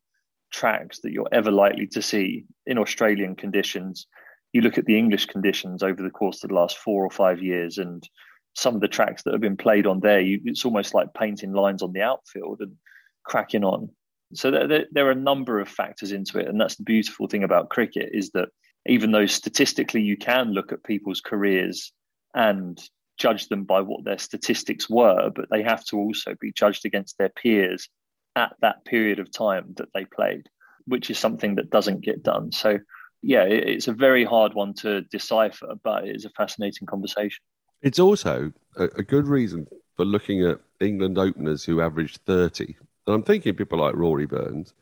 tracks 0.51 0.99
that 1.01 1.11
you're 1.11 1.29
ever 1.31 1.51
likely 1.51 1.87
to 1.87 2.01
see 2.01 2.45
in 2.65 2.77
Australian 2.77 3.35
conditions. 3.35 4.07
You 4.53 4.61
look 4.61 4.77
at 4.77 4.85
the 4.85 4.97
English 4.97 5.27
conditions 5.27 5.81
over 5.81 6.03
the 6.03 6.09
course 6.09 6.43
of 6.43 6.49
the 6.49 6.55
last 6.55 6.77
four 6.77 7.05
or 7.05 7.09
five 7.09 7.41
years, 7.41 7.77
and 7.77 8.03
some 8.53 8.75
of 8.75 8.81
the 8.81 8.87
tracks 8.87 9.23
that 9.23 9.33
have 9.33 9.41
been 9.41 9.57
played 9.57 9.87
on 9.87 9.99
there, 9.99 10.21
you, 10.21 10.39
it's 10.45 10.65
almost 10.65 10.93
like 10.93 11.13
painting 11.13 11.53
lines 11.53 11.81
on 11.81 11.93
the 11.93 12.01
outfield 12.01 12.59
and 12.59 12.75
cracking 13.23 13.63
on. 13.63 13.89
So 14.33 14.51
there, 14.51 14.67
there, 14.67 14.85
there 14.91 15.07
are 15.07 15.11
a 15.11 15.15
number 15.15 15.59
of 15.59 15.67
factors 15.67 16.11
into 16.11 16.39
it, 16.39 16.47
and 16.47 16.59
that's 16.59 16.75
the 16.75 16.83
beautiful 16.83 17.27
thing 17.27 17.43
about 17.43 17.69
cricket 17.69 18.09
is 18.13 18.31
that 18.31 18.49
even 18.87 19.11
though 19.11 19.25
statistically 19.25 20.01
you 20.01 20.17
can 20.17 20.51
look 20.51 20.71
at 20.71 20.83
people's 20.83 21.21
careers 21.21 21.91
and 22.33 22.81
judge 23.17 23.49
them 23.49 23.63
by 23.63 23.81
what 23.81 24.03
their 24.03 24.17
statistics 24.17 24.89
were, 24.89 25.29
but 25.29 25.49
they 25.51 25.61
have 25.61 25.83
to 25.85 25.97
also 25.97 26.35
be 26.39 26.51
judged 26.51 26.85
against 26.85 27.17
their 27.17 27.29
peers 27.29 27.87
at 28.35 28.53
that 28.61 28.83
period 28.85 29.19
of 29.19 29.31
time 29.31 29.73
that 29.77 29.89
they 29.93 30.05
played, 30.05 30.47
which 30.85 31.09
is 31.09 31.19
something 31.19 31.55
that 31.55 31.69
doesn't 31.69 32.01
get 32.01 32.23
done. 32.23 32.51
So, 32.51 32.79
yeah, 33.21 33.43
it, 33.43 33.67
it's 33.67 33.87
a 33.87 33.93
very 33.93 34.23
hard 34.23 34.53
one 34.53 34.73
to 34.75 35.01
decipher, 35.01 35.75
but 35.83 36.07
it 36.07 36.15
is 36.15 36.25
a 36.25 36.29
fascinating 36.31 36.87
conversation. 36.87 37.43
It's 37.81 37.99
also 37.99 38.51
a, 38.77 38.83
a 38.83 39.03
good 39.03 39.27
reason 39.27 39.67
for 39.95 40.05
looking 40.05 40.45
at 40.45 40.59
England 40.79 41.17
openers 41.17 41.63
who 41.63 41.81
averaged 41.81 42.19
30. 42.25 42.75
And 43.07 43.15
I'm 43.15 43.23
thinking 43.23 43.55
people 43.55 43.79
like 43.79 43.95
Rory 43.95 44.27
Burns 44.27 44.73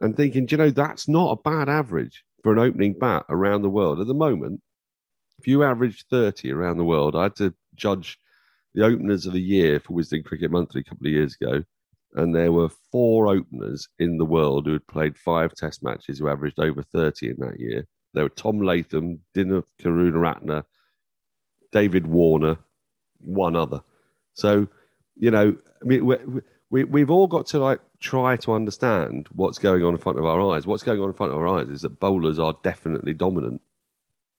and 0.00 0.16
thinking, 0.16 0.48
you 0.50 0.56
know, 0.56 0.70
that's 0.70 1.08
not 1.08 1.32
a 1.32 1.42
bad 1.42 1.68
average 1.68 2.24
for 2.42 2.52
an 2.52 2.58
opening 2.58 2.94
bat 2.94 3.24
around 3.28 3.62
the 3.62 3.70
world. 3.70 4.00
At 4.00 4.06
the 4.06 4.14
moment, 4.14 4.62
if 5.38 5.46
you 5.46 5.62
average 5.62 6.06
30 6.10 6.52
around 6.52 6.78
the 6.78 6.84
world, 6.84 7.14
I 7.14 7.24
had 7.24 7.36
to 7.36 7.54
judge 7.74 8.18
the 8.74 8.84
openers 8.84 9.26
of 9.26 9.32
the 9.32 9.40
year 9.40 9.80
for 9.80 9.92
Wisden 9.92 10.24
Cricket 10.24 10.50
Monthly 10.50 10.80
a 10.80 10.84
couple 10.84 11.06
of 11.06 11.12
years 11.12 11.36
ago. 11.40 11.62
And 12.14 12.34
there 12.34 12.52
were 12.52 12.70
four 12.90 13.28
openers 13.28 13.86
in 13.98 14.16
the 14.16 14.24
world 14.24 14.66
who 14.66 14.72
had 14.72 14.86
played 14.86 15.18
five 15.18 15.54
test 15.54 15.82
matches 15.82 16.18
who 16.18 16.28
averaged 16.28 16.58
over 16.58 16.82
30 16.82 17.30
in 17.30 17.36
that 17.40 17.60
year. 17.60 17.86
There 18.14 18.24
were 18.24 18.30
Tom 18.30 18.60
Latham, 18.60 19.20
Dimuth 19.34 19.66
Karunaratne, 19.80 20.64
David 21.72 22.06
Warner, 22.06 22.58
one 23.20 23.56
other. 23.56 23.82
So, 24.34 24.68
you 25.16 25.30
know, 25.30 25.56
we, 25.82 26.00
we, 26.00 26.84
we've 26.84 27.10
all 27.10 27.26
got 27.26 27.46
to 27.48 27.58
like 27.58 27.80
try 28.00 28.36
to 28.36 28.52
understand 28.52 29.28
what's 29.32 29.58
going 29.58 29.82
on 29.82 29.94
in 29.94 29.98
front 29.98 30.18
of 30.18 30.24
our 30.24 30.52
eyes. 30.52 30.66
What's 30.66 30.82
going 30.82 31.00
on 31.00 31.08
in 31.08 31.14
front 31.14 31.32
of 31.32 31.38
our 31.38 31.48
eyes 31.48 31.68
is 31.68 31.82
that 31.82 32.00
bowlers 32.00 32.38
are 32.38 32.56
definitely 32.62 33.14
dominant. 33.14 33.60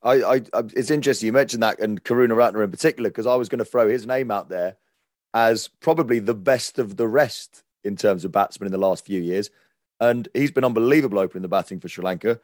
I, 0.02 0.14
I, 0.14 0.36
I 0.54 0.64
it's 0.76 0.92
interesting 0.92 1.28
you 1.28 1.34
mentioned 1.34 1.64
that 1.64 1.80
and 1.80 2.04
Karunaratne 2.04 2.64
in 2.64 2.72
particular 2.72 3.10
because 3.10 3.28
I 3.28 3.36
was 3.36 3.50
going 3.50 3.60
to 3.60 3.66
throw 3.66 3.90
his 3.90 4.06
name 4.06 4.32
out 4.32 4.50
there 4.50 4.78
as 5.34 5.68
probably 5.68 6.20
the 6.20 6.34
best 6.34 6.80
of 6.80 6.98
the 6.98 7.08
rest 7.08 7.64
in 7.84 7.96
terms 7.96 8.26
of 8.26 8.32
batsmen 8.32 8.68
in 8.68 8.72
the 8.72 8.78
last 8.78 9.06
few 9.06 9.22
years, 9.22 9.50
and 10.00 10.28
he's 10.34 10.52
been 10.52 10.64
unbelievable 10.64 11.20
opening 11.20 11.42
the 11.42 11.48
batting 11.48 11.80
for 11.80 11.88
Sri 11.88 12.04
Lanka. 12.04 12.40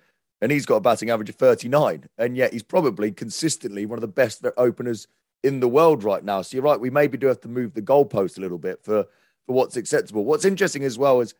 And 0.45 0.51
he's 0.51 0.67
got 0.67 0.75
a 0.75 0.81
batting 0.81 1.09
average 1.09 1.29
of 1.29 1.37
39, 1.37 2.07
and 2.19 2.37
yet 2.37 2.53
he's 2.53 2.61
probably 2.61 3.11
consistently 3.11 3.83
one 3.87 3.97
of 3.97 4.01
the 4.01 4.07
best 4.07 4.45
openers 4.57 5.07
in 5.41 5.59
the 5.59 5.67
world 5.67 6.03
right 6.03 6.23
now. 6.23 6.43
So 6.43 6.55
you're 6.55 6.63
right, 6.63 6.79
we 6.79 6.91
maybe 6.91 7.17
do 7.17 7.25
have 7.25 7.41
to 7.41 7.47
move 7.47 7.73
the 7.73 7.81
goalpost 7.81 8.37
a 8.37 8.41
little 8.41 8.59
bit 8.59 8.83
for 8.83 9.07
for 9.47 9.53
what's 9.53 9.75
acceptable. 9.75 10.23
What's 10.23 10.45
interesting 10.45 10.83
as 10.83 10.99
well 10.99 11.19
is 11.19 11.33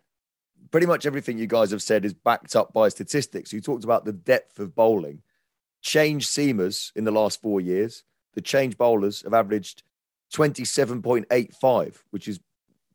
pretty 0.71 0.87
much 0.87 1.05
everything 1.05 1.37
you 1.37 1.45
guys 1.45 1.69
have 1.69 1.83
said 1.83 2.03
is 2.03 2.15
backed 2.15 2.55
up 2.55 2.73
by 2.73 2.89
statistics. 2.89 3.53
You 3.53 3.61
talked 3.61 3.83
about 3.83 4.05
the 4.05 4.11
depth 4.11 4.57
of 4.57 4.73
bowling. 4.73 5.21
Change 5.83 6.25
seamers 6.25 6.91
in 6.95 7.03
the 7.03 7.11
last 7.11 7.43
four 7.43 7.61
years, 7.61 8.03
the 8.33 8.41
change 8.41 8.75
bowlers 8.75 9.21
have 9.21 9.35
averaged 9.35 9.83
27.85, 10.33 11.97
which 12.09 12.27
is 12.27 12.39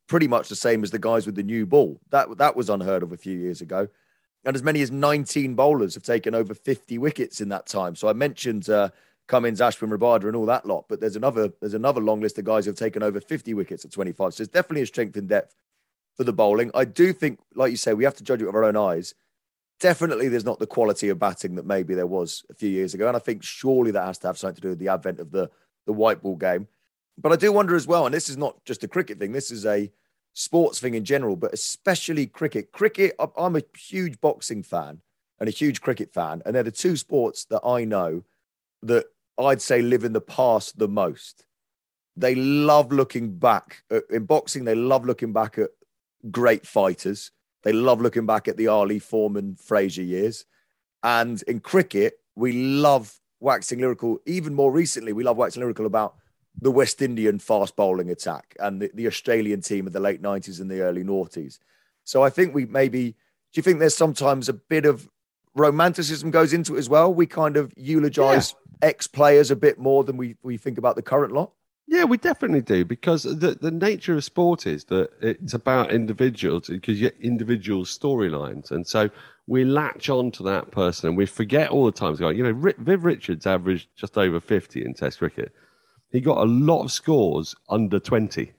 pretty 0.09 0.27
much 0.27 0.49
the 0.49 0.57
same 0.57 0.83
as 0.83 0.91
the 0.91 0.99
guys 0.99 1.25
with 1.25 1.37
the 1.37 1.45
new 1.45 1.67
ball. 1.67 2.01
That 2.11 2.37
that 2.39 2.57
was 2.57 2.69
unheard 2.69 3.05
of 3.05 3.13
a 3.13 3.17
few 3.17 3.39
years 3.39 3.61
ago. 3.61 3.87
And 4.45 4.57
as 4.57 4.63
many 4.63 4.81
as 4.81 4.91
19 4.91 5.55
bowlers 5.55 5.95
have 5.95 6.03
taken 6.03 6.35
over 6.35 6.55
50 6.55 6.97
wickets 6.99 7.41
in 7.41 7.51
that 7.51 7.67
time. 7.67 7.95
So 7.95 8.09
I 8.09 8.15
mentioned 8.15 8.71
uh, 8.71 8.89
Cummins, 9.29 9.61
Ashwin, 9.61 9.97
Rabada, 9.97 10.25
and 10.25 10.35
all 10.35 10.47
that 10.47 10.67
lot, 10.67 10.87
but 10.89 11.01
there's 11.01 11.17
another 11.17 11.53
there's 11.61 11.75
another 11.75 12.01
long 12.01 12.21
list 12.21 12.39
of 12.39 12.45
guys 12.45 12.65
who 12.65 12.71
have 12.71 12.79
taken 12.79 13.03
over 13.03 13.21
50 13.21 13.55
wickets 13.55 13.85
at 13.85 13.93
25. 13.93 14.35
So 14.35 14.43
it's 14.43 14.53
definitely 14.53 14.83
a 14.83 14.87
strength 14.87 15.17
in 15.17 15.27
depth 15.27 15.55
for 16.17 16.25
the 16.25 16.33
bowling. 16.33 16.71
I 16.75 16.85
do 16.85 17.13
think, 17.13 17.39
like 17.55 17.71
you 17.71 17.77
say, 17.77 17.93
we 17.95 18.05
have 18.05 18.17
to 18.17 18.25
judge 18.25 18.43
it 18.43 18.47
with 18.47 18.55
our 18.55 18.65
own 18.65 18.77
eyes. 18.77 19.15
Definitely, 19.79 20.29
there's 20.29 20.45
not 20.45 20.59
the 20.59 20.67
quality 20.67 21.09
of 21.09 21.19
batting 21.19 21.55
that 21.55 21.65
maybe 21.65 21.95
there 21.95 22.07
was 22.07 22.45
a 22.51 22.55
few 22.55 22.69
years 22.69 22.93
ago, 22.93 23.09
and 23.09 23.17
I 23.17 23.21
think 23.21 23.43
surely 23.43 23.93
that 23.93 24.05
has 24.05 24.19
to 24.19 24.27
have 24.27 24.37
something 24.37 24.57
to 24.57 24.61
do 24.61 24.69
with 24.71 24.79
the 24.79 24.89
advent 24.89 25.21
of 25.21 25.31
the 25.31 25.51
the 25.87 25.93
white 25.93 26.23
ball 26.23 26.37
game. 26.37 26.67
But 27.17 27.33
I 27.33 27.37
do 27.37 27.53
wonder 27.53 27.77
as 27.77 27.87
well, 27.87 28.07
and 28.07 28.15
this 28.15 28.29
is 28.29 28.37
not 28.37 28.65
just 28.65 28.85
a 28.85 28.89
cricket 28.89 29.19
thing. 29.19 29.33
This 29.33 29.51
is 29.51 29.65
a 29.65 29.91
sports 30.33 30.81
thing 30.81 30.95
in 30.95 31.05
general, 31.05 31.37
but 31.37 31.53
especially 31.53 32.27
cricket. 32.27 32.73
Cricket, 32.73 33.15
I'm 33.37 33.57
a 33.57 33.63
huge 33.77 34.21
boxing 34.21 34.63
fan 34.63 35.01
and 35.39 35.49
a 35.49 35.53
huge 35.53 35.81
cricket 35.81 36.13
fan, 36.13 36.43
and 36.45 36.55
they're 36.55 36.63
the 36.63 36.71
two 36.71 36.97
sports 36.97 37.45
that 37.47 37.65
I 37.67 37.85
know 37.85 38.25
that 38.83 39.07
I'd 39.39 39.63
say 39.63 39.83
live 39.83 40.05
in 40.05 40.13
the 40.13 40.21
past 40.21 40.79
the 40.79 40.89
most. 40.89 41.45
They 42.17 42.35
love 42.35 42.93
looking 42.93 43.39
back 43.39 43.83
in 44.11 44.27
boxing. 44.27 44.65
They 44.65 44.75
love 44.75 45.07
looking 45.07 45.33
back 45.33 45.59
at 45.59 45.71
great 46.31 46.67
fighters. 46.67 47.31
They 47.63 47.73
love 47.73 48.01
looking 48.01 48.27
back 48.27 48.49
at 48.49 48.57
the 48.57 48.69
Ali 48.69 48.99
Foreman 48.99 49.55
Frazier 49.55 50.03
years. 50.03 50.45
And 51.03 51.43
in 51.43 51.61
cricket, 51.61 52.15
we 52.35 52.53
love 52.53 53.19
waxing 53.39 53.81
lyrical. 53.81 54.19
Even 54.27 54.55
more 54.55 54.71
recently, 54.73 55.13
we 55.13 55.25
love 55.25 55.39
waxing 55.39 55.61
lyrical 55.61 55.87
about 55.87 56.17
the 56.61 56.71
West 56.71 57.01
Indian 57.03 57.39
fast 57.39 57.77
bowling 57.77 58.11
attack 58.11 58.57
and 58.61 58.83
the, 58.83 58.91
the 58.95 59.07
Australian 59.07 59.61
team 59.61 59.87
of 59.87 59.93
the 59.93 60.01
late 60.01 60.23
90s 60.23 60.61
and 60.61 60.71
the 60.71 60.81
early 60.83 61.05
noughties. 61.05 61.59
So 62.05 62.23
I 62.23 62.31
think 62.31 62.55
we 62.55 62.67
maybe, 62.67 63.13
do 63.13 63.17
you 63.55 63.63
think 63.63 63.79
there's 63.79 63.97
sometimes 63.97 64.49
a 64.49 64.53
bit 64.53 64.85
of 64.85 65.09
romanticism 65.55 66.31
goes 66.31 66.53
into 66.53 66.77
it 66.77 66.79
as 66.79 66.89
well? 66.89 67.13
We 67.13 67.27
kind 67.27 67.57
of 67.57 67.73
eulogize 67.77 68.55
yeah. 68.83 68.89
ex 68.89 69.07
players 69.07 69.51
a 69.51 69.57
bit 69.57 69.79
more 69.79 70.05
than 70.05 70.17
we, 70.17 70.37
we 70.43 70.57
think 70.57 70.79
about 70.79 70.97
the 70.97 71.03
current 71.03 71.33
lot? 71.33 71.53
Yeah, 71.87 72.05
we 72.05 72.19
definitely 72.19 72.61
do 72.61 72.85
because 72.85 73.25
the, 73.25 73.59
the 73.61 73.73
nature 73.73 74.15
of 74.15 74.23
sport 74.23 74.65
is 74.65 74.85
that 74.85 75.11
it's 75.21 75.55
about 75.55 75.91
individuals 75.91 76.69
because 76.69 77.01
you 77.01 77.11
get 77.11 77.21
individual 77.21 77.85
storylines. 77.85 78.71
And 78.71 78.87
so 78.87 79.11
we 79.49 79.65
latch 79.65 80.09
on 80.09 80.31
to 80.33 80.45
that 80.45 80.71
person 80.71 81.09
and 81.09 81.19
we 81.19 81.27
forget 81.27 81.71
all 81.71 81.87
the 81.87 81.93
times 81.93 82.21
going, 82.21 82.37
you 82.37 82.45
know, 82.45 82.73
Viv 82.79 83.05
Richards 83.05 83.45
averaged 83.45 83.89
just 83.97 84.17
over 84.17 84.39
50 84.39 84.85
in 84.85 84.95
Test 84.95 85.19
cricket 85.19 85.53
he 86.11 86.21
got 86.21 86.39
a 86.39 86.45
lot 86.45 86.83
of 86.83 86.93
scores 86.93 87.55
under 87.69 87.99
20, 87.99 88.53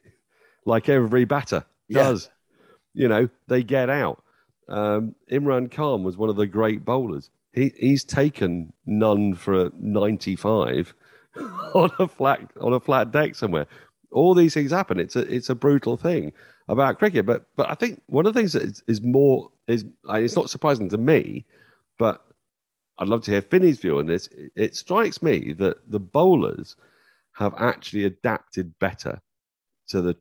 like 0.66 0.90
every 0.90 1.26
batter 1.26 1.66
yeah. 1.88 2.04
does. 2.04 2.30
You 2.94 3.08
know, 3.08 3.30
they 3.48 3.64
get 3.64 3.90
out. 3.90 4.24
Um, 4.68 5.16
Imran 5.32 5.72
Khan 5.72 6.04
was 6.04 6.18
one 6.18 6.30
of 6.30 6.36
the 6.36 6.48
great 6.48 6.86
bowlers. 6.86 7.30
He, 7.54 7.74
he's 7.78 8.04
taken 8.04 8.72
none 8.86 9.36
for 9.36 9.66
a 9.66 9.72
95 9.78 10.94
on 11.74 11.92
a 12.00 12.08
flat 12.08 12.50
on 12.60 12.74
a 12.74 12.80
flat 12.80 13.12
deck 13.12 13.36
somewhere. 13.36 13.68
All 14.12 14.34
these 14.34 14.54
things 14.54 14.72
happen. 14.72 15.00
It's 15.00 15.16
a 15.16 15.22
it's 15.34 15.50
a 15.50 15.56
brutal 15.56 15.98
thing 15.98 16.32
about 16.68 17.00
cricket. 17.00 17.26
But 17.26 17.46
but 17.56 17.70
I 17.70 17.76
think 17.76 18.02
one 18.08 18.26
of 18.26 18.34
the 18.34 18.40
things 18.40 18.54
that 18.54 18.64
is, 18.64 18.84
is 18.88 19.02
more 19.02 19.50
is 19.68 19.86
it's 20.10 20.36
not 20.36 20.50
surprising 20.50 20.90
to 20.90 20.98
me, 20.98 21.46
but 21.98 22.26
I'd 23.00 23.10
love 23.10 23.24
to 23.24 23.32
hear 23.32 23.42
Finny's 23.42 23.80
view 23.80 24.00
on 24.00 24.06
this. 24.06 24.30
It 24.56 24.76
strikes 24.76 25.22
me 25.22 25.54
that 25.54 25.78
the 25.90 26.00
bowlers 26.00 26.76
have 27.34 27.54
actually 27.58 28.06
adapted 28.06 28.78
better 28.80 29.20
to 29.88 30.02
the 30.02 30.16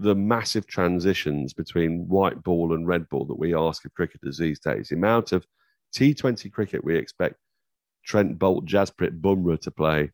the 0.00 0.14
massive 0.14 0.64
transitions 0.66 1.52
between 1.52 2.06
white 2.06 2.40
ball 2.44 2.72
and 2.72 2.86
red 2.86 3.08
ball 3.08 3.24
that 3.24 3.38
we 3.38 3.52
ask 3.52 3.84
of 3.84 3.92
cricketers 3.94 4.38
these 4.38 4.60
days. 4.60 4.88
The 4.88 4.94
amount 4.94 5.32
of 5.32 5.44
T20 5.92 6.52
cricket 6.52 6.84
we 6.84 6.96
expect 6.96 7.34
Trent 8.04 8.38
Boult, 8.38 8.64
Jasprit 8.64 9.20
Bumrah 9.20 9.60
to 9.62 9.72
play 9.72 10.12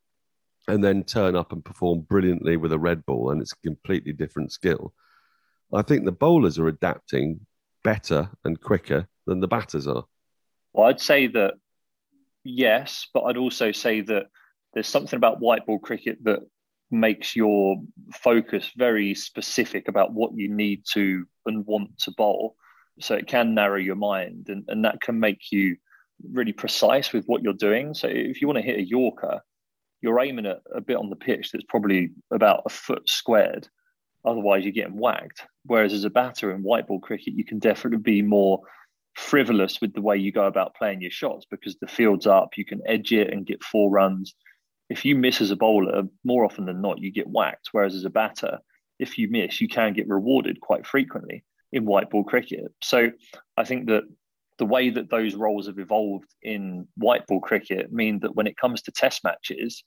and 0.69 0.83
then 0.83 1.05
turn 1.05 1.37
up 1.37 1.53
and 1.53 1.63
perform 1.63 2.01
brilliantly 2.01 2.57
with 2.57 2.73
a 2.73 2.79
red 2.79 3.05
ball, 3.05 3.31
and 3.31 3.43
it's 3.43 3.53
a 3.53 3.67
completely 3.69 4.15
different 4.15 4.53
skill. 4.53 4.95
I 5.73 5.83
think 5.83 6.05
the 6.05 6.13
bowlers 6.13 6.59
are 6.59 6.69
adapting 6.69 7.41
better 7.83 8.31
and 8.45 8.61
quicker 8.61 9.07
than 9.27 9.41
the 9.41 9.49
batters 9.49 9.87
are. 9.87 10.05
Well, 10.73 10.89
I'd 10.89 11.01
say 11.01 11.27
that 11.29 11.55
yes, 12.43 13.07
but 13.13 13.25
I'd 13.25 13.37
also 13.37 13.73
say 13.73 14.01
that 14.03 14.27
there's 14.75 14.89
something 14.89 15.17
about 15.17 15.41
white 15.41 15.65
ball 15.67 15.79
cricket 15.79 16.19
that 16.25 16.41
makes 16.91 17.35
your 17.35 17.77
focus 18.13 18.71
very 18.77 19.15
specific 19.15 19.89
about 19.89 20.13
what 20.13 20.35
you 20.35 20.49
need 20.49 20.85
to 20.93 21.25
and 21.47 21.67
want 21.67 21.99
to 21.99 22.11
bowl. 22.13 22.57
So 23.01 23.15
it 23.15 23.27
can 23.27 23.55
narrow 23.55 23.79
your 23.79 23.97
mind 23.97 24.49
and, 24.49 24.65
and 24.69 24.85
that 24.85 25.01
can 25.01 25.19
make 25.19 25.51
you 25.51 25.77
really 26.33 26.53
precise 26.53 27.13
with 27.13 27.25
what 27.27 27.43
you're 27.43 27.53
doing. 27.53 27.95
So 27.95 28.09
if 28.09 28.41
you 28.41 28.47
want 28.47 28.59
to 28.59 28.63
hit 28.65 28.79
a 28.79 28.85
Yorker, 28.85 29.41
you're 30.01 30.21
aiming 30.21 30.47
at 30.47 30.61
a 30.73 30.81
bit 30.81 30.97
on 30.97 31.11
the 31.11 31.17
pitch 31.17 31.51
that's 31.51 31.65
probably 31.69 32.11
about 32.31 32.63
a 32.67 32.71
foot 32.71 33.09
squared. 33.09 33.69
Otherwise, 34.25 34.65
you're 34.65 34.73
getting 34.73 34.99
whacked. 34.99 35.43
Whereas 35.65 35.93
as 35.93 36.05
a 36.05 36.11
batter 36.11 36.53
in 36.53 36.63
white 36.63 36.87
ball 36.87 37.01
cricket, 37.01 37.35
you 37.35 37.45
can 37.45 37.59
definitely 37.59 37.99
be 37.99 38.23
more 38.23 38.61
frivolous 39.15 39.81
with 39.81 39.95
the 39.95 40.01
way 40.01 40.17
you 40.17 40.33
go 40.33 40.47
about 40.47 40.75
playing 40.75 41.01
your 41.01 41.11
shots 41.11 41.47
because 41.51 41.77
the 41.77 41.87
field's 41.87 42.27
up, 42.27 42.51
you 42.57 42.65
can 42.65 42.81
edge 42.87 43.13
it 43.13 43.33
and 43.33 43.47
get 43.47 43.63
four 43.63 43.91
runs 43.91 44.35
if 44.89 45.05
you 45.05 45.17
miss 45.17 45.41
as 45.41 45.51
a 45.51 45.57
bowler, 45.57 46.03
more 46.25 46.45
often 46.45 46.67
than 46.67 46.81
not, 46.81 47.01
you 47.01 47.11
get 47.11 47.29
whacked. 47.29 47.69
Whereas 47.73 47.95
as 47.95 48.05
a 48.05 48.11
batter, 48.11 48.59
if 48.99 49.19
you 49.19 49.29
miss, 49.31 49.61
you 49.61 49.69
can 49.69 49.93
get 49.93 50.09
rewarded 50.09 50.61
quite 50.61 50.87
frequently 50.87 51.45
in 51.73 51.85
white 51.85 52.11
ball 52.11 52.25
cricket. 52.25 52.73
So 52.83 53.11
I 53.57 53.65
think 53.65 53.87
that 53.89 54.03
the 54.59 54.67
way 54.67 54.91
that 54.91 55.11
those 55.11 55.35
roles 55.35 55.67
have 55.67 55.79
evolved 55.79 56.33
in 56.43 56.87
white 56.97 57.27
ball 57.27 57.41
cricket 57.41 57.93
mean 57.93 58.21
that 58.21 58.37
when 58.37 58.47
it 58.47 58.57
comes 58.57 58.83
to 58.83 58.93
test 58.93 59.25
matches, 59.25 59.83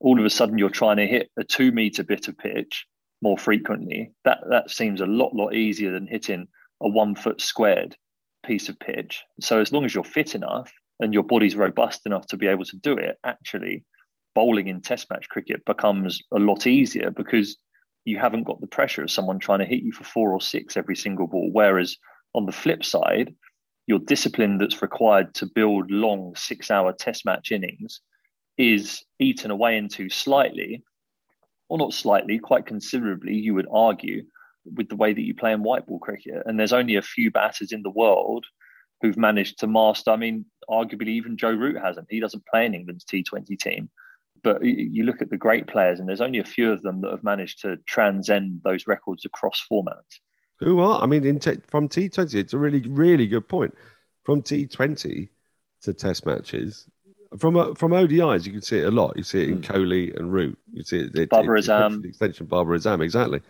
all 0.00 0.18
of 0.18 0.24
a 0.24 0.30
sudden 0.30 0.56
you're 0.56 0.70
trying 0.70 0.96
to 0.96 1.06
hit 1.06 1.30
a 1.36 1.44
two 1.44 1.72
meter 1.72 2.02
bit 2.02 2.28
of 2.28 2.38
pitch 2.38 2.86
more 3.20 3.36
frequently. 3.36 4.12
That 4.24 4.38
that 4.50 4.70
seems 4.70 5.00
a 5.00 5.06
lot, 5.06 5.34
lot 5.34 5.54
easier 5.54 5.92
than 5.92 6.06
hitting 6.06 6.46
a 6.80 6.88
one 6.88 7.14
foot 7.14 7.40
squared 7.40 7.96
piece 8.46 8.68
of 8.68 8.78
pitch. 8.78 9.22
So 9.40 9.60
as 9.60 9.72
long 9.72 9.84
as 9.84 9.94
you're 9.94 10.04
fit 10.04 10.34
enough 10.34 10.72
and 11.00 11.12
your 11.12 11.24
body's 11.24 11.56
robust 11.56 12.06
enough 12.06 12.26
to 12.28 12.36
be 12.36 12.46
able 12.46 12.64
to 12.64 12.76
do 12.76 12.96
it, 12.96 13.16
actually 13.24 13.84
bowling 14.34 14.68
in 14.68 14.80
test 14.80 15.10
match 15.10 15.28
cricket 15.28 15.64
becomes 15.64 16.22
a 16.32 16.38
lot 16.38 16.66
easier 16.66 17.10
because 17.10 17.56
you 18.04 18.18
haven't 18.18 18.44
got 18.44 18.60
the 18.60 18.66
pressure 18.66 19.02
of 19.02 19.10
someone 19.10 19.38
trying 19.38 19.58
to 19.58 19.64
hit 19.64 19.82
you 19.82 19.92
for 19.92 20.04
four 20.04 20.32
or 20.32 20.40
six 20.40 20.76
every 20.76 20.96
single 20.96 21.26
ball. 21.26 21.50
Whereas 21.52 21.96
on 22.34 22.46
the 22.46 22.52
flip 22.52 22.84
side, 22.84 23.34
your 23.86 23.98
discipline 23.98 24.58
that's 24.58 24.82
required 24.82 25.34
to 25.34 25.46
build 25.46 25.90
long 25.90 26.34
six 26.36 26.70
hour 26.70 26.92
test 26.92 27.24
match 27.24 27.52
innings 27.52 28.00
is 28.56 29.04
eaten 29.18 29.50
away 29.50 29.76
into 29.76 30.08
slightly, 30.10 30.82
or 31.68 31.78
not 31.78 31.92
slightly, 31.92 32.38
quite 32.38 32.66
considerably, 32.66 33.34
you 33.34 33.54
would 33.54 33.68
argue, 33.72 34.24
with 34.74 34.88
the 34.88 34.96
way 34.96 35.12
that 35.12 35.22
you 35.22 35.34
play 35.34 35.52
in 35.52 35.62
white 35.62 35.86
ball 35.86 35.98
cricket. 35.98 36.42
And 36.44 36.58
there's 36.58 36.72
only 36.72 36.96
a 36.96 37.02
few 37.02 37.30
batters 37.30 37.72
in 37.72 37.82
the 37.82 37.90
world 37.90 38.44
who've 39.00 39.16
managed 39.16 39.58
to 39.60 39.66
master. 39.66 40.10
I 40.10 40.16
mean, 40.16 40.44
arguably, 40.68 41.08
even 41.08 41.36
Joe 41.36 41.52
Root 41.52 41.80
hasn't. 41.80 42.08
He 42.10 42.20
doesn't 42.20 42.46
play 42.46 42.66
in 42.66 42.74
England's 42.74 43.04
T20 43.04 43.58
team. 43.58 43.88
But 44.42 44.64
you 44.64 45.04
look 45.04 45.22
at 45.22 45.30
the 45.30 45.36
great 45.36 45.66
players, 45.66 46.00
and 46.00 46.08
there's 46.08 46.20
only 46.20 46.38
a 46.38 46.44
few 46.44 46.70
of 46.72 46.82
them 46.82 47.00
that 47.00 47.10
have 47.10 47.24
managed 47.24 47.60
to 47.62 47.76
transcend 47.86 48.60
those 48.64 48.86
records 48.86 49.24
across 49.24 49.64
formats. 49.70 50.20
Who 50.60 50.80
are? 50.80 51.02
I 51.02 51.06
mean, 51.06 51.24
in 51.24 51.38
t- 51.38 51.58
from 51.68 51.88
T20, 51.88 52.34
it's 52.34 52.52
a 52.52 52.58
really, 52.58 52.80
really 52.80 53.26
good 53.26 53.48
point. 53.48 53.74
From 54.24 54.42
T20 54.42 55.28
to 55.82 55.92
Test 55.94 56.26
matches, 56.26 56.88
from 57.36 57.56
uh, 57.56 57.74
from 57.74 57.92
ODIs, 57.92 58.46
you 58.46 58.52
can 58.52 58.62
see 58.62 58.78
it 58.78 58.86
a 58.86 58.90
lot. 58.90 59.16
You 59.16 59.22
see 59.22 59.42
it 59.42 59.48
in 59.50 59.60
mm. 59.60 59.64
Kohli 59.64 60.16
and 60.18 60.32
Root. 60.32 60.58
You 60.72 60.82
see 60.82 61.00
it. 61.00 61.14
it 61.14 61.30
Babar 61.30 61.56
Azam. 61.56 62.04
Extension 62.04 62.46
Babar 62.46 62.76
Azam, 62.76 63.02
exactly. 63.02 63.40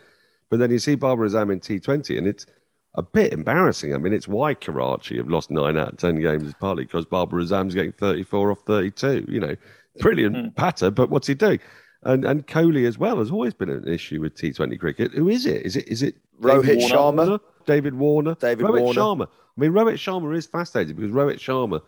But 0.50 0.58
then 0.58 0.70
you 0.70 0.78
see 0.78 0.94
Babar 0.94 1.26
Azam 1.26 1.52
in 1.52 1.60
T20, 1.60 2.18
and 2.18 2.26
it's 2.26 2.46
a 2.94 3.02
bit 3.02 3.32
embarrassing. 3.32 3.94
I 3.94 3.98
mean, 3.98 4.12
it's 4.12 4.26
why 4.26 4.54
Karachi 4.54 5.18
have 5.18 5.28
lost 5.28 5.50
nine 5.50 5.76
out 5.76 5.92
of 5.92 5.98
ten 5.98 6.20
games 6.20 6.42
is 6.44 6.54
partly 6.54 6.84
because 6.84 7.06
Babar 7.06 7.40
Azam's 7.40 7.74
getting 7.74 7.92
34 7.92 8.52
off 8.52 8.60
32. 8.66 9.26
You 9.28 9.40
know, 9.40 9.56
brilliant 10.00 10.36
mm. 10.36 10.54
patter, 10.56 10.90
but 10.90 11.10
what's 11.10 11.26
he 11.26 11.34
doing? 11.34 11.60
And 12.02 12.24
and 12.24 12.46
Kohli 12.46 12.86
as 12.86 12.98
well 12.98 13.18
has 13.18 13.30
always 13.30 13.54
been 13.54 13.70
an 13.70 13.88
issue 13.88 14.20
with 14.20 14.34
T20 14.36 14.78
cricket. 14.78 15.12
Who 15.12 15.28
is 15.28 15.46
it? 15.46 15.62
Is 15.66 15.76
it 15.76 15.88
is 15.88 16.02
it 16.02 16.16
Rohit 16.40 16.88
Sharma? 16.88 17.40
David 17.66 17.94
Warner? 17.94 18.34
David 18.36 18.66
Rohit 18.66 18.82
Warner. 18.82 19.00
Sharma. 19.00 19.26
I 19.26 19.60
mean, 19.60 19.72
Rohit 19.72 19.94
Sharma 19.94 20.36
is 20.36 20.46
fascinating 20.46 20.96
because 20.96 21.10
Rohit 21.10 21.38
Sharma 21.38 21.82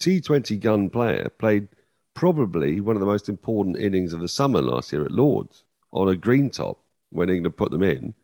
T20 0.00 0.58
gun 0.58 0.90
player, 0.90 1.28
played 1.38 1.68
probably 2.14 2.80
one 2.80 2.96
of 2.96 3.00
the 3.00 3.06
most 3.06 3.28
important 3.28 3.76
innings 3.76 4.12
of 4.12 4.20
the 4.20 4.28
summer 4.28 4.62
last 4.62 4.92
year 4.92 5.04
at 5.04 5.12
Lords 5.12 5.64
on 5.92 6.08
a 6.08 6.16
green 6.16 6.50
top 6.50 6.82
when 7.10 7.28
England 7.28 7.56
put 7.56 7.70
them 7.70 7.82
in. 7.82 8.14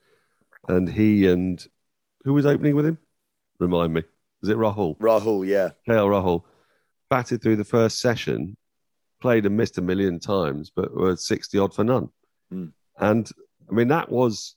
And 0.68 0.88
he 0.88 1.27
and 1.27 1.64
who 2.25 2.33
was 2.33 2.46
opening 2.46 2.75
with 2.75 2.87
him? 2.87 2.99
Remind 3.61 3.94
me. 3.94 4.03
Is 4.42 4.49
it 4.49 4.57
Rahul? 4.57 4.99
Rahul, 4.99 5.46
yeah. 5.46 5.70
KL 5.88 6.09
Rahul 6.09 6.42
batted 7.09 7.42
through 7.42 7.57
the 7.57 7.64
first 7.64 8.01
session, 8.01 8.57
played 9.20 9.46
and 9.46 9.57
missed 9.57 9.79
a 9.79 9.83
million 9.83 10.20
times, 10.20 10.70
but 10.74 10.94
were 10.94 11.16
60 11.16 11.59
odd 11.59 11.74
for 11.74 11.85
none. 11.85 12.09
Mm. 12.52 12.72
And 12.98 13.31
I 13.70 13.74
mean, 13.74 13.88
that 13.88 14.11
was 14.11 14.57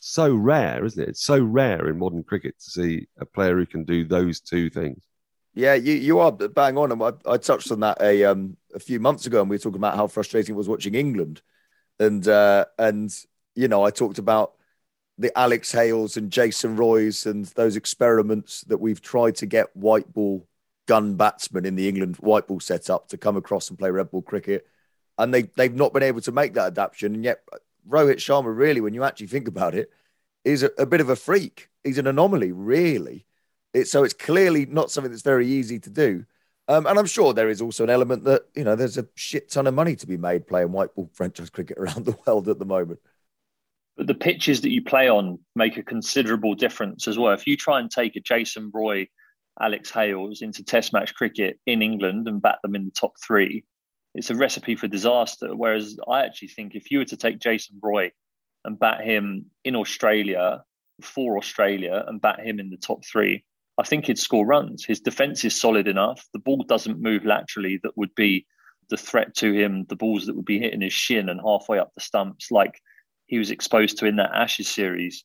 so 0.00 0.34
rare, 0.34 0.84
isn't 0.84 1.02
it? 1.02 1.10
It's 1.10 1.24
so 1.24 1.42
rare 1.42 1.88
in 1.88 1.98
modern 1.98 2.22
cricket 2.22 2.58
to 2.58 2.70
see 2.70 3.06
a 3.18 3.26
player 3.26 3.56
who 3.56 3.66
can 3.66 3.84
do 3.84 4.04
those 4.04 4.40
two 4.40 4.70
things. 4.70 5.04
Yeah, 5.54 5.74
you, 5.74 5.94
you 5.94 6.18
are 6.20 6.30
bang 6.30 6.78
on. 6.78 6.92
And 6.92 7.02
I, 7.02 7.12
I 7.26 7.36
touched 7.36 7.72
on 7.72 7.80
that 7.80 8.00
a 8.00 8.24
um, 8.24 8.56
a 8.74 8.78
few 8.78 9.00
months 9.00 9.26
ago, 9.26 9.40
and 9.40 9.50
we 9.50 9.54
were 9.54 9.60
talking 9.60 9.80
about 9.80 9.96
how 9.96 10.06
frustrating 10.06 10.54
it 10.54 10.58
was 10.58 10.68
watching 10.68 10.94
England, 10.94 11.42
and 11.98 12.26
uh, 12.28 12.66
and 12.78 13.12
you 13.56 13.66
know 13.66 13.84
I 13.84 13.90
talked 13.90 14.18
about 14.18 14.52
the 15.18 15.36
Alex 15.36 15.72
Hales 15.72 16.16
and 16.16 16.30
Jason 16.30 16.76
Roys 16.76 17.26
and 17.26 17.44
those 17.46 17.76
experiments 17.76 18.62
that 18.62 18.78
we've 18.78 19.02
tried 19.02 19.34
to 19.36 19.46
get 19.46 19.74
white 19.76 20.10
ball 20.12 20.46
gun 20.90 21.14
batsmen 21.14 21.64
in 21.64 21.76
the 21.76 21.88
England 21.88 22.16
white 22.16 22.48
ball 22.48 22.58
setup 22.58 23.06
to 23.06 23.16
come 23.16 23.36
across 23.36 23.70
and 23.70 23.78
play 23.78 23.92
red 23.92 24.10
ball 24.10 24.22
cricket, 24.22 24.66
and 25.18 25.32
they 25.32 25.42
they've 25.42 25.72
not 25.72 25.92
been 25.92 26.02
able 26.02 26.20
to 26.20 26.32
make 26.32 26.54
that 26.54 26.66
adaptation. 26.66 27.14
And 27.14 27.22
yet 27.22 27.44
Rohit 27.88 28.16
Sharma, 28.16 28.52
really, 28.52 28.80
when 28.80 28.92
you 28.92 29.04
actually 29.04 29.28
think 29.28 29.46
about 29.46 29.76
it, 29.76 29.92
is 30.44 30.64
a, 30.64 30.70
a 30.78 30.86
bit 30.86 31.00
of 31.00 31.08
a 31.08 31.14
freak. 31.14 31.68
He's 31.84 31.98
an 31.98 32.08
anomaly, 32.08 32.50
really. 32.50 33.24
So 33.84 34.02
it's 34.02 34.14
clearly 34.14 34.66
not 34.66 34.90
something 34.90 35.12
that's 35.12 35.22
very 35.22 35.46
easy 35.46 35.78
to 35.78 35.90
do. 35.90 36.26
Um, 36.66 36.86
and 36.86 36.98
I'm 36.98 37.06
sure 37.06 37.32
there 37.32 37.50
is 37.50 37.62
also 37.62 37.84
an 37.84 37.90
element 37.90 38.24
that, 38.24 38.46
you 38.56 38.64
know, 38.64 38.74
there's 38.74 38.98
a 38.98 39.06
shit 39.14 39.48
ton 39.48 39.68
of 39.68 39.74
money 39.74 39.94
to 39.94 40.06
be 40.08 40.16
made 40.16 40.48
playing 40.48 40.72
white 40.72 40.92
ball 40.96 41.08
franchise 41.14 41.50
cricket 41.50 41.78
around 41.78 42.04
the 42.04 42.16
world 42.26 42.48
at 42.48 42.58
the 42.58 42.64
moment. 42.64 42.98
But 43.96 44.08
the 44.08 44.14
pitches 44.14 44.62
that 44.62 44.70
you 44.70 44.82
play 44.82 45.08
on 45.08 45.38
make 45.54 45.76
a 45.76 45.84
considerable 45.84 46.56
difference 46.56 47.06
as 47.06 47.16
well. 47.16 47.32
If 47.32 47.46
you 47.46 47.56
try 47.56 47.78
and 47.78 47.88
take 47.88 48.16
a 48.16 48.20
Jason 48.20 48.72
Roy, 48.74 49.08
Alex 49.60 49.90
Hales 49.90 50.42
into 50.42 50.64
Test 50.64 50.92
match 50.92 51.14
cricket 51.14 51.58
in 51.66 51.82
England 51.82 52.28
and 52.28 52.42
bat 52.42 52.58
them 52.62 52.74
in 52.74 52.84
the 52.84 52.90
top 52.90 53.12
three, 53.24 53.64
it's 54.14 54.30
a 54.30 54.34
recipe 54.34 54.74
for 54.74 54.88
disaster. 54.88 55.54
Whereas 55.54 55.96
I 56.08 56.24
actually 56.24 56.48
think 56.48 56.74
if 56.74 56.90
you 56.90 56.98
were 56.98 57.04
to 57.06 57.16
take 57.16 57.38
Jason 57.38 57.78
Roy 57.82 58.10
and 58.64 58.78
bat 58.78 59.02
him 59.02 59.46
in 59.64 59.76
Australia 59.76 60.62
for 61.02 61.38
Australia 61.38 62.04
and 62.06 62.20
bat 62.20 62.40
him 62.40 62.60
in 62.60 62.70
the 62.70 62.76
top 62.76 63.04
three, 63.04 63.44
I 63.78 63.82
think 63.84 64.06
he'd 64.06 64.18
score 64.18 64.44
runs. 64.44 64.84
His 64.84 65.00
defense 65.00 65.44
is 65.44 65.58
solid 65.58 65.88
enough. 65.88 66.26
The 66.32 66.38
ball 66.38 66.64
doesn't 66.68 67.00
move 67.00 67.24
laterally 67.24 67.80
that 67.82 67.96
would 67.96 68.14
be 68.14 68.46
the 68.90 68.96
threat 68.96 69.34
to 69.36 69.52
him, 69.52 69.86
the 69.88 69.96
balls 69.96 70.26
that 70.26 70.36
would 70.36 70.44
be 70.44 70.58
hitting 70.58 70.80
his 70.80 70.92
shin 70.92 71.28
and 71.28 71.40
halfway 71.40 71.78
up 71.78 71.92
the 71.94 72.00
stumps, 72.00 72.50
like 72.50 72.80
he 73.26 73.38
was 73.38 73.50
exposed 73.50 73.96
to 73.98 74.06
in 74.06 74.16
that 74.16 74.34
Ashes 74.34 74.68
series 74.68 75.24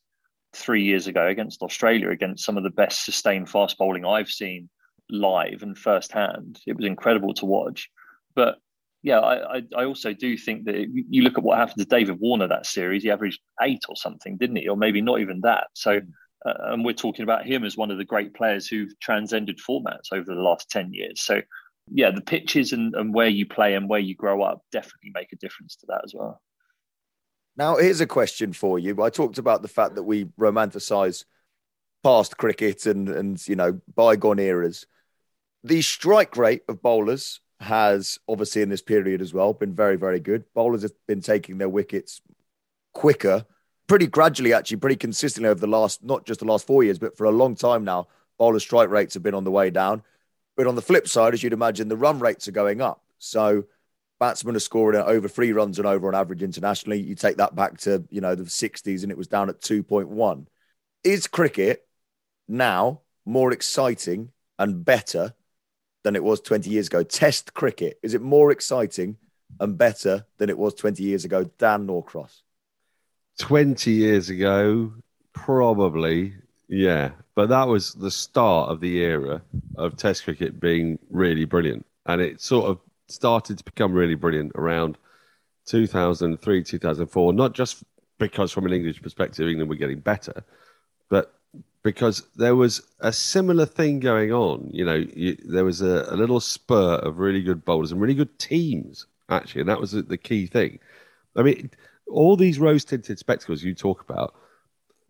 three 0.56 0.82
years 0.82 1.06
ago 1.06 1.26
against 1.26 1.62
Australia, 1.62 2.10
against 2.10 2.44
some 2.44 2.56
of 2.56 2.62
the 2.62 2.70
best 2.70 3.04
sustained 3.04 3.48
fast 3.48 3.78
bowling 3.78 4.04
I've 4.04 4.28
seen 4.28 4.68
live 5.10 5.62
and 5.62 5.76
firsthand. 5.76 6.58
It 6.66 6.76
was 6.76 6.86
incredible 6.86 7.34
to 7.34 7.46
watch. 7.46 7.90
But 8.34 8.56
yeah, 9.02 9.20
I, 9.20 9.62
I 9.76 9.84
also 9.84 10.12
do 10.12 10.36
think 10.36 10.64
that 10.64 10.88
you 10.90 11.22
look 11.22 11.38
at 11.38 11.44
what 11.44 11.58
happened 11.58 11.78
to 11.78 11.84
David 11.84 12.18
Warner 12.18 12.48
that 12.48 12.66
series, 12.66 13.02
he 13.02 13.10
averaged 13.10 13.40
eight 13.62 13.82
or 13.88 13.96
something, 13.96 14.36
didn't 14.36 14.56
he? 14.56 14.68
Or 14.68 14.76
maybe 14.76 15.00
not 15.00 15.20
even 15.20 15.42
that. 15.42 15.68
So, 15.74 16.00
uh, 16.44 16.54
and 16.64 16.84
we're 16.84 16.92
talking 16.92 17.22
about 17.22 17.46
him 17.46 17.64
as 17.64 17.76
one 17.76 17.90
of 17.90 17.98
the 17.98 18.04
great 18.04 18.34
players 18.34 18.66
who've 18.66 18.98
transcended 19.00 19.58
formats 19.58 20.12
over 20.12 20.34
the 20.34 20.40
last 20.40 20.70
10 20.70 20.92
years. 20.92 21.20
So, 21.20 21.42
yeah, 21.88 22.10
the 22.10 22.20
pitches 22.20 22.72
and, 22.72 22.94
and 22.96 23.14
where 23.14 23.28
you 23.28 23.46
play 23.46 23.74
and 23.74 23.88
where 23.88 24.00
you 24.00 24.16
grow 24.16 24.42
up 24.42 24.62
definitely 24.72 25.12
make 25.14 25.32
a 25.32 25.36
difference 25.36 25.76
to 25.76 25.86
that 25.88 26.00
as 26.04 26.12
well. 26.12 26.40
Now, 27.56 27.76
here's 27.76 28.00
a 28.00 28.06
question 28.06 28.52
for 28.52 28.78
you. 28.78 29.02
I 29.02 29.10
talked 29.10 29.38
about 29.38 29.62
the 29.62 29.68
fact 29.68 29.94
that 29.94 30.02
we 30.02 30.26
romanticize 30.38 31.24
past 32.04 32.36
cricket 32.36 32.86
and, 32.86 33.08
and 33.08 33.48
you 33.48 33.56
know, 33.56 33.80
bygone 33.94 34.38
eras. 34.38 34.86
The 35.64 35.82
strike 35.82 36.36
rate 36.36 36.62
of 36.68 36.82
bowlers 36.82 37.40
has 37.60 38.18
obviously 38.28 38.60
in 38.60 38.68
this 38.68 38.82
period 38.82 39.22
as 39.22 39.32
well 39.32 39.54
been 39.54 39.74
very, 39.74 39.96
very 39.96 40.20
good. 40.20 40.44
Bowlers 40.54 40.82
have 40.82 40.92
been 41.08 41.22
taking 41.22 41.56
their 41.56 41.68
wickets 41.68 42.20
quicker, 42.92 43.46
pretty 43.86 44.06
gradually, 44.06 44.52
actually, 44.52 44.76
pretty 44.76 44.96
consistently 44.96 45.48
over 45.48 45.60
the 45.60 45.66
last, 45.66 46.04
not 46.04 46.26
just 46.26 46.40
the 46.40 46.46
last 46.46 46.66
four 46.66 46.84
years, 46.84 46.98
but 46.98 47.16
for 47.16 47.24
a 47.24 47.30
long 47.30 47.54
time 47.54 47.84
now. 47.84 48.06
Bowler 48.38 48.60
strike 48.60 48.90
rates 48.90 49.14
have 49.14 49.22
been 49.22 49.34
on 49.34 49.44
the 49.44 49.50
way 49.50 49.70
down. 49.70 50.02
But 50.56 50.66
on 50.66 50.74
the 50.74 50.82
flip 50.82 51.08
side, 51.08 51.32
as 51.32 51.42
you'd 51.42 51.54
imagine, 51.54 51.88
the 51.88 51.96
run 51.96 52.18
rates 52.18 52.46
are 52.48 52.52
going 52.52 52.82
up. 52.82 53.02
So 53.18 53.64
batsmen 54.18 54.56
are 54.56 54.60
scoring 54.60 55.00
over 55.00 55.28
three 55.28 55.52
runs 55.52 55.78
and 55.78 55.86
over 55.86 56.08
on 56.08 56.14
average 56.14 56.42
internationally. 56.42 57.00
You 57.00 57.14
take 57.14 57.36
that 57.36 57.54
back 57.54 57.78
to, 57.80 58.04
you 58.10 58.20
know, 58.20 58.34
the 58.34 58.44
60s 58.44 59.02
and 59.02 59.12
it 59.12 59.18
was 59.18 59.28
down 59.28 59.48
at 59.48 59.60
2.1. 59.60 60.46
Is 61.04 61.26
cricket 61.26 61.86
now 62.48 63.02
more 63.24 63.52
exciting 63.52 64.30
and 64.58 64.84
better 64.84 65.34
than 66.04 66.16
it 66.16 66.24
was 66.24 66.40
20 66.40 66.70
years 66.70 66.86
ago? 66.86 67.02
Test 67.02 67.52
cricket, 67.54 67.98
is 68.02 68.14
it 68.14 68.22
more 68.22 68.50
exciting 68.50 69.16
and 69.60 69.76
better 69.76 70.26
than 70.38 70.50
it 70.50 70.58
was 70.58 70.74
20 70.74 71.02
years 71.02 71.24
ago? 71.24 71.44
Dan 71.58 71.86
Norcross. 71.86 72.42
20 73.38 73.90
years 73.90 74.30
ago, 74.30 74.92
probably, 75.34 76.34
yeah. 76.68 77.10
But 77.34 77.50
that 77.50 77.68
was 77.68 77.92
the 77.92 78.10
start 78.10 78.70
of 78.70 78.80
the 78.80 78.96
era 78.98 79.42
of 79.76 79.96
Test 79.96 80.24
cricket 80.24 80.58
being 80.58 80.98
really 81.10 81.44
brilliant. 81.44 81.84
And 82.06 82.20
it 82.22 82.40
sort 82.40 82.70
of 82.70 82.78
started 83.08 83.58
to 83.58 83.64
become 83.64 83.92
really 83.92 84.14
brilliant 84.14 84.52
around 84.54 84.98
2003, 85.66 86.62
2004, 86.62 87.32
not 87.32 87.52
just 87.52 87.84
because 88.18 88.52
from 88.52 88.66
an 88.66 88.72
English 88.72 89.02
perspective, 89.02 89.48
England 89.48 89.68
were 89.68 89.76
getting 89.76 90.00
better, 90.00 90.44
but 91.08 91.34
because 91.82 92.26
there 92.34 92.56
was 92.56 92.82
a 93.00 93.12
similar 93.12 93.64
thing 93.64 94.00
going 94.00 94.32
on. 94.32 94.68
You 94.72 94.84
know, 94.84 94.94
you, 95.14 95.36
there 95.44 95.64
was 95.64 95.82
a, 95.82 96.06
a, 96.08 96.16
little 96.16 96.40
spur 96.40 96.96
of 96.96 97.18
really 97.18 97.42
good 97.42 97.64
bowlers 97.64 97.92
and 97.92 98.00
really 98.00 98.14
good 98.14 98.38
teams, 98.40 99.06
actually, 99.28 99.60
and 99.60 99.70
that 99.70 99.80
was 99.80 99.92
the 99.92 100.16
key 100.16 100.46
thing. 100.46 100.80
I 101.36 101.42
mean, 101.42 101.70
all 102.10 102.36
these 102.36 102.58
rose 102.58 102.84
tinted 102.84 103.18
spectacles 103.18 103.62
you 103.62 103.74
talk 103.74 104.00
about, 104.00 104.34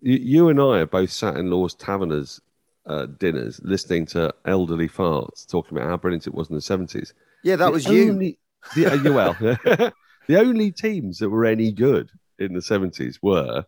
you, 0.02 0.16
you, 0.16 0.48
and 0.48 0.61
I 0.61 0.80
are 0.80 0.87
both 0.87 1.11
sat 1.11 1.37
in 1.37 1.50
Lord's 1.50 1.74
Taverners 1.74 2.40
uh, 2.85 3.06
dinners 3.06 3.61
listening 3.64 4.06
to 4.06 4.35
elderly 4.44 4.88
farts 4.88 5.48
talking 5.48 5.76
about 5.76 5.88
how 5.88 5.96
brilliant 5.96 6.26
it 6.26 6.35
was 6.35 6.50
in 6.50 6.54
the 6.56 6.61
70s. 6.61 7.12
Yeah, 7.46 7.54
that 7.56 7.66
the 7.66 7.70
was 7.70 7.87
only, 7.87 8.40
you. 8.74 8.88
The, 8.88 9.11
uh, 9.11 9.12
well, 9.12 9.92
the 10.26 10.40
only 10.40 10.72
teams 10.72 11.18
that 11.18 11.30
were 11.30 11.44
any 11.44 11.70
good 11.70 12.11
in 12.40 12.54
the 12.54 12.61
70s 12.61 13.18
were 13.22 13.64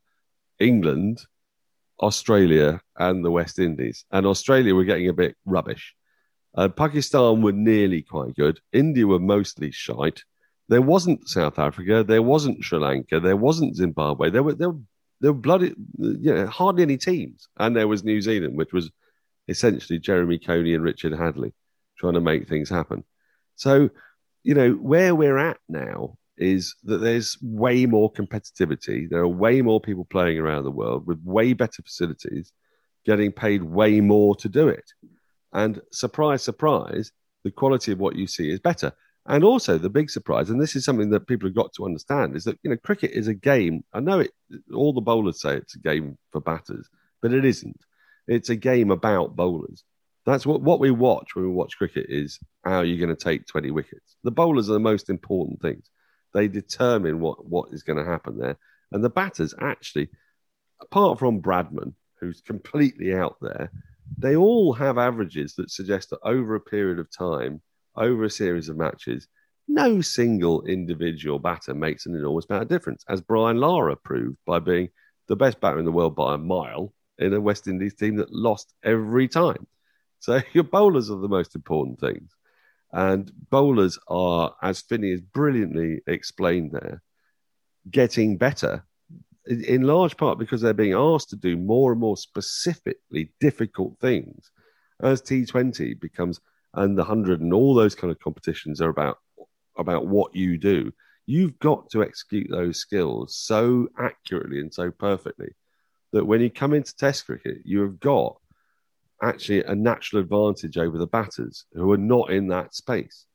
England, 0.59 1.21
Australia 2.03 2.81
and 2.97 3.25
the 3.25 3.31
West 3.31 3.61
Indies. 3.61 4.05
And 4.11 4.27
Australia 4.27 4.75
were 4.75 4.83
getting 4.83 5.09
a 5.09 5.13
bit 5.13 5.37
rubbish. 5.45 5.95
Uh, 6.57 6.67
Pakistan 6.69 7.41
were 7.41 7.53
nearly 7.53 8.03
quite 8.03 8.35
good. 8.35 8.59
India 8.73 9.07
were 9.07 9.21
mostly 9.21 9.71
shite. 9.71 10.25
There 10.69 10.83
wasn't 10.83 11.29
South 11.29 11.61
Africa. 11.61 12.03
There 12.03 12.21
wasn't 12.21 12.65
Sri 12.65 12.81
Lanka. 12.81 13.21
There 13.21 13.37
wasn't 13.37 13.77
Zimbabwe. 13.77 14.31
There 14.31 14.43
were 14.43 14.55
there 14.55 14.71
were, 14.71 14.81
there 15.21 15.33
were 15.33 15.39
bloody 15.39 15.73
you 15.99 16.35
know 16.35 16.49
hardly 16.49 16.83
any 16.83 16.97
teams. 16.97 17.47
And 17.59 17.77
there 17.77 17.87
was 17.87 18.03
New 18.03 18.21
Zealand, 18.23 18.57
which 18.57 18.73
was 18.73 18.91
essentially 19.47 20.01
Jeremy 20.01 20.41
Coney 20.41 20.75
and 20.75 20.83
Richard 20.83 21.13
Hadlee 21.13 21.53
trying 21.97 22.15
to 22.15 22.21
make 22.21 22.49
things 22.49 22.69
happen. 22.69 23.05
So 23.59 23.91
you 24.45 24.55
know 24.55 24.73
where 24.73 25.15
we're 25.15 25.39
at 25.39 25.59
now 25.69 26.17
is 26.39 26.75
that 26.85 26.99
there's 26.99 27.37
way 27.43 27.85
more 27.85 28.11
competitivity. 28.13 29.11
There 29.11 29.21
are 29.21 29.29
way 29.29 29.61
more 29.61 29.81
people 29.81 30.05
playing 30.05 30.39
around 30.39 30.65
the 30.65 30.71
world 30.71 31.07
with 31.07 31.21
way 31.25 31.53
better 31.53 31.83
facilities, 31.83 32.53
getting 33.05 33.33
paid 33.33 33.63
way 33.65 34.01
more 34.01 34.37
to 34.37 34.49
do 34.49 34.69
it. 34.69 34.93
And 35.53 35.81
surprise, 35.93 36.43
surprise, 36.43 37.11
the 37.43 37.51
quality 37.51 37.91
of 37.91 37.99
what 37.99 38.15
you 38.15 38.29
see 38.29 38.51
is 38.51 38.61
better. 38.61 38.93
And 39.27 39.43
also 39.43 39.77
the 39.77 39.91
big 39.91 40.09
surprise, 40.09 40.49
and 40.49 40.61
this 40.61 40.77
is 40.77 40.85
something 40.85 41.11
that 41.11 41.27
people 41.27 41.49
have 41.49 41.57
got 41.57 41.73
to 41.75 41.85
understand, 41.85 42.37
is 42.37 42.45
that 42.45 42.59
you 42.63 42.71
know 42.71 42.77
cricket 42.77 43.11
is 43.11 43.27
a 43.27 43.35
game. 43.35 43.83
I 43.93 44.01
know 44.01 44.21
it. 44.21 44.31
All 44.73 44.93
the 44.93 45.03
bowlers 45.03 45.43
say 45.43 45.57
it's 45.57 45.75
a 45.75 45.81
game 45.81 46.17
for 46.31 46.41
batters, 46.41 46.89
but 47.21 47.35
it 47.35 47.45
isn't. 47.45 47.81
It's 48.29 48.49
a 48.51 48.57
game 48.57 48.91
about 48.91 49.37
bowlers. 49.37 49.85
That's 50.29 50.45
what, 50.45 50.61
what 50.61 50.79
we 50.79 50.91
watch 50.91 51.35
when 51.35 51.47
we 51.47 51.51
watch 51.51 51.79
cricket 51.79 52.05
is 52.11 52.39
how 52.63 52.81
are 52.81 52.85
you're 52.85 53.05
going 53.05 53.17
to 53.17 53.25
take 53.25 53.47
20 53.47 53.71
wickets. 53.71 54.17
The 54.25 54.31
bowlers 54.31 54.69
are 54.69 54.75
the 54.75 54.79
most 54.79 55.09
important 55.09 55.63
things. 55.63 55.89
They 56.35 56.49
determine 56.49 57.21
what, 57.21 57.47
what 57.47 57.73
is 57.73 57.83
going 57.83 57.99
to 57.99 58.05
happen 58.05 58.37
there. 58.37 58.59
And 58.93 59.03
the 59.03 59.09
batters 59.09 59.55
actually, 59.59 60.09
apart 60.83 61.19
from 61.19 61.41
Bradman, 61.41 61.95
who's 62.21 62.43
completely 62.43 63.15
out 63.15 63.37
there, 63.41 63.73
they 64.19 64.37
all 64.37 64.75
have 64.75 64.99
averages 64.99 65.55
that 65.55 65.71
suggest 65.71 66.11
that 66.11 66.21
over 66.23 66.55
a 66.55 66.61
period 66.61 66.99
of 66.99 67.11
time, 67.11 67.63
over 67.97 68.25
a 68.25 68.31
series 68.31 68.69
of 68.69 68.77
matches, 68.77 69.29
no 69.67 70.03
single 70.03 70.63
individual 70.67 71.39
batter 71.39 71.73
makes 71.73 72.05
an 72.05 72.15
enormous 72.15 72.45
amount 72.51 72.65
of 72.65 72.69
difference, 72.69 73.03
as 73.09 73.23
Brian 73.23 73.57
Lara 73.57 73.97
proved 73.97 74.37
by 74.45 74.59
being 74.59 74.91
the 75.29 75.37
best 75.37 75.59
batter 75.59 75.79
in 75.79 75.87
the 75.87 75.93
world 75.93 76.15
by 76.15 76.35
a 76.35 76.39
mile 76.39 76.93
in 77.17 77.33
a 77.33 77.41
West 77.41 77.67
Indies 77.67 77.95
team 77.95 78.17
that 78.17 78.31
lost 78.31 78.75
every 78.85 79.27
time. 79.27 79.67
So 80.19 80.41
your 80.53 80.65
bowlers 80.65 81.11
are 81.11 81.19
the 81.19 81.29
most 81.29 81.55
important 81.55 82.01
things. 82.01 82.33
And 82.93 83.31
bowlers 83.51 83.99
are, 84.09 84.55
as 84.63 84.81
Finny 84.81 85.11
has 85.11 85.21
brilliantly 85.21 86.01
explained 86.07 86.73
there, 86.73 87.03
getting 87.91 88.39
better 88.39 88.85
in, 89.49 89.83
large 89.83 90.17
part 90.17 90.39
because 90.39 90.61
they're 90.61 90.75
being 90.75 90.95
asked 90.95 91.31
to 91.31 91.37
do 91.37 91.57
more 91.57 91.93
and 91.93 92.01
more 92.01 92.17
specifically 92.17 93.33
difficult 93.41 93.99
things 93.99 94.51
as 95.01 95.23
T20 95.23 95.99
becomes 95.99 96.41
and 96.75 96.97
the 96.97 97.03
100 97.03 97.41
and 97.41 97.55
all 97.55 97.75
those 97.75 97.95
kind 97.95 98.11
of 98.11 98.19
competitions 98.21 98.81
are 98.81 98.91
about 98.91 99.19
about 99.79 100.07
what 100.07 100.35
you 100.35 100.59
do. 100.59 100.93
You've 101.27 101.59
got 101.61 101.89
to 101.91 102.03
execute 102.03 102.49
those 102.51 102.79
skills 102.79 103.37
so 103.37 103.89
accurately 103.99 104.61
and 104.61 104.73
so 104.73 104.91
perfectly 104.91 105.51
that 106.13 106.25
when 106.25 106.41
you 106.41 106.51
come 106.51 106.75
into 106.75 106.97
Test 106.97 107.27
cricket, 107.27 107.59
you 107.65 107.81
have 107.83 108.01
got 108.01 108.39
actually 109.23 109.65
a 109.65 109.75
natural 109.75 110.23
advantage 110.23 110.79
over 110.79 110.99
the 110.99 111.07
batters 111.07 111.65
who 111.73 111.91
are 111.93 111.99
not 111.99 112.31
in 112.31 112.49
that 112.49 112.75
space. 112.75 113.27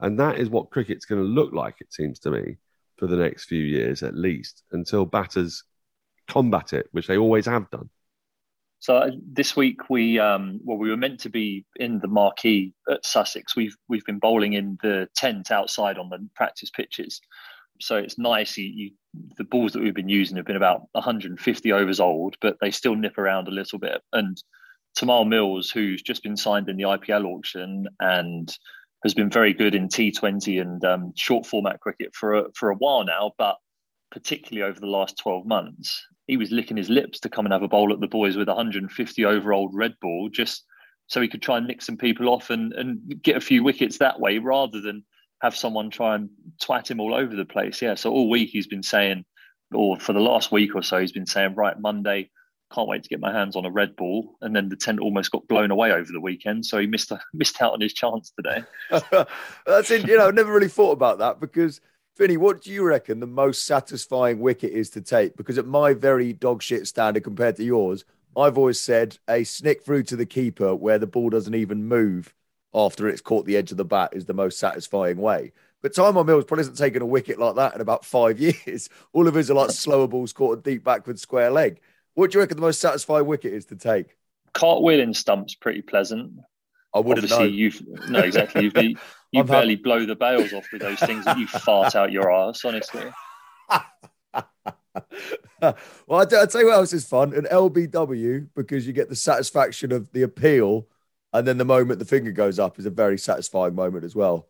And 0.00 0.18
that 0.20 0.38
is 0.38 0.48
what 0.48 0.70
cricket's 0.70 1.04
going 1.04 1.22
to 1.22 1.28
look 1.28 1.52
like, 1.52 1.76
it 1.80 1.92
seems 1.92 2.18
to 2.20 2.30
me, 2.30 2.56
for 2.96 3.06
the 3.06 3.16
next 3.16 3.46
few 3.46 3.62
years 3.62 4.02
at 4.02 4.14
least, 4.14 4.62
until 4.72 5.04
batters 5.04 5.64
combat 6.28 6.72
it, 6.72 6.88
which 6.92 7.06
they 7.06 7.18
always 7.18 7.46
have 7.46 7.70
done. 7.70 7.90
So 8.80 8.96
uh, 8.96 9.10
this 9.26 9.56
week 9.56 9.90
we 9.90 10.20
um, 10.20 10.60
well 10.62 10.78
we 10.78 10.90
were 10.90 10.96
meant 10.96 11.20
to 11.20 11.30
be 11.30 11.64
in 11.76 11.98
the 11.98 12.06
marquee 12.06 12.74
at 12.88 13.04
Sussex. 13.04 13.56
We've 13.56 13.76
we've 13.88 14.04
been 14.04 14.20
bowling 14.20 14.52
in 14.52 14.78
the 14.82 15.08
tent 15.16 15.50
outside 15.50 15.98
on 15.98 16.10
the 16.10 16.28
practice 16.36 16.70
pitches. 16.70 17.20
So 17.80 17.96
it's 17.96 18.18
nice. 18.18 18.56
You, 18.56 18.66
you, 18.66 18.90
the 19.36 19.44
balls 19.44 19.72
that 19.72 19.82
we've 19.82 19.94
been 19.94 20.08
using 20.08 20.36
have 20.36 20.46
been 20.46 20.56
about 20.56 20.82
150 20.92 21.72
overs 21.72 22.00
old, 22.00 22.36
but 22.40 22.56
they 22.60 22.70
still 22.70 22.96
nip 22.96 23.18
around 23.18 23.48
a 23.48 23.52
little 23.52 23.78
bit. 23.78 24.00
And 24.12 24.40
Tymal 24.96 25.28
Mills, 25.28 25.70
who's 25.70 26.02
just 26.02 26.22
been 26.22 26.36
signed 26.36 26.68
in 26.68 26.76
the 26.76 26.84
IPL 26.84 27.24
auction 27.24 27.86
and 28.00 28.56
has 29.04 29.14
been 29.14 29.30
very 29.30 29.52
good 29.52 29.74
in 29.74 29.88
T20 29.88 30.60
and 30.60 30.84
um, 30.84 31.12
short 31.16 31.46
format 31.46 31.80
cricket 31.80 32.14
for 32.14 32.34
a, 32.34 32.44
for 32.54 32.70
a 32.70 32.74
while 32.76 33.04
now, 33.04 33.32
but 33.38 33.56
particularly 34.10 34.68
over 34.68 34.80
the 34.80 34.86
last 34.86 35.18
12 35.18 35.46
months, 35.46 36.04
he 36.26 36.36
was 36.36 36.50
licking 36.50 36.76
his 36.76 36.90
lips 36.90 37.20
to 37.20 37.28
come 37.28 37.46
and 37.46 37.52
have 37.52 37.62
a 37.62 37.68
bowl 37.68 37.92
at 37.92 38.00
the 38.00 38.08
boys 38.08 38.36
with 38.36 38.48
150 38.48 39.24
over 39.24 39.52
old 39.52 39.74
red 39.74 39.94
ball 40.00 40.28
just 40.32 40.64
so 41.06 41.20
he 41.20 41.28
could 41.28 41.42
try 41.42 41.58
and 41.58 41.66
nick 41.66 41.80
some 41.80 41.96
people 41.96 42.28
off 42.28 42.50
and, 42.50 42.72
and 42.74 43.22
get 43.22 43.36
a 43.36 43.40
few 43.40 43.62
wickets 43.62 43.98
that 43.98 44.20
way 44.20 44.38
rather 44.38 44.80
than 44.80 45.04
have 45.40 45.56
someone 45.56 45.90
try 45.90 46.14
and 46.14 46.28
twat 46.60 46.90
him 46.90 47.00
all 47.00 47.14
over 47.14 47.34
the 47.34 47.44
place. 47.44 47.80
Yeah. 47.80 47.94
So 47.94 48.10
all 48.10 48.28
week 48.28 48.50
he's 48.50 48.66
been 48.66 48.82
saying, 48.82 49.24
or 49.72 49.98
for 49.98 50.12
the 50.12 50.20
last 50.20 50.50
week 50.52 50.74
or 50.74 50.82
so, 50.82 50.98
he's 50.98 51.12
been 51.12 51.26
saying, 51.26 51.54
right, 51.54 51.78
Monday, 51.78 52.30
can't 52.72 52.88
wait 52.88 53.02
to 53.02 53.08
get 53.08 53.20
my 53.20 53.32
hands 53.32 53.56
on 53.56 53.64
a 53.64 53.70
red 53.70 53.96
ball. 53.96 54.36
And 54.40 54.54
then 54.54 54.68
the 54.68 54.76
tent 54.76 55.00
almost 55.00 55.30
got 55.30 55.48
blown 55.48 55.70
away 55.70 55.92
over 55.92 56.10
the 56.12 56.20
weekend. 56.20 56.66
So 56.66 56.78
he 56.78 56.86
missed 56.86 57.12
missed 57.34 57.60
out 57.62 57.72
on 57.72 57.80
his 57.80 57.92
chance 57.92 58.32
today. 58.36 58.64
That's 59.66 59.90
it. 59.90 60.06
You 60.06 60.18
know, 60.18 60.28
I 60.28 60.30
never 60.30 60.52
really 60.52 60.68
thought 60.68 60.92
about 60.92 61.18
that 61.18 61.40
because 61.40 61.80
Finny, 62.16 62.36
what 62.36 62.62
do 62.62 62.72
you 62.72 62.82
reckon 62.84 63.20
the 63.20 63.26
most 63.26 63.64
satisfying 63.64 64.40
wicket 64.40 64.72
is 64.72 64.90
to 64.90 65.00
take? 65.00 65.36
Because 65.36 65.56
at 65.56 65.66
my 65.66 65.94
very 65.94 66.32
dog 66.32 66.62
shit 66.62 66.86
standard 66.86 67.22
compared 67.22 67.56
to 67.56 67.64
yours, 67.64 68.04
I've 68.36 68.58
always 68.58 68.80
said 68.80 69.18
a 69.28 69.44
snick 69.44 69.84
through 69.84 70.02
to 70.04 70.16
the 70.16 70.26
keeper 70.26 70.74
where 70.74 70.98
the 70.98 71.06
ball 71.06 71.30
doesn't 71.30 71.54
even 71.54 71.86
move 71.86 72.34
after 72.74 73.08
it's 73.08 73.20
caught 73.20 73.46
the 73.46 73.56
edge 73.56 73.70
of 73.70 73.76
the 73.76 73.84
bat 73.84 74.10
is 74.12 74.26
the 74.26 74.34
most 74.34 74.58
satisfying 74.58 75.16
way. 75.16 75.52
But 75.80 75.92
Tymal 75.92 76.26
Mills 76.26 76.44
probably 76.44 76.62
hasn't 76.62 76.78
taken 76.78 77.02
a 77.02 77.06
wicket 77.06 77.38
like 77.38 77.54
that 77.54 77.74
in 77.74 77.80
about 77.80 78.04
five 78.04 78.38
years. 78.66 78.88
All 79.12 79.28
of 79.28 79.34
his 79.34 79.50
are 79.50 79.54
like 79.54 79.70
slower 79.70 80.08
balls 80.08 80.32
caught 80.32 80.58
a 80.58 80.62
deep 80.62 80.84
backward 80.84 81.20
square 81.20 81.50
leg. 81.50 81.80
What 82.18 82.32
do 82.32 82.38
you 82.38 82.40
reckon 82.40 82.56
the 82.56 82.62
most 82.62 82.80
satisfying 82.80 83.26
wicket 83.26 83.52
is 83.52 83.66
to 83.66 83.76
take? 83.76 84.16
Cartwheeling 84.52 85.14
stump's 85.14 85.54
pretty 85.54 85.82
pleasant. 85.82 86.32
I 86.92 86.98
wouldn't 86.98 87.30
Obviously, 87.30 87.44
know. 87.44 87.56
you've 87.56 88.10
no 88.10 88.18
exactly. 88.18 88.64
You've, 88.64 88.98
you 89.30 89.44
barely 89.44 89.76
blow 89.76 90.04
the 90.04 90.16
bails 90.16 90.52
off 90.52 90.66
with 90.72 90.82
those 90.82 90.98
things 90.98 91.24
that 91.26 91.38
you 91.38 91.46
fart 91.46 91.94
out 91.94 92.10
your 92.10 92.32
ass. 92.32 92.64
Honestly, 92.64 93.04
well, 95.60 95.76
I 96.10 96.24
tell 96.24 96.60
you 96.60 96.66
what 96.66 96.74
else 96.74 96.92
is 96.92 97.06
fun 97.06 97.34
an 97.34 97.46
LBW 97.52 98.48
because 98.56 98.84
you 98.84 98.92
get 98.92 99.08
the 99.08 99.14
satisfaction 99.14 99.92
of 99.92 100.10
the 100.10 100.22
appeal, 100.22 100.88
and 101.32 101.46
then 101.46 101.56
the 101.56 101.64
moment 101.64 102.00
the 102.00 102.04
finger 102.04 102.32
goes 102.32 102.58
up 102.58 102.80
is 102.80 102.86
a 102.86 102.90
very 102.90 103.16
satisfying 103.16 103.76
moment 103.76 104.02
as 104.02 104.16
well. 104.16 104.48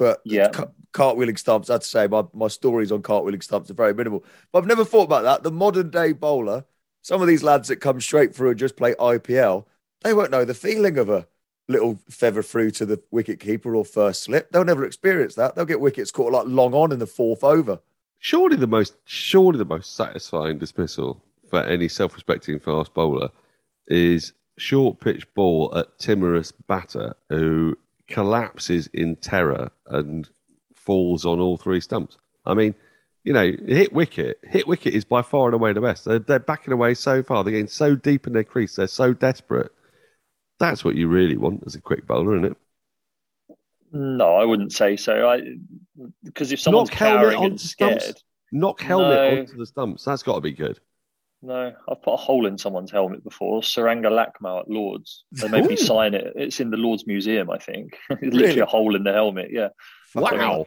But 0.00 0.22
Yeah. 0.24 0.48
ca- 0.48 0.68
cartwheeling 0.94 1.38
stumps, 1.38 1.68
I'd 1.68 1.84
say 1.84 2.06
my, 2.06 2.24
my 2.32 2.48
stories 2.48 2.90
on 2.90 3.02
cartwheeling 3.02 3.42
stumps 3.42 3.70
are 3.70 3.74
very 3.74 3.92
minimal. 3.92 4.24
But 4.50 4.60
I've 4.60 4.66
never 4.66 4.82
thought 4.84 5.02
about 5.04 5.24
that. 5.24 5.42
The 5.42 5.50
modern 5.52 5.90
day 5.90 6.12
bowler, 6.12 6.64
some 7.02 7.20
of 7.20 7.28
these 7.28 7.42
lads 7.42 7.68
that 7.68 7.76
come 7.76 8.00
straight 8.00 8.34
through 8.34 8.48
and 8.50 8.58
just 8.58 8.76
play 8.76 8.94
IPL, 8.94 9.66
they 10.02 10.14
won't 10.14 10.30
know 10.30 10.46
the 10.46 10.54
feeling 10.54 10.96
of 10.96 11.10
a 11.10 11.26
little 11.68 12.00
feather 12.08 12.42
through 12.42 12.70
to 12.72 12.86
the 12.86 12.98
wicket 13.10 13.40
keeper 13.40 13.76
or 13.76 13.84
first 13.84 14.22
slip. 14.22 14.50
They'll 14.50 14.64
never 14.64 14.86
experience 14.86 15.34
that. 15.34 15.54
They'll 15.54 15.66
get 15.66 15.80
wickets 15.80 16.10
caught 16.10 16.32
like 16.32 16.46
long 16.46 16.72
on 16.72 16.92
in 16.92 16.98
the 16.98 17.06
fourth 17.06 17.44
over. 17.44 17.78
surely 18.18 18.56
the 18.56 18.66
most 18.66 18.94
surely 19.04 19.58
the 19.58 19.64
most 19.66 19.94
satisfying 19.96 20.58
dismissal 20.58 21.22
for 21.50 21.60
any 21.62 21.88
self-respecting 21.88 22.58
fast 22.58 22.92
bowler 22.94 23.28
is 23.86 24.32
short 24.56 24.98
pitch 25.00 25.26
ball 25.34 25.72
at 25.76 25.98
timorous 25.98 26.52
batter 26.52 27.14
who 27.28 27.76
collapses 28.10 28.88
in 28.92 29.16
terror 29.16 29.70
and 29.86 30.28
falls 30.74 31.24
on 31.24 31.40
all 31.40 31.56
three 31.56 31.80
stumps. 31.80 32.18
I 32.44 32.54
mean, 32.54 32.74
you 33.24 33.32
know, 33.32 33.52
hit 33.66 33.92
wicket, 33.92 34.38
hit 34.42 34.66
wicket 34.66 34.94
is 34.94 35.04
by 35.04 35.22
far 35.22 35.46
and 35.46 35.54
away 35.54 35.72
the 35.72 35.80
best. 35.80 36.04
They're, 36.04 36.18
they're 36.18 36.38
backing 36.38 36.72
away 36.72 36.94
so 36.94 37.22
far, 37.22 37.44
they're 37.44 37.52
getting 37.52 37.68
so 37.68 37.94
deep 37.96 38.26
in 38.26 38.32
their 38.32 38.44
crease, 38.44 38.76
they're 38.76 38.86
so 38.86 39.12
desperate. 39.14 39.72
That's 40.58 40.84
what 40.84 40.96
you 40.96 41.08
really 41.08 41.36
want 41.36 41.62
as 41.66 41.74
a 41.74 41.80
quick 41.80 42.06
bowler, 42.06 42.36
isn't 42.36 42.52
it? 42.52 42.56
no, 43.92 44.36
I 44.36 44.44
wouldn't 44.44 44.72
say 44.72 44.96
so. 44.96 45.28
I 45.28 45.40
because 46.22 46.52
if 46.52 46.60
someone's 46.60 46.90
Knock 46.90 46.98
helmet 46.98 47.34
cowering 47.34 47.44
and 47.44 47.60
scared, 47.60 48.02
stumps. 48.02 48.24
Knock 48.52 48.80
helmet 48.80 49.22
No. 49.34 49.40
onto 49.40 49.56
the 49.56 49.66
stumps. 49.66 50.04
That's 50.04 50.22
got 50.22 50.36
to 50.36 50.40
be 50.40 50.52
good. 50.52 50.78
No, 51.42 51.72
I've 51.88 52.02
put 52.02 52.12
a 52.14 52.16
hole 52.16 52.46
in 52.46 52.58
someone's 52.58 52.90
helmet 52.90 53.24
before. 53.24 53.62
Saranga 53.62 54.06
Lakmal 54.10 54.60
at 54.60 54.68
Lords. 54.70 55.24
They 55.32 55.48
made 55.48 55.66
me 55.66 55.76
sign 55.76 56.14
it. 56.14 56.32
It's 56.36 56.60
in 56.60 56.70
the 56.70 56.76
Lords 56.76 57.06
Museum, 57.06 57.50
I 57.50 57.58
think. 57.58 57.96
It's 58.10 58.20
Really? 58.22 58.36
literally 58.38 58.60
a 58.60 58.66
hole 58.66 58.94
in 58.96 59.04
the 59.04 59.12
helmet. 59.12 59.48
Yeah. 59.50 59.68
Wow. 60.14 60.66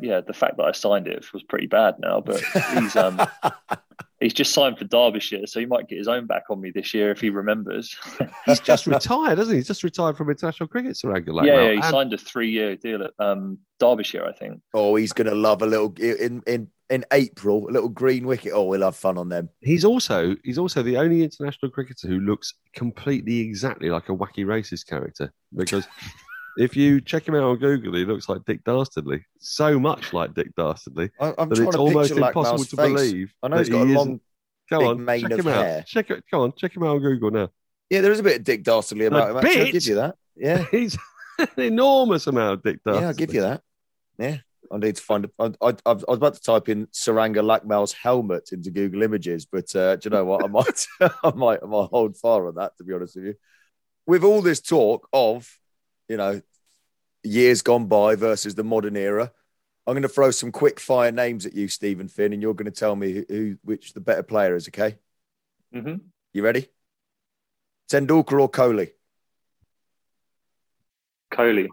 yeah, 0.00 0.20
the 0.20 0.32
fact 0.34 0.56
that 0.58 0.64
I 0.64 0.72
signed 0.72 1.08
it 1.08 1.24
was 1.32 1.42
pretty 1.42 1.66
bad 1.66 1.94
now, 1.98 2.20
but 2.20 2.40
he's 2.74 2.94
um 2.96 3.20
he's 4.20 4.34
just 4.34 4.52
signed 4.52 4.78
for 4.78 4.84
Derbyshire, 4.84 5.46
so 5.46 5.60
he 5.60 5.66
might 5.66 5.88
get 5.88 5.98
his 5.98 6.08
own 6.08 6.26
back 6.26 6.44
on 6.50 6.60
me 6.60 6.70
this 6.70 6.92
year 6.94 7.10
if 7.10 7.20
he 7.20 7.30
remembers. 7.30 7.96
He's 8.46 8.60
just 8.60 8.86
retired, 8.86 9.38
hasn't 9.38 9.54
he? 9.54 9.58
He's 9.58 9.66
just 9.68 9.82
retired 9.84 10.16
from 10.16 10.30
international 10.30 10.68
cricket, 10.68 10.92
Saranga 10.94 11.44
yeah, 11.44 11.54
yeah, 11.62 11.68
he 11.70 11.74
And 11.76 11.84
signed 11.84 12.12
a 12.12 12.18
three-year 12.18 12.76
deal 12.76 13.02
at 13.04 13.12
um 13.18 13.58
Derbyshire, 13.80 14.24
I 14.24 14.32
think. 14.32 14.60
Oh, 14.74 14.94
he's 14.96 15.12
gonna 15.12 15.34
love 15.34 15.62
a 15.62 15.66
little 15.66 15.92
in 15.98 16.42
in 16.46 16.68
in 16.92 17.04
April, 17.12 17.68
a 17.68 17.72
little 17.72 17.88
green 17.88 18.26
wicket. 18.26 18.52
Oh, 18.54 18.64
we'll 18.64 18.82
have 18.82 18.96
fun 18.96 19.16
on 19.16 19.30
them. 19.30 19.48
He's 19.62 19.84
also 19.84 20.36
he's 20.44 20.58
also 20.58 20.82
the 20.82 20.98
only 20.98 21.22
international 21.22 21.70
cricketer 21.70 22.06
who 22.06 22.20
looks 22.20 22.52
completely 22.74 23.40
exactly 23.40 23.88
like 23.88 24.10
a 24.10 24.12
wacky 24.12 24.44
racist 24.44 24.86
character. 24.86 25.32
Because 25.56 25.86
if 26.58 26.76
you 26.76 27.00
check 27.00 27.26
him 27.26 27.34
out 27.34 27.44
on 27.44 27.56
Google, 27.56 27.94
he 27.94 28.04
looks 28.04 28.28
like 28.28 28.44
Dick 28.44 28.62
Dastardly, 28.64 29.24
so 29.38 29.80
much 29.80 30.12
like 30.12 30.34
Dick 30.34 30.54
Dastardly 30.54 31.10
I, 31.18 31.32
I'm 31.38 31.48
that 31.48 31.54
trying 31.56 31.68
it's 31.68 31.76
to 31.76 31.82
almost 31.82 32.10
impossible 32.12 32.64
to 32.64 32.76
face. 32.76 32.76
believe. 32.76 33.34
I 33.42 33.48
know 33.48 33.58
he's 33.58 33.68
got 33.70 33.86
he 33.86 33.94
a 33.94 33.98
long. 33.98 34.20
Go 34.70 34.78
big 34.78 34.88
on, 34.88 35.04
mane 35.04 35.22
check 35.22 35.32
of 35.32 35.38
him 35.40 35.52
hair. 35.52 35.78
out. 35.78 35.86
Check 35.86 36.10
it. 36.10 36.24
Go 36.30 36.42
on, 36.42 36.52
check 36.56 36.76
him 36.76 36.82
out 36.82 36.96
on 36.96 37.00
Google 37.00 37.30
now. 37.30 37.48
Yeah, 37.88 38.00
there 38.02 38.12
is 38.12 38.20
a 38.20 38.22
bit 38.22 38.38
of 38.38 38.44
Dick 38.44 38.64
Dastardly 38.64 39.06
about 39.06 39.30
him. 39.30 39.36
Actually, 39.38 39.60
I'll 39.66 39.72
give 39.72 39.86
you 39.86 39.94
that. 39.96 40.14
Yeah, 40.36 40.64
He's 40.70 40.96
an 41.38 41.48
enormous 41.56 42.26
amount 42.26 42.54
of 42.54 42.62
Dick 42.62 42.80
Dastardly. 42.84 43.00
yeah, 43.00 43.08
I'll 43.08 43.14
give 43.14 43.34
you 43.34 43.40
that. 43.42 43.62
Yeah, 44.18 44.36
I 44.72 44.78
need 44.78 44.96
to 44.96 45.02
find. 45.02 45.28
I, 45.38 45.52
I, 45.60 45.74
I 45.84 45.92
was 45.92 46.04
about 46.08 46.34
to 46.34 46.42
type 46.42 46.68
in 46.68 46.86
Saranga 46.86 47.42
Lakmal's 47.42 47.92
helmet 47.92 48.50
into 48.52 48.70
Google 48.70 49.02
Images, 49.02 49.44
but 49.44 49.74
uh, 49.76 49.96
do 49.96 50.06
you 50.06 50.10
know 50.10 50.24
what? 50.24 50.42
I 50.42 50.46
might, 50.46 50.86
I 51.24 51.30
might, 51.34 51.60
I 51.62 51.66
might 51.66 51.90
hold 51.90 52.16
fire 52.16 52.48
on 52.48 52.54
that. 52.54 52.76
To 52.78 52.84
be 52.84 52.94
honest 52.94 53.16
with 53.16 53.26
you, 53.26 53.34
with 54.06 54.24
all 54.24 54.40
this 54.40 54.60
talk 54.60 55.08
of, 55.12 55.58
you 56.08 56.16
know, 56.16 56.40
years 57.22 57.60
gone 57.62 57.86
by 57.86 58.14
versus 58.14 58.54
the 58.54 58.64
modern 58.64 58.96
era, 58.96 59.30
I'm 59.86 59.94
going 59.94 60.02
to 60.02 60.08
throw 60.08 60.30
some 60.30 60.52
quick 60.52 60.80
fire 60.80 61.12
names 61.12 61.44
at 61.44 61.54
you, 61.54 61.68
Steven 61.68 62.08
Finn, 62.08 62.32
and 62.32 62.40
you're 62.40 62.54
going 62.54 62.64
to 62.64 62.70
tell 62.70 62.96
me 62.96 63.12
who, 63.12 63.24
who 63.28 63.56
which 63.62 63.92
the 63.92 64.00
better 64.00 64.22
player 64.22 64.56
is. 64.56 64.68
Okay, 64.68 64.96
hmm 65.72 65.96
you 66.32 66.42
ready? 66.42 66.68
Tendulkar 67.90 68.40
or 68.40 68.50
Kohli? 68.50 68.92
Coley. 71.30 71.68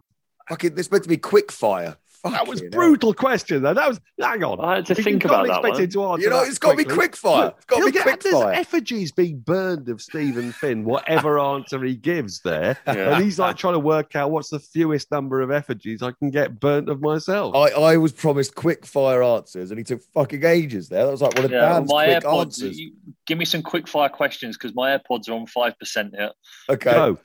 Fucking, 0.49 0.75
this 0.75 0.91
meant 0.91 1.03
to 1.03 1.09
be 1.09 1.17
quick 1.17 1.49
fire. 1.51 1.95
That 2.23 2.47
was 2.47 2.59
Fucking 2.59 2.73
hell. 2.73 2.81
brutal 2.81 3.13
question, 3.13 3.63
though. 3.63 3.73
That 3.73 3.87
was 3.87 4.01
hang 4.19 4.43
on. 4.43 4.59
I 4.59 4.75
had 4.75 4.85
to 4.87 4.95
You 4.95 5.03
think 5.03 5.23
about 5.23 5.47
that 5.47 5.61
one. 5.63 5.71
to 5.73 5.81
answer 5.81 6.21
You 6.21 6.29
know, 6.29 6.39
that 6.41 6.47
it's 6.49 6.57
got 6.57 6.71
to 6.71 6.77
be 6.77 6.83
quick 6.83 7.15
fire. 7.15 7.45
Look, 7.45 7.55
It's 7.57 7.65
got 7.65 7.75
to 7.77 7.81
he'll 7.81 7.85
be 7.87 7.91
get- 7.93 8.03
quick 8.03 8.23
there's 8.23 8.33
fire. 8.35 8.51
effigies 8.53 9.11
being 9.13 9.39
burned 9.39 9.87
of 9.87 10.01
Steven 10.01 10.51
Finn, 10.51 10.83
whatever 10.83 11.39
answer 11.55 11.81
he 11.83 11.95
gives 11.95 12.41
there. 12.41 12.77
Yeah. 12.85 13.15
And 13.15 13.23
he's 13.23 13.39
like 13.39 13.55
trying 13.55 13.75
to 13.75 13.79
work 13.79 14.17
out 14.17 14.31
what's 14.31 14.49
the 14.49 14.59
fewest 14.59 15.09
number 15.11 15.39
of 15.39 15.49
effigies 15.49 16.01
I 16.03 16.11
can 16.11 16.29
get 16.29 16.59
burnt 16.59 16.89
of 16.89 16.99
myself. 16.99 17.55
I, 17.55 17.69
I 17.69 17.95
was 17.97 18.11
promised 18.11 18.53
quick 18.53 18.85
fire 18.85 19.23
answers 19.23 19.71
and 19.71 19.77
he 19.77 19.85
took 19.85 20.01
fucking 20.13 20.43
ages 20.43 20.89
there. 20.89 21.05
That 21.05 21.11
was 21.11 21.21
like 21.21 21.35
one 21.35 21.45
of 21.45 21.51
Yeah, 21.51 21.61
well, 21.61 21.79
Dan's 21.79 21.89
my 21.91 22.05
quick 22.05 22.23
AirPods. 22.23 22.41
answers. 22.41 22.79
you- 22.79 22.91
give 23.27 23.37
me 23.37 23.45
some 23.45 23.61
quick 23.61 23.87
fire 23.87 24.09
questions 24.09 24.57
because 24.57 24.75
my 24.75 24.97
AirPods 24.97 25.29
are 25.29 25.33
on 25.33 25.47
five 25.47 25.79
percent 25.79 26.13
here. 26.17 26.31
Okay. 26.69 26.91
Go. 26.91 27.17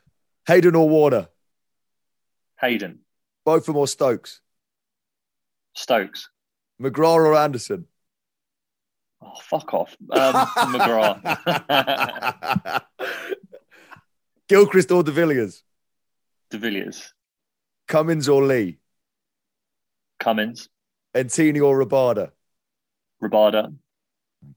Hayden 0.47 0.77
or 0.77 0.89
Warner? 0.89 1.27
Hayden. 2.61 3.01
Botham 3.45 3.77
or 3.77 3.87
Stokes? 3.89 4.41
Stokes. 5.75 6.29
McGrath 6.81 7.17
or 7.17 7.37
Anderson? 7.37 7.87
Oh, 9.23 9.33
fuck 9.41 9.73
off. 9.75 9.97
Um, 10.11 10.35
McGrath. 10.75 12.83
Gilchrist 14.49 14.91
or 14.91 15.03
De 15.03 15.11
Villiers? 15.11 15.63
De 16.51 16.59
Villiers. 16.59 17.13
Cummins 17.89 18.29
or 18.29 18.45
Lee? 18.45 18.79
Cummins. 20.21 20.69
Ntini 21.15 21.63
or 21.63 21.83
Rabada? 21.83 22.31
Rabada. 23.23 23.75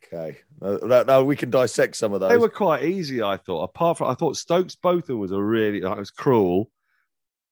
Okay. 0.04 0.38
Now, 0.62 1.04
now 1.04 1.24
we 1.24 1.36
can 1.36 1.50
dissect 1.50 1.96
some 1.96 2.14
of 2.14 2.20
those. 2.20 2.30
They 2.30 2.38
were 2.38 2.50
quite 2.50 2.84
easy, 2.84 3.22
I 3.22 3.38
thought. 3.38 3.64
Apart 3.64 4.00
from, 4.00 4.10
I 4.10 4.16
thought 4.16 4.38
Stokes 4.38 4.76
Botham 4.76 5.20
was 5.20 5.32
a 5.32 5.42
really, 5.42 5.82
like, 5.82 5.98
it 5.98 6.00
was 6.00 6.12
cruel. 6.12 6.70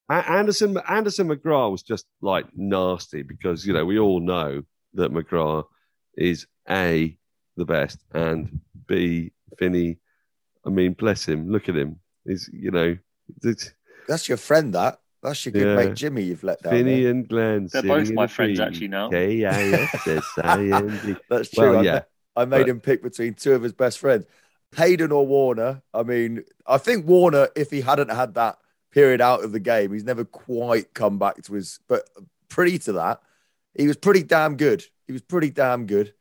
A- 0.10 0.30
Anderson 0.32 0.78
Anderson 0.90 1.28
McGrath 1.28 1.72
was 1.72 1.84
just 1.84 2.06
like 2.22 2.46
nasty 2.56 3.24
because 3.24 3.66
you 3.66 3.74
know 3.74 3.86
we 3.86 3.98
all 4.00 4.20
know 4.20 4.62
that 4.94 5.12
McGrath 5.12 5.66
is 6.18 6.46
a 6.70 7.18
the 7.58 7.66
best 7.66 8.00
and 8.14 8.60
b 8.88 9.32
Finny. 9.58 9.98
I 10.66 10.70
mean, 10.70 10.94
bless 10.94 11.28
him. 11.28 11.50
Look 11.50 11.70
at 11.70 11.76
him. 11.76 12.00
He's 12.26 12.50
you 12.54 12.72
know. 12.72 12.98
It's, 13.44 13.72
That's 14.08 14.28
your 14.28 14.38
friend. 14.38 14.74
That 14.74 15.00
that's 15.24 15.46
your 15.46 15.54
good 15.54 15.68
Yeah. 15.68 15.76
mate 15.76 15.96
Jimmy. 15.96 16.24
You've 16.24 16.44
let 16.44 16.62
down. 16.62 16.74
Finny 16.74 17.02
there. 17.04 17.12
and 17.12 17.28
Glenn. 17.28 17.70
They're 17.72 17.82
both 17.84 18.12
my 18.12 18.28
friends 18.28 18.58
tree. 18.60 18.66
actually 18.68 18.88
now. 18.90 19.10
K-I-S-S-I-N-G. 20.06 21.16
That's 21.30 21.50
true. 21.50 21.72
Well, 21.72 21.80
I, 21.80 21.84
yeah. 21.84 22.02
I 22.36 22.46
made 22.46 22.62
But- 22.62 22.70
him 22.70 22.80
pick 22.82 23.02
between 23.04 23.34
two 23.34 23.54
of 23.54 23.64
his 23.64 23.74
best 23.74 24.00
friends, 24.00 24.26
Hayden 24.76 25.12
or 25.12 25.26
Warner. 25.26 25.82
I 25.94 26.04
mean, 26.04 26.44
I 26.68 26.78
think 26.78 27.08
Warner, 27.08 27.50
if 27.56 27.72
he 27.72 27.82
hadn't 27.82 28.12
had 28.12 28.34
that 28.36 28.58
period 28.96 29.22
out 29.22 29.44
of 29.44 29.52
the 29.52 29.60
game, 29.60 29.94
he's 29.94 30.06
never 30.06 30.26
quite 30.26 30.94
come 30.94 31.20
back 31.20 31.44
to 31.44 31.54
his. 31.54 31.80
But 31.88 32.10
pretty 32.50 32.80
to 32.80 32.94
that, 32.94 33.22
he 33.78 33.86
was 33.88 33.98
pretty 33.98 34.24
damn 34.24 34.58
good. 34.58 34.84
He 35.06 35.14
was 35.14 35.22
pretty 35.22 35.52
damn 35.52 35.86
good. 35.86 36.14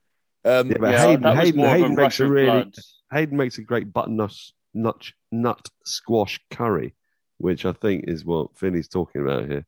Um, 0.45 0.71
Yeah, 0.71 0.77
but 0.79 0.91
Yeah, 0.91 1.07
Hayden, 1.07 1.23
that 1.23 1.37
Hayden, 1.37 1.61
a 1.61 1.69
Hayden 1.71 1.95
makes 1.95 2.21
a 2.21 2.29
really 2.29 2.47
blood. 2.47 2.75
Hayden 3.13 3.37
makes 3.39 3.57
a 3.57 3.63
great 3.63 3.93
butternut 3.93 4.35
nut 4.75 5.13
nut 5.33 5.69
squash 5.87 6.41
curry, 6.51 6.95
which 7.39 7.65
I 7.65 7.73
think 7.73 8.05
is 8.09 8.25
what 8.25 8.59
Finny's 8.59 8.89
talking 8.89 9.23
about 9.23 9.49
here. 9.49 9.65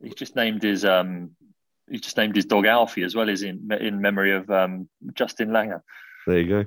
He 0.00 0.10
just 0.10 0.36
named 0.36 0.62
his 0.62 0.84
um 0.84 1.30
he 1.90 1.98
just 1.98 2.16
named 2.16 2.36
his 2.36 2.44
dog 2.44 2.66
Alfie 2.66 3.02
as 3.02 3.14
well 3.14 3.30
as 3.30 3.42
in 3.42 3.72
in 3.80 4.00
memory 4.00 4.32
of 4.32 4.50
um 4.50 4.88
Justin 5.14 5.48
Langer. 5.48 5.82
There 6.26 6.38
you 6.38 6.48
go. 6.48 6.66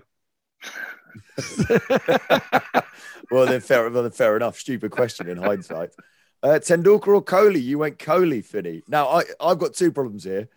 well, 3.32 3.46
then 3.46 3.62
fair, 3.62 3.90
well, 3.90 4.04
then 4.04 4.12
fair 4.12 4.36
enough. 4.36 4.58
Stupid 4.58 4.92
question 4.92 5.30
in 5.30 5.38
hindsight. 5.38 5.92
Uh, 6.44 6.60
Tendulkar 6.60 7.08
or 7.08 7.24
Kohli? 7.24 7.62
You 7.62 7.80
went 7.80 7.98
Kohli, 7.98 8.44
Finny. 8.44 8.84
Now, 8.88 9.08
I, 9.08 9.24
I've 9.40 9.60
got 9.60 9.74
two 9.74 9.92
problems 9.92 10.24
here. 10.24 10.50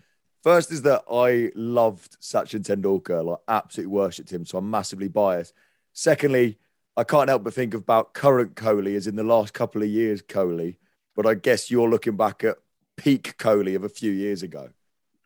First 0.43 0.71
is 0.71 0.83
that 0.83 1.03
I 1.11 1.51
loved 1.55 2.21
Sachin 2.21 2.63
Tendulkar, 2.63 3.25
like 3.25 3.39
absolutely 3.49 3.93
worshipped 3.93 4.33
him, 4.33 4.47
so 4.47 4.59
I'm 4.59 4.71
massively 4.71 5.09
biased. 5.09 5.53
Secondly, 5.93 6.59
I 6.97 7.05
can't 7.05 7.29
help 7.29 7.45
but 7.45 7.55
think 7.55 7.75
about 7.75 8.15
current 8.15 8.55
Kohli 8.55 8.97
as 8.97 9.07
in 9.07 9.17
the 9.17 9.25
last 9.25 9.53
couple 9.55 9.83
of 9.83 9.89
years 9.89 10.23
Kohli, 10.23 10.77
but 11.17 11.27
I 11.27 11.35
guess 11.35 11.71
you're 11.71 11.89
looking 11.89 12.17
back 12.17 12.45
at 12.45 12.57
peak 12.97 13.37
Kohli 13.39 13.75
of 13.75 13.85
a 13.85 13.89
few 13.89 14.13
years 14.13 14.43
ago. 14.43 14.71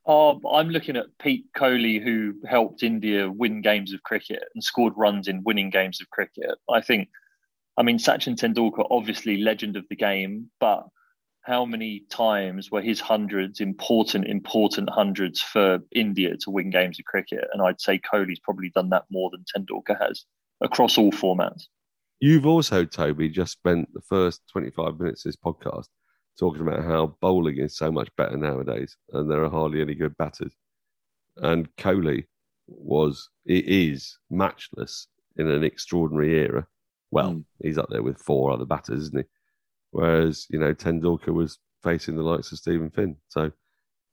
Oh, 0.05 0.41
I'm 0.51 0.71
looking 0.71 0.97
at 0.97 1.07
Pete 1.21 1.47
Kohli, 1.57 2.03
who 2.03 2.35
helped 2.47 2.83
India 2.83 3.31
win 3.31 3.63
games 3.63 3.93
of 3.93 4.03
cricket 4.03 4.43
and 4.55 4.63
scored 4.63 4.95
runs 4.97 5.29
in 5.29 5.45
winning 5.45 5.71
games 5.71 6.01
of 6.01 6.11
cricket. 6.11 6.59
I 6.69 6.81
think, 6.81 7.09
I 7.77 7.83
mean, 7.83 7.99
Sachin 7.99 8.37
Tendulkar, 8.37 8.87
obviously 8.91 9.37
legend 9.37 9.77
of 9.77 9.85
the 9.89 9.97
game, 9.97 10.51
but 10.59 10.85
how 11.43 11.65
many 11.65 12.05
times 12.11 12.71
were 12.71 12.83
his 12.83 13.01
hundreds 13.01 13.61
important, 13.61 14.27
important 14.27 14.91
hundreds 14.91 15.41
for 15.41 15.79
India 15.93 16.37
to 16.41 16.51
win 16.51 16.71
games 16.71 16.99
of 16.99 17.05
cricket? 17.05 17.45
And 17.53 17.63
I'd 17.63 17.81
say 17.81 18.01
Kohli's 18.01 18.41
probably 18.41 18.71
done 18.71 18.91
that 18.91 19.05
more 19.11 19.31
than 19.31 19.45
Tendulkar 19.45 20.01
has 20.01 20.25
across 20.61 20.99
all 20.99 21.13
formats. 21.13 21.65
You've 22.21 22.47
also, 22.47 22.85
Toby, 22.85 23.29
just 23.29 23.53
spent 23.53 23.93
the 23.95 24.01
first 24.01 24.43
25 24.53 25.01
minutes 25.01 25.25
of 25.25 25.31
this 25.31 25.37
podcast 25.37 25.89
talking 26.39 26.63
about 26.63 26.85
how 26.85 27.17
bowling 27.21 27.59
is 27.59 27.77
so 27.77 27.91
much 27.93 28.09
better 28.17 28.37
nowadays 28.37 28.97
and 29.13 29.31
there 29.31 29.45
are 29.45 29.51
hardly 29.51 29.81
any 29.81 29.95
good 29.95 30.17
batters. 30.17 30.55
And 31.37 31.75
Kohli 31.77 32.25
was, 32.67 33.29
it 33.45 33.67
is 33.67 34.19
matchless 34.31 35.09
in 35.37 35.49
an 35.51 35.65
extraordinary 35.65 36.35
era. 36.39 36.67
Well, 37.11 37.33
Mm. 37.35 37.45
he's 37.63 37.79
up 37.79 37.89
there 37.91 38.03
with 38.03 38.19
four 38.19 38.51
other 38.51 38.65
batters, 38.65 39.05
isn't 39.05 39.19
he? 39.19 39.25
Whereas, 39.91 40.47
you 40.49 40.59
know, 40.59 40.73
Tendulkar 40.75 41.35
was 41.35 41.59
facing 41.83 42.17
the 42.17 42.23
likes 42.23 42.51
of 42.53 42.59
Steven 42.59 42.91
Finn. 42.91 43.17
So, 43.29 43.51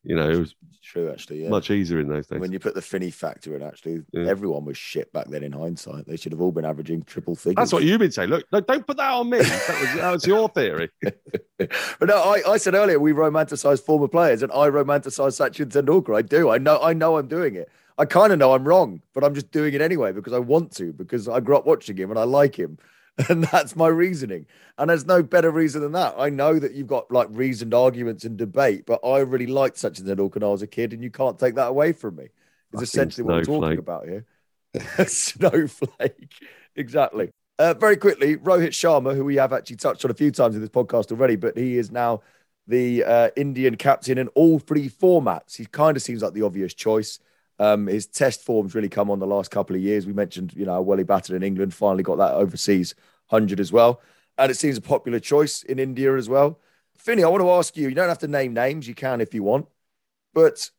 you 0.04 0.16
know, 0.16 0.30
it 0.30 0.40
was 0.40 0.56
True, 0.82 1.12
actually. 1.12 1.44
Yeah. 1.44 1.50
much 1.50 1.70
easier 1.70 2.00
in 2.00 2.08
those 2.08 2.26
days. 2.26 2.40
When 2.40 2.52
you 2.52 2.58
put 2.58 2.74
the 2.74 2.82
Finny 2.82 3.12
factor 3.12 3.56
in, 3.56 3.62
actually, 3.62 4.02
Yeah. 4.12 4.28
everyone 4.28 4.66
was 4.66 4.76
shit 4.76 5.14
back 5.14 5.28
then 5.28 5.44
in 5.44 5.52
hindsight. 5.52 6.08
They 6.08 6.16
should 6.16 6.32
have 6.32 6.42
all 6.42 6.52
been 6.52 6.66
averaging 6.66 7.04
triple 7.04 7.36
figures. 7.36 7.58
That's 7.58 7.74
what 7.74 7.84
you've 7.84 8.00
been 8.00 8.12
saying. 8.12 8.30
Look, 8.30 8.46
no, 8.52 8.60
don't 8.62 8.88
put 8.88 8.98
that 8.98 9.12
on 9.12 9.30
me. 9.30 9.38
That 9.38 9.82
was, 9.82 10.02
that 10.02 10.12
was 10.12 10.26
your 10.26 10.50
theory. 10.50 10.90
but 11.60 12.08
no, 12.08 12.18
I, 12.18 12.54
I 12.54 12.58
said 12.58 12.74
earlier 12.74 13.00
we 13.00 13.12
romanticize 13.12 13.80
former 13.80 14.08
players, 14.08 14.42
and 14.42 14.52
I 14.52 14.70
romanticize 14.70 15.38
Sachin 15.38 15.68
Tendulkar. 15.70 16.16
I 16.18 16.24
do. 16.24 16.50
I 16.50 16.58
know. 16.58 16.82
I 16.82 16.94
know. 16.94 17.18
I'm 17.18 17.28
doing 17.28 17.56
it. 17.56 17.70
I 18.00 18.06
kind 18.06 18.34
of 18.34 18.40
know 18.40 18.54
I'm 18.54 18.64
wrong, 18.68 19.02
but 19.14 19.24
I'm 19.24 19.36
just 19.36 19.52
doing 19.52 19.74
it 19.76 19.82
anyway 19.82 20.12
because 20.12 20.34
I 20.34 20.40
want 20.40 20.72
to. 20.78 20.92
Because 20.94 21.28
I 21.28 21.40
grew 21.40 21.56
up 21.58 21.68
watching 21.68 21.98
him 21.98 22.10
and 22.10 22.18
I 22.18 22.24
like 22.24 22.58
him, 22.58 22.80
and 23.30 23.44
that's 23.46 23.76
my 23.76 23.88
reasoning. 23.88 24.46
And 24.78 24.90
there's 24.90 25.06
no 25.06 25.22
better 25.22 25.52
reason 25.52 25.82
than 25.82 25.92
that. 25.94 26.16
I 26.18 26.30
know 26.30 26.58
that 26.58 26.74
you've 26.74 26.88
got 26.88 27.12
like 27.12 27.28
reasoned 27.32 27.74
arguments 27.74 28.24
and 28.24 28.38
debate, 28.38 28.86
but 28.86 29.00
I 29.06 29.20
really 29.20 29.48
liked 29.48 29.78
Such 29.78 30.00
Sachin 30.00 30.06
Tendulkar 30.06 30.36
when 30.36 30.44
I 30.44 30.48
was 30.48 30.62
a 30.62 30.68
kid, 30.68 30.94
and 30.94 31.04
you 31.04 31.12
can't 31.12 31.38
take 31.38 31.56
that 31.56 31.68
away 31.68 31.92
from 31.92 32.16
me. 32.16 32.30
It's 32.74 32.84
essentially 32.84 33.26
what 33.26 33.38
I'm 33.38 33.46
talking 33.46 33.80
about 33.80 34.08
here. 34.08 34.26
Snowflake, 35.06 36.34
exactly. 36.76 37.32
Uh, 37.58 37.74
very 37.74 37.98
quickly, 37.98 38.38
Rohit 38.38 38.70
Sharma, 38.70 39.16
who 39.16 39.26
we 39.26 39.36
have 39.36 39.52
actually 39.52 39.76
touched 39.76 40.06
on 40.06 40.12
a 40.12 40.14
few 40.14 40.32
times 40.32 40.56
in 40.56 40.62
this 40.62 40.70
podcast 40.70 41.12
already, 41.12 41.36
but 41.36 41.58
he 41.58 41.78
is 41.78 41.92
now 41.92 42.22
the 42.68 43.04
uh, 43.04 43.30
Indian 43.36 43.76
captain 43.76 44.18
in 44.18 44.30
all 44.30 44.60
three 44.60 44.88
formats. 44.88 45.58
He 45.58 45.66
kind 45.66 45.98
of 45.98 46.04
seems 46.04 46.22
like 46.22 46.34
the 46.34 46.44
obvious 46.44 46.74
choice. 46.74 47.20
Um, 47.60 47.88
his 47.88 48.08
test 48.08 48.42
form's 48.42 48.74
really 48.74 48.90
come 48.90 49.12
on 49.12 49.20
the 49.20 49.28
last 49.28 49.52
couple 49.52 49.76
of 49.76 49.82
years. 49.82 50.06
We 50.06 50.14
mentioned, 50.14 50.54
you 50.56 50.66
know, 50.66 50.74
how 50.74 50.82
well 50.82 50.98
he 50.98 51.04
batted 51.04 51.36
in 51.36 51.44
England, 51.44 51.74
finally 51.74 52.04
got 52.04 52.18
that 52.18 52.34
overseas 52.34 52.96
100 53.28 53.60
as 53.60 53.72
well. 53.72 54.02
And 54.38 54.50
it 54.50 54.56
seems 54.56 54.78
a 54.78 54.82
popular 54.82 55.20
choice 55.20 55.64
in 55.64 55.78
India 55.78 56.16
as 56.16 56.30
well. 56.30 56.60
Finny, 56.98 57.24
I 57.24 57.28
want 57.28 57.42
to 57.42 57.52
ask 57.52 57.76
you, 57.76 57.90
you 57.90 57.96
don't 57.96 58.10
have 58.10 58.20
to 58.20 58.28
name 58.28 58.54
names, 58.54 58.88
you 58.88 58.96
can 58.96 59.22
if 59.22 59.34
you 59.34 59.44
want, 59.44 59.68
but 60.34 60.72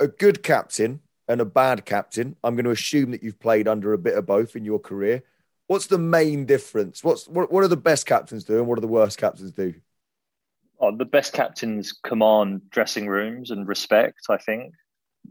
a 0.00 0.08
good 0.08 0.42
captain 0.42 1.00
and 1.28 1.40
a 1.40 1.44
bad 1.44 1.84
captain, 1.84 2.36
I'm 2.42 2.54
going 2.54 2.64
to 2.64 2.70
assume 2.70 3.10
that 3.12 3.22
you've 3.22 3.38
played 3.38 3.68
under 3.68 3.92
a 3.92 3.98
bit 3.98 4.16
of 4.16 4.26
both 4.26 4.56
in 4.56 4.64
your 4.64 4.78
career. 4.78 5.22
What's 5.66 5.86
the 5.86 5.98
main 5.98 6.46
difference? 6.46 7.02
What's 7.02 7.28
what, 7.28 7.50
what 7.50 7.62
do 7.62 7.68
the 7.68 7.76
best 7.76 8.06
captains 8.06 8.44
do 8.44 8.58
and 8.58 8.66
what 8.66 8.78
are 8.78 8.82
the 8.82 8.88
worst 8.88 9.18
captains 9.18 9.52
do? 9.52 9.74
Oh, 10.80 10.94
the 10.94 11.04
best 11.04 11.32
captains 11.32 11.92
command 11.92 12.68
dressing 12.70 13.06
rooms 13.06 13.52
and 13.52 13.68
respect, 13.68 14.22
I 14.28 14.36
think. 14.36 14.74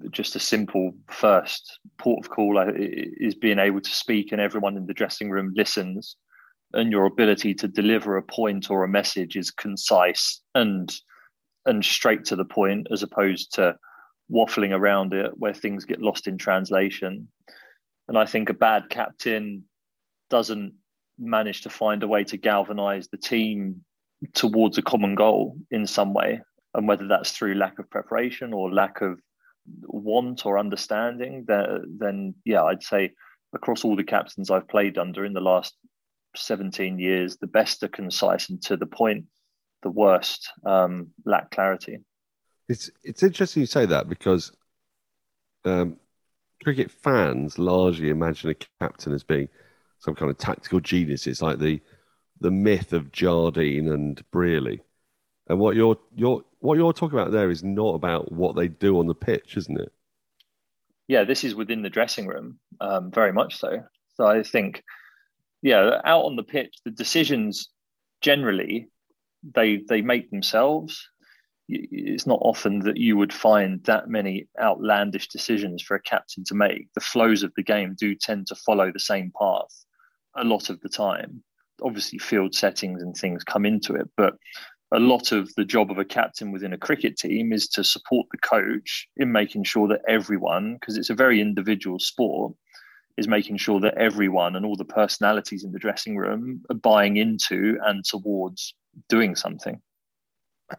Just 0.10 0.36
a 0.36 0.40
simple 0.40 0.94
first 1.10 1.80
port 1.98 2.26
of 2.26 2.32
call 2.32 2.58
uh, 2.58 2.72
is 2.76 3.36
being 3.36 3.60
able 3.60 3.82
to 3.82 3.90
speak 3.90 4.32
and 4.32 4.42
everyone 4.42 4.78
in 4.78 4.86
the 4.86 4.94
dressing 4.94 5.30
room 5.30 5.54
listens 5.56 6.16
and 6.74 6.92
your 6.92 7.06
ability 7.06 7.54
to 7.56 7.68
deliver 7.68 8.18
a 8.18 8.24
point 8.24 8.70
or 8.70 8.84
a 8.84 8.90
message 8.90 9.36
is 9.36 9.52
concise 9.52 10.42
and 10.56 10.94
and 11.66 11.86
straight 11.86 12.26
to 12.26 12.36
the 12.36 12.46
point 12.46 12.88
as 12.92 13.04
opposed 13.04 13.54
to 13.54 13.76
waffling 14.32 14.72
around 14.72 15.14
it 15.14 15.32
where 15.38 15.54
things 15.54 15.86
get 15.86 16.02
lost 16.02 16.28
in 16.28 16.38
translation. 16.38 17.28
And 18.08 18.18
I 18.18 18.26
think 18.26 18.50
a 18.50 18.54
bad 18.54 18.90
captain 18.90 19.64
doesn't 20.30 20.74
manage 21.20 21.62
to 21.62 21.70
find 21.70 22.02
a 22.02 22.08
way 22.08 22.24
to 22.24 22.38
galvanize 22.38 23.10
the 23.10 23.18
team 23.18 23.84
towards 24.34 24.78
a 24.78 24.82
common 24.82 25.14
goal 25.14 25.56
in 25.70 25.86
some 25.86 26.14
way. 26.14 26.42
And 26.74 26.88
whether 26.88 27.08
that's 27.08 27.32
through 27.32 27.56
lack 27.56 27.78
of 27.80 27.90
preparation 27.90 28.54
or 28.54 28.74
lack 28.74 29.02
of 29.02 29.20
want 29.84 30.46
or 30.46 30.58
understanding, 30.58 31.46
then 31.48 32.36
yeah, 32.46 32.64
I'd 32.64 32.84
say 32.84 33.12
across 33.54 33.84
all 33.84 33.96
the 33.96 34.04
captains 34.04 34.50
I've 34.50 34.68
played 34.68 34.98
under 34.98 35.26
in 35.26 35.34
the 35.34 35.42
last 35.42 35.76
17 36.36 37.00
years, 37.00 37.38
the 37.38 37.48
best 37.48 37.84
are 37.84 37.90
concise 37.90 38.50
and 38.50 38.62
to 38.64 38.78
the 38.78 38.86
point, 38.86 39.26
the 39.84 39.90
worst 39.90 40.50
um, 40.66 41.08
lack 41.26 41.52
clarity. 41.52 42.00
It's 42.70 42.90
it's 43.04 43.24
interesting 43.24 43.62
you 43.62 43.68
say 43.68 43.86
that 43.86 44.08
because 44.08 44.52
um, 45.66 45.98
cricket 46.64 46.92
fans 46.92 47.58
largely 47.58 48.10
imagine 48.10 48.52
a 48.52 48.56
captain 48.80 49.14
as 49.14 49.24
being 49.24 49.50
some 50.00 50.16
kind 50.16 50.32
of 50.32 50.38
tactical 50.38 50.80
genius. 50.80 51.28
It's 51.28 51.42
like 51.42 51.60
the 51.60 51.82
the 52.40 52.52
myth 52.52 52.94
of 52.94 53.12
Jardine 53.12 53.90
and 53.90 54.24
Brearley. 54.32 54.82
And 55.48 55.60
what 55.60 55.76
you're 55.76 55.98
you're 56.16 56.44
what 56.62 56.78
you're 56.78 56.94
talking 56.94 57.20
about 57.20 57.32
there 57.32 57.52
is 57.52 57.64
not 57.64 57.96
about 57.96 58.32
what 58.32 58.56
they 58.56 58.68
do 58.68 59.00
on 59.00 59.08
the 59.08 59.16
pitch, 59.16 59.58
isn't 59.58 59.80
it? 59.80 59.92
yeah, 61.12 61.26
this 61.26 61.44
is 61.44 61.54
within 61.54 61.82
the 61.82 61.90
dressing 61.90 62.26
room, 62.26 62.58
um, 62.80 63.12
very 63.12 63.34
much 63.34 63.58
so. 63.58 63.84
So 64.16 64.26
I 64.26 64.44
think, 64.44 64.82
yeah, 65.62 66.00
out 66.06 66.24
on 66.24 66.38
the 66.38 66.44
pitch, 66.44 66.74
the 66.86 66.92
decisions 66.92 67.68
generally 68.22 68.88
they 69.44 69.82
they 69.90 70.02
make 70.02 70.30
themselves. 70.30 71.06
It's 71.68 72.26
not 72.26 72.40
often 72.42 72.80
that 72.80 72.96
you 72.96 73.18
would 73.18 73.34
find 73.34 73.84
that 73.84 74.08
many 74.08 74.48
outlandish 74.58 75.28
decisions 75.28 75.82
for 75.82 75.96
a 75.96 76.02
captain 76.02 76.46
to 76.46 76.56
make. 76.56 76.88
The 76.94 77.02
flows 77.02 77.44
of 77.44 77.52
the 77.58 77.64
game 77.64 77.94
do 78.00 78.16
tend 78.16 78.48
to 78.48 78.56
follow 78.56 78.90
the 78.90 79.00
same 79.00 79.34
path 79.38 79.86
a 80.38 80.46
lot 80.46 80.70
of 80.70 80.80
the 80.80 80.90
time. 80.90 81.44
Obviously, 81.82 82.20
field 82.20 82.56
settings 82.56 83.02
and 83.02 83.18
things 83.18 83.44
come 83.44 83.66
into 83.66 83.96
it, 83.96 84.08
but 84.16 84.36
a 84.92 85.00
lot 85.00 85.32
of 85.32 85.54
the 85.56 85.66
job 85.66 85.90
of 85.90 85.98
a 85.98 86.06
captain 86.06 86.52
within 86.52 86.74
a 86.74 86.78
cricket 86.78 87.18
team 87.18 87.54
is 87.54 87.68
to 87.70 87.84
support 87.84 88.28
the 88.32 88.38
coach 88.38 89.08
in 89.18 89.32
making 89.32 89.64
sure 89.64 89.88
that 89.88 90.02
everyone, 90.08 90.76
because 90.76 90.98
it's 90.98 91.10
a 91.10 91.16
very 91.16 91.40
individual 91.40 91.98
sport, 91.98 92.54
is 93.18 93.28
making 93.28 93.58
sure 93.58 93.80
that 93.80 93.98
everyone 93.98 94.56
and 94.56 94.66
all 94.66 94.76
the 94.76 94.86
personalities 94.86 95.64
in 95.64 95.72
the 95.72 95.80
dressing 95.80 96.18
room 96.18 96.62
are 96.70 96.76
buying 96.76 97.18
into 97.18 97.78
and 97.86 98.04
towards 98.04 98.74
doing 99.08 99.36
something. 99.36 99.82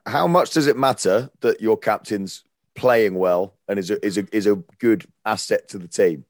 How 0.06 0.26
much 0.26 0.50
does 0.50 0.66
it 0.66 0.76
matter 0.76 1.30
that 1.40 1.60
your 1.60 1.76
captain's 1.76 2.44
playing 2.74 3.14
well 3.14 3.54
and 3.68 3.78
is 3.78 3.90
a, 3.90 4.04
is 4.04 4.18
a, 4.18 4.26
is 4.34 4.46
a 4.46 4.56
good 4.78 5.04
asset 5.24 5.68
to 5.68 5.78
the 5.78 5.88
team? 5.88 6.24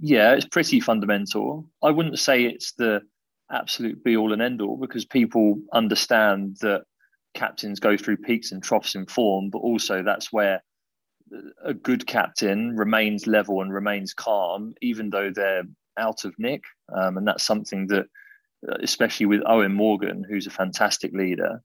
Yeah, 0.00 0.32
it's 0.32 0.46
pretty 0.46 0.80
fundamental. 0.80 1.70
I 1.82 1.90
wouldn't 1.90 2.18
say 2.18 2.44
it's 2.44 2.72
the 2.72 3.02
absolute 3.50 4.02
be 4.02 4.16
all 4.16 4.32
and 4.32 4.42
end 4.42 4.60
all 4.60 4.76
because 4.76 5.04
people 5.04 5.60
understand 5.72 6.56
that 6.60 6.84
captains 7.34 7.80
go 7.80 7.96
through 7.96 8.18
peaks 8.18 8.52
and 8.52 8.62
troughs 8.62 8.94
in 8.94 9.06
form, 9.06 9.50
but 9.50 9.58
also 9.58 10.02
that's 10.02 10.32
where 10.32 10.62
a 11.64 11.74
good 11.74 12.06
captain 12.06 12.76
remains 12.76 13.26
level 13.26 13.60
and 13.60 13.72
remains 13.72 14.14
calm, 14.14 14.74
even 14.80 15.10
though 15.10 15.30
they're 15.34 15.64
out 15.98 16.24
of 16.24 16.34
nick. 16.38 16.62
Um, 16.94 17.16
and 17.16 17.26
that's 17.26 17.44
something 17.44 17.86
that, 17.88 18.06
especially 18.80 19.26
with 19.26 19.42
Eoin 19.42 19.72
Morgan, 19.74 20.24
who's 20.28 20.46
a 20.46 20.50
fantastic 20.50 21.12
leader, 21.12 21.62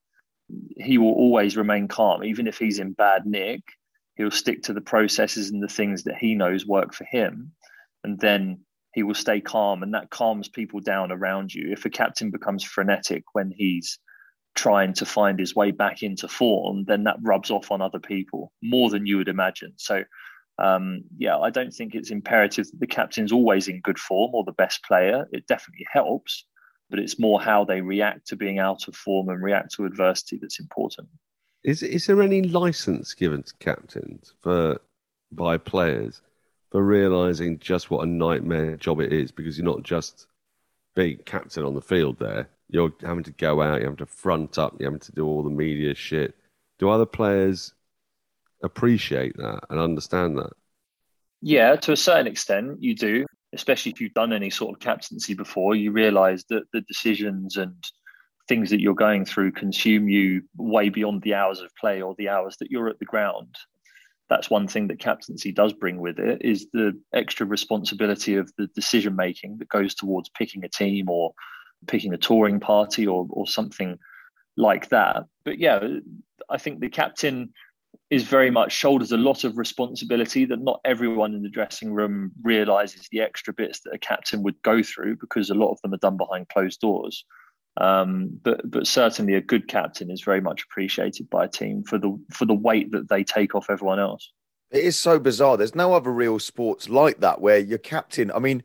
he 0.78 0.98
will 0.98 1.14
always 1.14 1.56
remain 1.56 1.88
calm, 1.88 2.24
even 2.24 2.48
if 2.48 2.58
he's 2.58 2.80
in 2.80 2.94
bad 2.94 3.26
nick. 3.26 3.62
He'll 4.16 4.32
stick 4.32 4.64
to 4.64 4.74
the 4.74 4.82
processes 4.82 5.50
and 5.50 5.64
the 5.64 5.68
things 5.68 6.04
that 6.04 6.18
he 6.18 6.36
knows 6.36 6.66
work 6.66 6.94
for 6.94 7.06
him, 7.06 7.54
and 8.04 8.20
then 8.20 8.60
he 8.94 9.04
will 9.04 9.14
stay 9.14 9.40
calm, 9.40 9.84
and 9.84 9.94
that 9.94 10.10
calms 10.10 10.50
people 10.50 10.80
down 10.80 11.12
around 11.12 11.54
you. 11.54 11.72
If 11.72 11.86
a 11.86 11.90
captain 11.90 12.32
becomes 12.32 12.64
frenetic 12.64 13.24
when 13.34 13.52
he's 13.56 14.00
trying 14.60 14.92
to 14.92 15.06
find 15.06 15.40
his 15.40 15.56
way 15.56 15.72
back 15.72 16.04
into 16.04 16.28
form, 16.28 16.84
then 16.84 17.06
that 17.06 17.16
rubs 17.22 17.50
off 17.50 17.72
on 17.72 17.82
other 17.82 17.98
people 17.98 18.52
more 18.62 18.90
than 18.90 19.06
you 19.06 19.16
would 19.16 19.30
imagine. 19.30 19.72
So, 19.78 20.04
um, 20.62 21.04
yeah, 21.18 21.38
I 21.38 21.50
don't 21.50 21.74
think 21.74 21.96
it's 21.96 22.12
imperative 22.12 22.70
that 22.70 22.80
the 22.82 22.86
captain's 22.86 23.32
always 23.32 23.70
in 23.70 23.80
good 23.80 23.98
form 23.98 24.36
or 24.36 24.44
the 24.44 24.52
best 24.52 24.84
player. 24.84 25.26
It 25.32 25.48
definitely 25.48 25.88
helps, 25.90 26.44
but 26.90 27.00
it's 27.00 27.18
more 27.18 27.42
how 27.42 27.64
they 27.64 27.80
react 27.80 28.28
to 28.28 28.36
being 28.36 28.60
out 28.60 28.90
of 28.90 28.98
form 28.98 29.30
and 29.30 29.42
react 29.42 29.76
to 29.76 29.86
adversity 29.86 30.38
that's 30.42 30.60
important. 30.60 31.08
Is 31.64 31.82
is 31.82 32.06
there 32.06 32.22
any 32.22 32.42
license 32.42 33.14
given 33.14 33.44
to 33.44 33.54
captains 33.60 34.34
for 34.42 34.82
by 35.32 35.58
players 35.58 36.22
for 36.70 36.84
realizing 36.84 37.60
just 37.60 37.90
what 37.90 38.04
a 38.04 38.10
nightmare 38.10 38.76
job 38.76 39.00
it 39.00 39.14
is? 39.14 39.32
Because 39.32 39.58
you're 39.58 39.66
not 39.66 39.84
just 39.84 40.28
being 40.96 41.18
captain 41.26 41.64
on 41.64 41.76
the 41.76 41.82
field 41.82 42.20
there 42.20 42.50
you're 42.70 42.94
having 43.02 43.24
to 43.24 43.32
go 43.32 43.62
out, 43.62 43.76
you're 43.76 43.90
having 43.90 43.98
to 43.98 44.06
front 44.06 44.58
up, 44.58 44.76
you're 44.80 44.90
having 44.90 45.00
to 45.00 45.12
do 45.12 45.26
all 45.26 45.44
the 45.44 45.50
media 45.50 45.96
shit. 45.96 46.36
Do 46.78 46.90
other 46.90 47.06
players 47.06 47.74
appreciate 48.64 49.36
that 49.38 49.62
and 49.70 49.80
understand 49.80 50.38
that? 50.38 50.52
Yeah, 51.42 51.76
to 51.78 51.92
a 51.92 51.98
certain 51.98 52.28
extent, 52.28 52.82
you 52.82 52.96
do. 52.96 53.26
Especially 53.52 53.92
if 53.92 54.00
you've 54.00 54.14
done 54.14 54.32
any 54.32 54.52
sort 54.52 54.76
of 54.76 54.80
captaincy 54.80 55.34
before, 55.34 55.76
you 55.76 55.92
realise 55.92 56.44
that 56.50 56.66
the 56.72 56.82
decisions 56.82 57.58
and 57.58 57.74
things 58.48 58.70
that 58.70 58.80
you're 58.80 58.94
going 58.94 59.26
through 59.26 59.52
consume 59.52 60.08
you 60.08 60.44
way 60.56 60.90
beyond 60.90 61.24
the 61.24 61.34
hours 61.34 61.60
of 61.60 61.76
play 61.76 62.02
or 62.02 62.14
the 62.18 62.30
hours 62.30 62.58
that 62.58 62.70
you're 62.70 62.90
at 62.90 63.00
the 63.00 63.06
ground. 63.06 63.56
That's 64.30 64.52
one 64.52 64.68
thing 64.68 64.88
that 64.88 65.00
captaincy 65.00 65.52
does 65.52 65.74
bring 65.74 66.00
with 66.00 66.20
it 66.20 66.44
is 66.44 66.68
the 66.74 66.94
extra 67.14 67.48
responsibility 67.48 68.36
of 68.36 68.52
the 68.58 68.68
decision 68.76 69.16
making 69.16 69.58
that 69.58 69.70
goes 69.70 69.96
towards 69.96 70.30
picking 70.30 70.64
a 70.64 70.70
team 70.70 71.10
or 71.10 71.34
picking 71.88 72.14
a 72.14 72.18
touring 72.18 72.60
party 72.60 73.08
or 73.08 73.28
or 73.30 73.48
something 73.48 73.98
like 74.58 74.90
that. 74.90 75.26
But 75.46 75.60
yeah, 75.60 75.80
I 76.50 76.58
think 76.58 76.80
the 76.80 76.90
captain 76.90 77.54
is 78.10 78.24
very 78.24 78.50
much 78.50 78.72
shoulders 78.72 79.12
a 79.12 79.18
lot 79.18 79.44
of 79.44 79.58
responsibility 79.58 80.46
that 80.46 80.62
not 80.62 80.82
everyone 80.84 81.34
in 81.36 81.44
the 81.44 81.50
dressing 81.50 81.94
room 81.94 82.32
realizes 82.44 83.08
the 83.12 83.22
extra 83.22 83.54
bits 83.54 83.82
that 83.82 83.94
a 83.94 84.00
captain 84.00 84.42
would 84.42 84.60
go 84.64 84.82
through 84.82 85.16
because 85.18 85.50
a 85.50 85.56
lot 85.56 85.72
of 85.72 85.82
them 85.82 85.94
are 85.94 85.98
done 85.98 86.18
behind 86.18 86.50
closed 86.50 86.80
doors. 86.80 87.26
Um, 87.78 88.40
but 88.44 88.70
but 88.70 88.88
certainly 88.88 89.36
a 89.36 89.42
good 89.42 89.68
captain 89.68 90.12
is 90.12 90.22
very 90.22 90.42
much 90.42 90.64
appreciated 90.64 91.30
by 91.30 91.46
a 91.46 91.48
team 91.48 91.84
for 91.84 91.98
the 91.98 92.20
for 92.34 92.46
the 92.46 92.54
weight 92.54 92.92
that 92.92 93.10
they 93.10 93.24
take 93.24 93.56
off 93.56 93.70
everyone 93.70 94.00
else. 94.00 94.32
It 94.72 94.84
is 94.84 94.98
so 94.98 95.18
bizarre. 95.20 95.58
There's 95.58 95.76
no 95.76 95.94
other 95.94 96.12
real 96.12 96.40
sports 96.40 96.90
like 96.90 97.22
that 97.22 97.42
where 97.42 97.58
your 97.58 97.78
captain. 97.78 98.32
I 98.32 98.40
mean, 98.40 98.64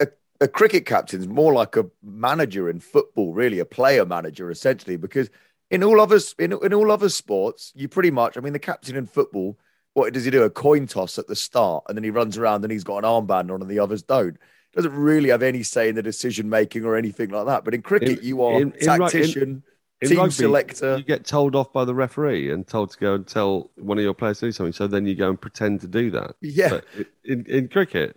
a 0.00 0.08
a 0.40 0.48
cricket 0.48 0.86
captain's 0.86 1.26
more 1.26 1.52
like 1.52 1.76
a 1.76 1.86
manager 2.02 2.68
in 2.68 2.80
football, 2.80 3.32
really, 3.32 3.58
a 3.58 3.64
player 3.64 4.06
manager 4.06 4.50
essentially, 4.50 4.96
because 4.96 5.30
in 5.70 5.82
all 5.82 6.00
other 6.00 6.18
in, 6.38 6.52
in 6.62 6.72
all 6.72 6.90
other 6.90 7.08
sports, 7.08 7.72
you 7.74 7.88
pretty 7.88 8.10
much, 8.10 8.36
I 8.36 8.40
mean, 8.40 8.52
the 8.52 8.58
captain 8.58 8.96
in 8.96 9.06
football, 9.06 9.58
what 9.94 10.12
does 10.12 10.24
he 10.24 10.30
do? 10.30 10.42
A 10.42 10.50
coin 10.50 10.86
toss 10.86 11.18
at 11.18 11.26
the 11.26 11.36
start, 11.36 11.84
and 11.88 11.96
then 11.96 12.04
he 12.04 12.10
runs 12.10 12.38
around 12.38 12.64
and 12.64 12.72
he's 12.72 12.84
got 12.84 12.98
an 12.98 13.04
armband 13.04 13.52
on, 13.52 13.60
and 13.60 13.68
the 13.68 13.80
others 13.80 14.02
don't. 14.02 14.36
Doesn't 14.74 14.94
really 14.94 15.30
have 15.30 15.42
any 15.42 15.62
say 15.62 15.88
in 15.88 15.94
the 15.94 16.02
decision 16.02 16.48
making 16.48 16.84
or 16.84 16.94
anything 16.94 17.30
like 17.30 17.46
that. 17.46 17.64
But 17.64 17.74
in 17.74 17.82
cricket, 17.82 18.20
in, 18.20 18.24
you 18.24 18.42
are 18.42 18.60
in, 18.60 18.72
tactician. 18.72 19.62
In, 20.02 20.08
team 20.08 20.18
rugby, 20.18 20.32
selector. 20.32 20.98
You 20.98 21.02
get 21.02 21.24
told 21.24 21.56
off 21.56 21.72
by 21.72 21.84
the 21.84 21.94
referee 21.94 22.52
and 22.52 22.66
told 22.66 22.90
to 22.92 22.98
go 22.98 23.14
and 23.14 23.26
tell 23.26 23.70
one 23.76 23.98
of 23.98 24.04
your 24.04 24.14
players 24.14 24.38
to 24.40 24.46
do 24.46 24.52
something. 24.52 24.72
So 24.72 24.86
then 24.86 25.06
you 25.06 25.14
go 25.14 25.30
and 25.30 25.40
pretend 25.40 25.80
to 25.80 25.88
do 25.88 26.10
that. 26.12 26.36
Yeah. 26.40 26.80
in, 27.24 27.44
in 27.46 27.68
cricket, 27.68 28.16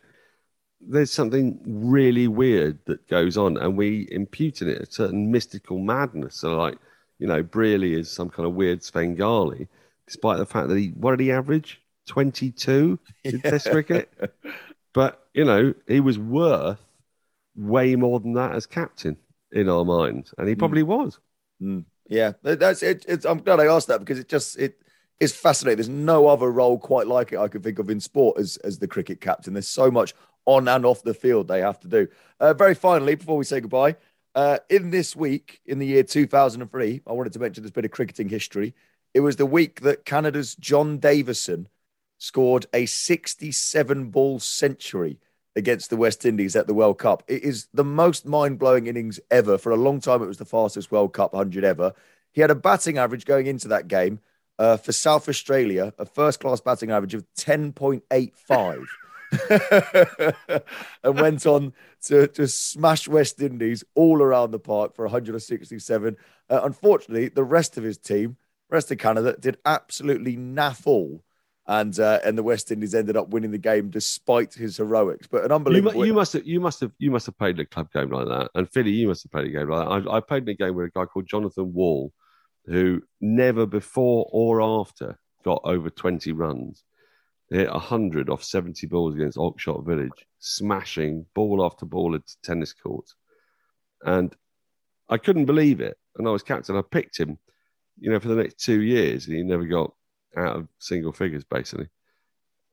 there's 0.88 1.12
something 1.12 1.60
really 1.66 2.28
weird 2.28 2.80
that 2.86 3.08
goes 3.08 3.38
on, 3.38 3.58
and 3.58 3.78
we 3.78 4.08
impute 4.12 4.62
in 4.62 4.70
it 4.70 4.82
a 4.82 4.92
certain 4.92 5.32
mystical 5.32 5.80
madness. 5.80 6.36
So, 6.36 6.56
like, 6.58 6.78
you 7.20 7.28
know, 7.28 7.44
Brearley 7.44 7.94
is 7.94 8.12
some 8.12 8.30
kind 8.30 8.48
of 8.48 8.54
weird 8.54 8.84
Svengali, 8.84 9.68
despite 10.06 10.38
the 10.38 10.46
fact 10.46 10.70
that 10.70 10.78
he, 10.78 10.88
what 10.90 11.12
did 11.12 11.24
he 11.24 11.32
average? 11.32 11.82
22 12.08 13.00
in 13.24 13.42
yeah. 13.44 13.52
Test 13.52 13.70
cricket. 13.70 14.12
But, 14.94 15.26
you 15.34 15.46
know, 15.46 15.74
he 15.88 16.00
was 16.00 16.20
worth 16.20 16.80
way 17.56 17.96
more 17.96 18.20
than 18.20 18.34
that 18.34 18.56
as 18.56 18.66
captain 18.66 19.18
in 19.52 19.70
our 19.70 19.86
minds, 19.86 20.34
and 20.38 20.48
he 20.48 20.54
hmm. 20.54 20.60
probably 20.60 20.84
mm. 20.84 20.88
was. 20.88 21.20
Mm. 21.62 21.86
Yeah, 22.08 22.34
that's 22.44 22.84
it. 22.84 23.06
It's, 23.08 23.26
I'm 23.26 23.40
glad 23.40 23.62
I 23.62 23.68
asked 23.68 23.88
that 23.88 24.00
because 24.00 24.20
it 24.20 24.28
just 24.28 24.58
it 24.60 24.82
is 25.22 25.34
fascinating. 25.34 25.78
There's 25.78 25.88
no 25.88 26.28
other 26.28 26.52
role 26.52 26.78
quite 26.78 27.08
like 27.08 27.32
it 27.32 27.40
I 27.40 27.48
could 27.48 27.64
think 27.64 27.80
of 27.80 27.90
in 27.90 28.02
sport 28.02 28.38
as 28.38 28.58
as 28.58 28.80
the 28.80 28.88
cricket 28.88 29.22
captain. 29.22 29.54
There's 29.54 29.68
so 29.68 29.90
much 29.90 30.14
on 30.46 30.68
and 30.68 30.86
off 30.86 31.04
the 31.04 31.14
field 31.14 31.48
they 31.48 31.62
have 31.62 31.80
to 31.82 31.88
do. 31.88 32.08
Uh, 32.40 32.54
very 32.54 32.76
finally, 32.76 33.16
before 33.16 33.38
we 33.38 33.44
say 33.44 33.60
goodbye, 33.60 33.96
uh, 34.34 34.60
in 34.70 34.92
this 34.92 35.16
week, 35.16 35.62
in 35.66 35.80
the 35.80 35.86
year 35.86 36.04
2003, 36.04 37.02
I 37.06 37.12
wanted 37.12 37.34
to 37.34 37.40
mention 37.40 37.64
this 37.64 37.72
bit 37.72 37.86
of 37.86 37.92
cricketing 37.92 38.30
history. 38.30 38.74
It 39.14 39.20
was 39.20 39.36
the 39.36 39.46
week 39.46 39.82
that 39.82 40.06
Canada's 40.06 40.56
John 40.56 40.98
Davison 40.98 41.68
scored 42.18 42.66
a 42.74 42.86
67 42.86 44.10
ball 44.10 44.40
century 44.40 45.20
against 45.56 45.90
the 45.90 45.98
West 45.98 46.26
Indies 46.26 46.56
at 46.56 46.68
the 46.68 46.74
World 46.74 46.98
Cup. 46.98 47.24
It 47.28 47.44
is 47.44 47.68
the 47.74 47.84
most 47.84 48.26
mind 48.26 48.58
blowing 48.58 48.88
innings 48.88 49.20
ever. 49.30 49.58
For 49.58 49.72
a 49.72 49.78
long 49.78 50.00
time, 50.00 50.22
it 50.22 50.28
was 50.28 50.38
the 50.38 50.46
fastest 50.46 50.92
World 50.92 51.14
Cup 51.14 51.34
100 51.34 51.64
ever. 51.64 51.94
He 52.32 52.40
had 52.42 52.52
a 52.52 52.56
batting 52.56 52.98
average 52.98 53.26
going 53.26 53.48
into 53.48 53.68
that 53.68 53.90
game 53.90 54.20
uh, 54.58 54.78
for 54.78 54.94
South 54.94 55.28
Australia, 55.28 55.94
a 55.98 56.06
first 56.06 56.40
class 56.40 56.62
batting 56.62 56.92
average 56.92 57.14
of 57.14 57.26
10.85. 57.38 58.86
and 61.04 61.20
went 61.20 61.46
on 61.46 61.74
to, 62.04 62.28
to 62.28 62.48
smash 62.48 63.08
West 63.08 63.42
Indies 63.42 63.84
all 63.96 64.22
around 64.22 64.52
the 64.52 64.60
park 64.60 64.96
for 64.96 65.06
167. 65.06 66.18
Uh, 66.50 66.62
unfortunately, 66.64 67.30
the 67.30 67.44
rest 67.44 67.78
of 67.78 67.84
his 67.84 67.98
team, 67.98 68.38
rest 68.70 68.92
of 68.92 68.98
Canada, 68.98 69.36
did 69.40 69.58
absolutely 69.66 70.36
naff 70.36 70.86
all. 70.86 71.24
And 71.68 71.98
uh, 72.00 72.20
and 72.26 72.38
the 72.38 72.44
West 72.44 72.72
Indies 72.72 72.96
ended 72.96 73.16
up 73.16 73.30
winning 73.30 73.52
the 73.52 73.58
game 73.58 73.92
despite 73.92 74.54
his 74.54 74.78
heroics. 74.78 75.28
But 75.28 75.46
an 75.46 75.52
unbelievable. 75.52 76.02
You, 76.02 76.08
you, 76.08 76.14
must 76.14 76.34
have 76.34 76.46
you 76.46 76.60
must 76.60 76.82
have 76.82 76.92
you 76.98 77.12
must 77.12 77.28
have 77.28 77.38
played 77.38 77.60
a 77.60 77.66
club 77.66 77.92
game 77.94 78.10
like 78.10 78.28
that. 78.28 78.50
And 78.56 78.70
Philly, 78.70 78.92
you 78.92 79.08
must 79.08 79.24
have 79.24 79.32
played 79.32 79.46
a 79.46 79.52
game 79.52 79.70
like 79.70 79.88
that. 79.88 80.10
I, 80.10 80.18
I 80.18 80.20
played 80.22 80.44
in 80.44 80.50
a 80.50 80.54
game 80.56 80.76
with 80.76 80.88
a 80.88 80.90
guy 80.90 81.06
called 81.06 81.28
Jonathan 81.28 81.72
Wall, 81.72 82.12
who 82.66 83.04
never 83.22 83.68
before 83.68 84.28
or 84.32 84.62
after 84.62 85.20
got 85.44 85.62
over 85.64 85.90
20 85.90 86.32
runs 86.34 86.84
hit 87.52 87.70
100 87.70 88.30
off 88.30 88.44
70 88.44 88.88
balls 88.88 89.14
against 89.14 89.38
Oxshott 89.38 89.86
Village, 89.86 90.26
smashing 90.40 91.26
ball 91.34 91.64
after 91.66 91.86
ball 91.86 92.16
into 92.16 92.36
tennis 92.44 92.74
courts. 92.74 93.16
And 94.04 94.34
I 95.10 95.18
couldn't 95.18 95.46
believe 95.46 95.82
it. 95.82 95.98
And 96.16 96.28
I 96.28 96.32
was 96.32 96.44
captain. 96.44 96.78
I 96.78 96.82
picked 96.82 97.18
him, 97.18 97.38
you 98.00 98.10
know, 98.10 98.20
for 98.20 98.30
the 98.30 98.36
next 98.36 98.60
two 98.60 98.82
years, 98.82 99.28
and 99.28 99.36
he 99.36 99.44
never 99.44 99.66
got 99.66 99.94
out 100.38 100.56
of 100.56 100.68
single 100.80 101.12
figures, 101.12 101.44
basically. 101.44 101.90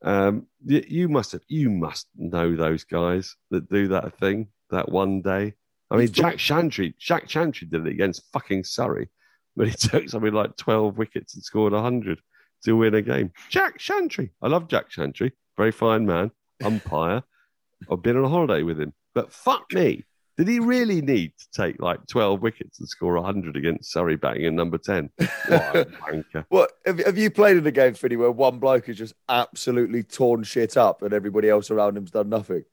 Um, 0.01 0.47
you, 0.65 0.83
you 0.87 1.09
must 1.09 1.33
have, 1.33 1.41
you 1.49 1.69
must 1.69 2.07
know 2.15 2.55
those 2.55 2.85
guys 2.85 3.35
that 3.51 3.69
do 3.69 3.89
that 3.89 4.17
thing 4.17 4.47
that 4.71 4.89
one 4.89 5.21
day. 5.21 5.55
I 5.91 5.97
mean, 5.97 6.11
Jack 6.11 6.37
Chantry, 6.37 6.95
Jack 6.97 7.27
Chantry 7.27 7.67
did 7.67 7.85
it 7.85 7.91
against 7.91 8.31
fucking 8.31 8.63
Surrey, 8.63 9.09
but 9.57 9.67
he 9.67 9.73
took 9.77 10.07
something 10.07 10.33
like 10.33 10.55
12 10.55 10.97
wickets 10.97 11.35
and 11.35 11.43
scored 11.43 11.73
100 11.73 12.21
to 12.65 12.73
win 12.73 12.95
a 12.95 13.01
game. 13.01 13.31
Jack 13.49 13.77
Chantry. 13.77 14.31
I 14.41 14.47
love 14.47 14.67
Jack 14.67 14.89
Chantry. 14.89 15.33
Very 15.57 15.71
fine 15.71 16.05
man, 16.05 16.31
umpire. 16.63 17.23
I've 17.91 18.01
been 18.01 18.17
on 18.17 18.25
a 18.25 18.29
holiday 18.29 18.63
with 18.63 18.79
him. 18.79 18.93
But 19.13 19.31
fuck 19.31 19.71
me. 19.73 20.05
Did 20.37 20.47
he 20.47 20.61
really 20.61 21.01
need 21.01 21.33
to 21.37 21.51
take 21.51 21.81
like 21.81 22.07
12 22.07 22.41
wickets 22.41 22.79
and 22.79 22.87
score 22.87 23.15
100 23.15 23.57
against 23.57 23.91
Surrey 23.91 24.15
batting 24.15 24.45
in 24.45 24.55
number 24.55 24.77
10? 24.77 25.09
What 25.19 25.75
a 25.75 25.85
wanker. 25.85 26.45
Have, 26.85 27.05
have 27.05 27.17
you 27.17 27.29
played 27.29 27.57
in 27.57 27.67
a 27.67 27.71
game, 27.71 27.93
Finny, 27.93 28.15
where 28.15 28.31
one 28.31 28.59
bloke 28.59 28.85
has 28.85 28.97
just 28.97 29.15
absolutely 29.27 30.03
torn 30.03 30.43
shit 30.43 30.77
up 30.77 31.01
and 31.01 31.13
everybody 31.13 31.49
else 31.49 31.71
around 31.71 31.97
him's 31.97 32.11
done 32.11 32.29
nothing? 32.29 32.63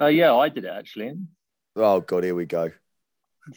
Uh, 0.00 0.06
yeah, 0.06 0.34
I 0.34 0.48
did 0.48 0.64
it 0.64 0.72
actually. 0.72 1.12
Oh 1.74 2.00
god, 2.00 2.24
here 2.24 2.34
we 2.34 2.46
go. 2.46 2.70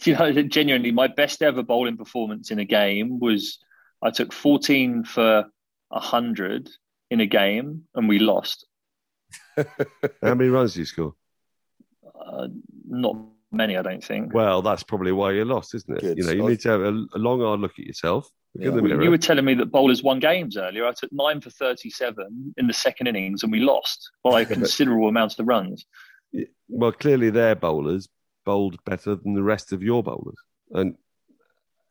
You 0.03 0.13
know, 0.13 0.43
genuinely, 0.43 0.91
my 0.91 1.07
best 1.07 1.41
ever 1.41 1.63
bowling 1.63 1.97
performance 1.97 2.51
in 2.51 2.59
a 2.59 2.65
game 2.65 3.19
was 3.19 3.57
I 4.01 4.11
took 4.11 4.33
14 4.33 5.03
for 5.03 5.45
100 5.89 6.69
in 7.11 7.19
a 7.19 7.25
game 7.25 7.83
and 7.95 8.07
we 8.07 8.19
lost. 8.19 8.65
How 9.57 10.35
many 10.35 10.49
runs 10.49 10.73
did 10.73 10.79
you 10.79 10.85
score? 10.85 11.13
Uh, 12.19 12.47
not 12.87 13.17
many, 13.51 13.77
I 13.77 13.81
don't 13.81 14.03
think. 14.03 14.33
Well, 14.33 14.61
that's 14.61 14.83
probably 14.83 15.11
why 15.11 15.31
you 15.31 15.45
lost, 15.45 15.73
isn't 15.75 15.97
it? 15.97 16.01
Good. 16.01 16.17
You 16.17 16.23
know, 16.25 16.31
you 16.31 16.49
need 16.49 16.61
to 16.61 16.69
have 16.69 16.81
a, 16.81 17.05
a 17.13 17.17
long, 17.17 17.41
hard 17.41 17.59
look 17.59 17.73
at 17.77 17.85
yourself. 17.85 18.29
Yeah. 18.55 18.71
the. 18.71 18.81
You 18.81 19.11
were 19.11 19.17
telling 19.17 19.45
me 19.45 19.53
that 19.55 19.67
bowlers 19.67 20.01
won 20.01 20.19
games 20.19 20.57
earlier. 20.57 20.85
I 20.85 20.93
took 20.93 21.11
nine 21.11 21.41
for 21.41 21.49
37 21.49 22.53
in 22.57 22.67
the 22.67 22.73
second 22.73 23.07
innings 23.07 23.43
and 23.43 23.51
we 23.51 23.59
lost 23.59 24.09
by 24.23 24.41
a 24.41 24.45
considerable 24.53 25.07
amount 25.07 25.39
of 25.39 25.47
runs. 25.47 25.85
well, 26.67 26.91
clearly 26.91 27.29
their 27.29 27.55
bowlers 27.55 28.07
bowled 28.45 28.83
better 28.85 29.15
than 29.15 29.33
the 29.35 29.43
rest 29.43 29.71
of 29.71 29.83
your 29.83 30.01
bowlers. 30.01 30.37
And, 30.71 30.95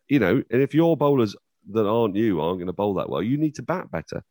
you 0.09 0.19
know, 0.19 0.43
and 0.51 0.63
if 0.63 0.75
your 0.75 0.97
bowlers 0.97 1.37
that 1.73 1.87
aren't 1.87 2.17
you 2.17 2.41
aren't 2.41 2.59
going 2.59 2.67
to 2.67 2.73
bowl 2.73 2.95
that 2.95 3.09
well, 3.09 3.23
you 3.23 3.37
need 3.37 3.55
to 3.57 3.63
bat 3.63 3.91
better, 3.91 4.23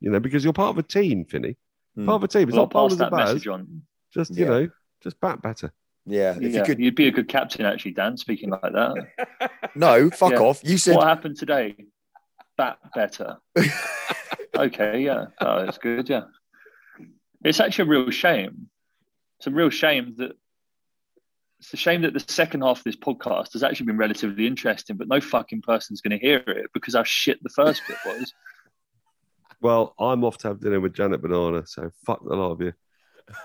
you 0.00 0.10
know, 0.10 0.20
because 0.20 0.44
you're 0.44 0.52
part 0.52 0.70
of 0.70 0.78
a 0.78 0.82
team, 0.82 1.24
Finny. 1.24 1.56
Hmm. 1.94 2.06
Part 2.06 2.16
of 2.16 2.24
a 2.24 2.28
team. 2.28 2.48
It's 2.48 2.52
Well, 2.52 2.60
I'll 2.60 2.66
not 2.66 2.72
bowlers 2.72 2.92
pass 2.94 3.00
and 3.00 3.00
that 3.00 3.10
batters. 3.16 3.34
message 3.34 3.48
on. 3.48 3.82
Just, 4.12 4.36
you 4.36 4.44
Yeah. 4.44 4.50
know, 4.50 4.68
just 5.02 5.20
bat 5.20 5.42
better. 5.42 5.72
Yeah, 6.06 6.36
if 6.36 6.42
Yeah, 6.52 6.58
you 6.60 6.64
could. 6.64 6.78
You'd 6.80 6.94
be 6.94 7.06
a 7.08 7.12
good 7.12 7.28
captain, 7.28 7.64
actually, 7.64 7.92
Dan, 7.92 8.16
speaking 8.16 8.50
like 8.50 8.60
that. 8.62 9.50
No, 9.74 10.10
fuck 10.10 10.32
Yeah. 10.32 10.38
off. 10.40 10.60
You 10.64 10.76
said 10.76 10.96
what 10.96 11.06
happened 11.06 11.36
today? 11.38 11.74
Bat 12.58 12.78
better. 12.94 13.38
okay, 14.56 15.00
yeah. 15.02 15.26
Oh, 15.40 15.64
that's 15.64 15.78
good, 15.78 16.08
yeah. 16.08 16.24
It's 17.44 17.58
actually 17.60 17.84
a 17.86 17.88
real 17.88 18.10
shame. 18.10 18.68
It's 19.38 19.46
a 19.46 19.50
real 19.50 19.70
shame 19.70 20.14
that 20.18 20.32
it's 21.62 21.72
a 21.72 21.76
shame 21.76 22.02
that 22.02 22.12
the 22.12 22.24
second 22.26 22.62
half 22.62 22.78
of 22.78 22.84
this 22.84 22.96
podcast 22.96 23.52
has 23.52 23.62
actually 23.62 23.86
been 23.86 23.96
relatively 23.96 24.48
interesting, 24.48 24.96
but 24.96 25.06
no 25.06 25.20
fucking 25.20 25.62
person's 25.62 26.00
going 26.00 26.18
to 26.18 26.24
hear 26.24 26.38
it 26.38 26.66
because 26.74 26.96
how 26.96 27.04
shit 27.04 27.40
the 27.42 27.50
first 27.50 27.82
bit 27.86 27.98
was. 28.04 28.34
Well, 29.60 29.94
I'm 29.96 30.24
off 30.24 30.38
to 30.38 30.48
have 30.48 30.58
dinner 30.58 30.80
with 30.80 30.92
Janet 30.92 31.22
Banana, 31.22 31.64
so 31.64 31.88
fuck 32.04 32.24
the 32.24 32.34
lot 32.34 32.50
of 32.50 32.60
you. 32.60 32.72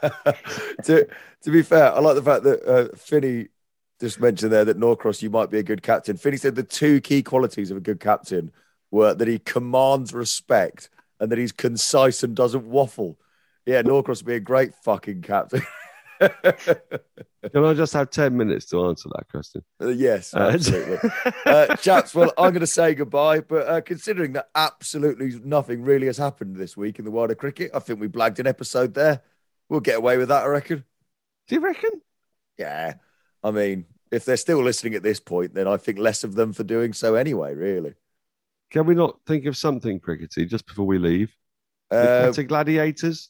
to 0.86 1.08
to 1.44 1.52
be 1.52 1.62
fair, 1.62 1.94
I 1.94 2.00
like 2.00 2.16
the 2.16 2.24
fact 2.24 2.42
that 2.42 2.68
uh, 2.68 2.88
Finny 2.98 3.50
just 4.02 4.20
mentioned 4.20 4.52
there 4.52 4.66
that 4.66 4.80
Norcross, 4.80 5.22
you 5.22 5.30
might 5.30 5.52
be 5.52 5.60
a 5.60 5.64
good 5.64 5.84
captain. 5.84 6.18
Finny 6.18 6.38
said 6.38 6.56
the 6.56 6.64
two 6.64 7.02
key 7.02 7.22
qualities 7.22 7.70
of 7.70 7.78
a 7.78 7.82
good 7.82 8.00
captain 8.00 8.52
were 8.90 9.14
that 9.14 9.28
he 9.28 9.38
commands 9.38 10.12
respect 10.12 10.90
and 11.20 11.32
that 11.32 11.38
he's 11.38 11.52
concise 11.52 12.24
and 12.24 12.36
doesn't 12.36 12.66
waffle. 12.66 13.20
Yeah, 13.68 13.84
Norcross 13.84 14.24
would 14.24 14.28
be 14.28 14.34
a 14.34 14.40
great 14.40 14.74
fucking 14.74 15.22
captain. 15.22 15.62
Can 17.54 17.64
I 17.64 17.74
just 17.74 17.94
have 17.94 18.10
10 18.10 18.36
minutes 18.36 18.66
to 18.68 18.86
answer 18.88 19.10
that 19.16 19.30
question? 19.30 19.64
Uh, 19.82 19.90
yes, 19.90 20.34
Uh, 20.34 20.52
absolutely. 20.54 21.10
uh, 21.46 21.76
chaps, 21.78 22.14
well, 22.14 22.32
I'm 22.38 22.52
going 22.52 22.62
to 22.62 22.68
say 22.68 22.94
goodbye, 22.96 23.42
but 23.42 23.68
uh, 23.68 23.82
considering 23.82 24.34
that 24.34 24.50
absolutely 24.56 25.40
nothing 25.44 25.84
really 25.84 26.08
has 26.08 26.18
happened 26.18 26.56
this 26.58 26.76
week 26.76 27.00
in 27.00 27.06
the 27.06 27.12
wider 27.12 27.36
cricket, 27.36 27.72
I 27.74 27.80
think 27.80 28.00
we 28.00 28.08
blagged 28.08 28.40
an 28.40 28.48
episode 28.48 28.94
there. 28.94 29.22
We'll 29.70 29.80
get 29.80 29.98
away 29.98 30.18
with 30.18 30.30
that, 30.30 30.44
I 30.44 30.48
reckon. 30.48 30.84
Do 31.48 31.56
you 31.56 31.62
reckon? 31.62 31.92
Yeah. 32.58 32.96
I 33.44 33.52
mean, 33.52 33.86
if 34.12 34.26
they're 34.26 34.38
still 34.38 34.64
listening 34.64 34.96
at 34.96 35.04
this 35.04 35.20
point, 35.20 35.54
then 35.54 35.68
I 35.68 35.78
think 35.78 36.00
less 36.00 36.24
of 36.24 36.36
them 36.36 36.54
for 36.54 36.64
doing 36.64 36.94
so 36.94 37.16
anyway, 37.16 37.54
really. 37.54 37.94
Can 38.72 38.86
we 38.86 38.96
not 38.96 39.20
think 39.26 39.46
of 39.46 39.56
something 39.56 40.00
crickety 40.00 40.46
just 40.46 40.66
before 40.66 40.86
we 40.86 40.98
leave? 40.98 41.34
The 41.90 41.98
Uh, 41.98 42.28
Quetta 42.32 42.44
gladiators, 42.48 43.30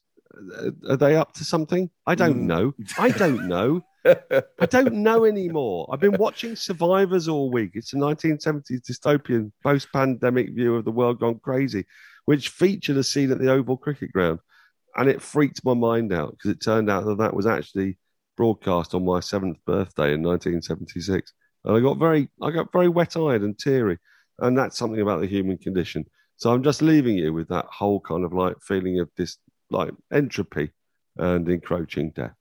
are 0.89 0.97
they 0.97 1.15
up 1.15 1.33
to 1.33 1.43
something? 1.43 1.89
I 2.05 2.15
don't 2.15 2.41
Mm. 2.41 2.45
know. 2.45 2.73
I 2.97 3.09
don't 3.09 3.47
know. 3.47 3.83
I 4.05 4.65
don't 4.69 4.93
know 4.93 5.25
anymore. 5.25 5.89
I've 5.91 5.99
been 5.99 6.17
watching 6.17 6.55
Survivors 6.55 7.27
all 7.27 7.51
week. 7.51 7.71
It's 7.73 7.93
a 7.93 7.97
1970s 7.97 8.81
dystopian 8.89 9.51
post 9.63 9.91
pandemic 9.91 10.53
view 10.53 10.75
of 10.75 10.85
the 10.85 10.91
world 10.91 11.19
gone 11.19 11.39
crazy, 11.39 11.85
which 12.25 12.49
featured 12.49 12.97
a 12.97 13.03
scene 13.03 13.31
at 13.31 13.39
the 13.39 13.51
Oval 13.51 13.77
Cricket 13.77 14.13
Ground. 14.13 14.39
And 14.95 15.09
it 15.09 15.21
freaked 15.21 15.63
my 15.65 15.73
mind 15.73 16.13
out 16.13 16.31
because 16.31 16.51
it 16.51 16.61
turned 16.61 16.89
out 16.89 17.05
that 17.05 17.17
that 17.19 17.33
was 17.35 17.45
actually 17.45 17.97
broadcast 18.35 18.95
on 18.95 19.05
my 19.05 19.19
seventh 19.19 19.57
birthday 19.65 20.13
in 20.13 20.21
1976. 20.23 21.33
And 21.65 21.75
I 21.75 21.79
got 21.81 21.97
very, 21.97 22.29
I 22.41 22.51
got 22.51 22.71
very 22.71 22.87
wet 22.87 23.17
eyed 23.17 23.41
and 23.41 23.57
teary. 23.57 23.97
And 24.39 24.57
that's 24.57 24.77
something 24.77 25.01
about 25.01 25.19
the 25.21 25.27
human 25.27 25.57
condition. 25.57 26.05
So 26.37 26.53
I'm 26.53 26.63
just 26.63 26.81
leaving 26.81 27.17
you 27.17 27.33
with 27.33 27.47
that 27.49 27.65
whole 27.65 27.99
kind 27.99 28.23
of 28.23 28.31
like 28.31 28.55
feeling 28.61 28.99
of 28.99 29.09
this 29.17 29.37
like 29.69 29.91
entropy 30.11 30.71
and 31.17 31.47
encroaching 31.49 32.11
death. 32.11 32.33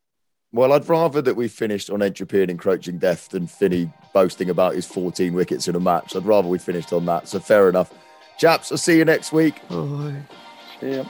well, 0.53 0.71
I'd 0.73 0.87
rather 0.87 1.21
that 1.21 1.35
we 1.35 1.47
finished 1.47 1.89
on 1.89 2.01
entropy 2.01 2.41
and 2.41 2.51
encroaching 2.51 2.97
death 2.99 3.29
than 3.29 3.47
Finny 3.47 3.91
boasting 4.13 4.49
about 4.49 4.75
his 4.75 4.85
14 4.85 5.33
wickets 5.33 5.67
in 5.67 5.75
a 5.75 5.79
match. 5.79 6.15
I'd 6.15 6.25
rather 6.25 6.47
we 6.47 6.57
finished 6.57 6.93
on 6.93 7.05
that. 7.05 7.27
So 7.27 7.39
fair 7.39 7.69
enough. 7.69 7.93
Chaps, 8.37 8.71
I'll 8.71 8.77
see 8.77 8.97
you 8.97 9.05
next 9.05 9.31
week. 9.33 9.55
Bye. 9.67 10.15
Yeah. 10.81 11.03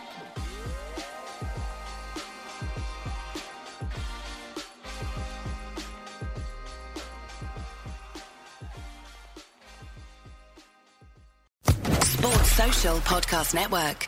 Sports 12.02 12.52
Social 12.52 12.98
Podcast 13.00 13.54
Network. 13.54 14.08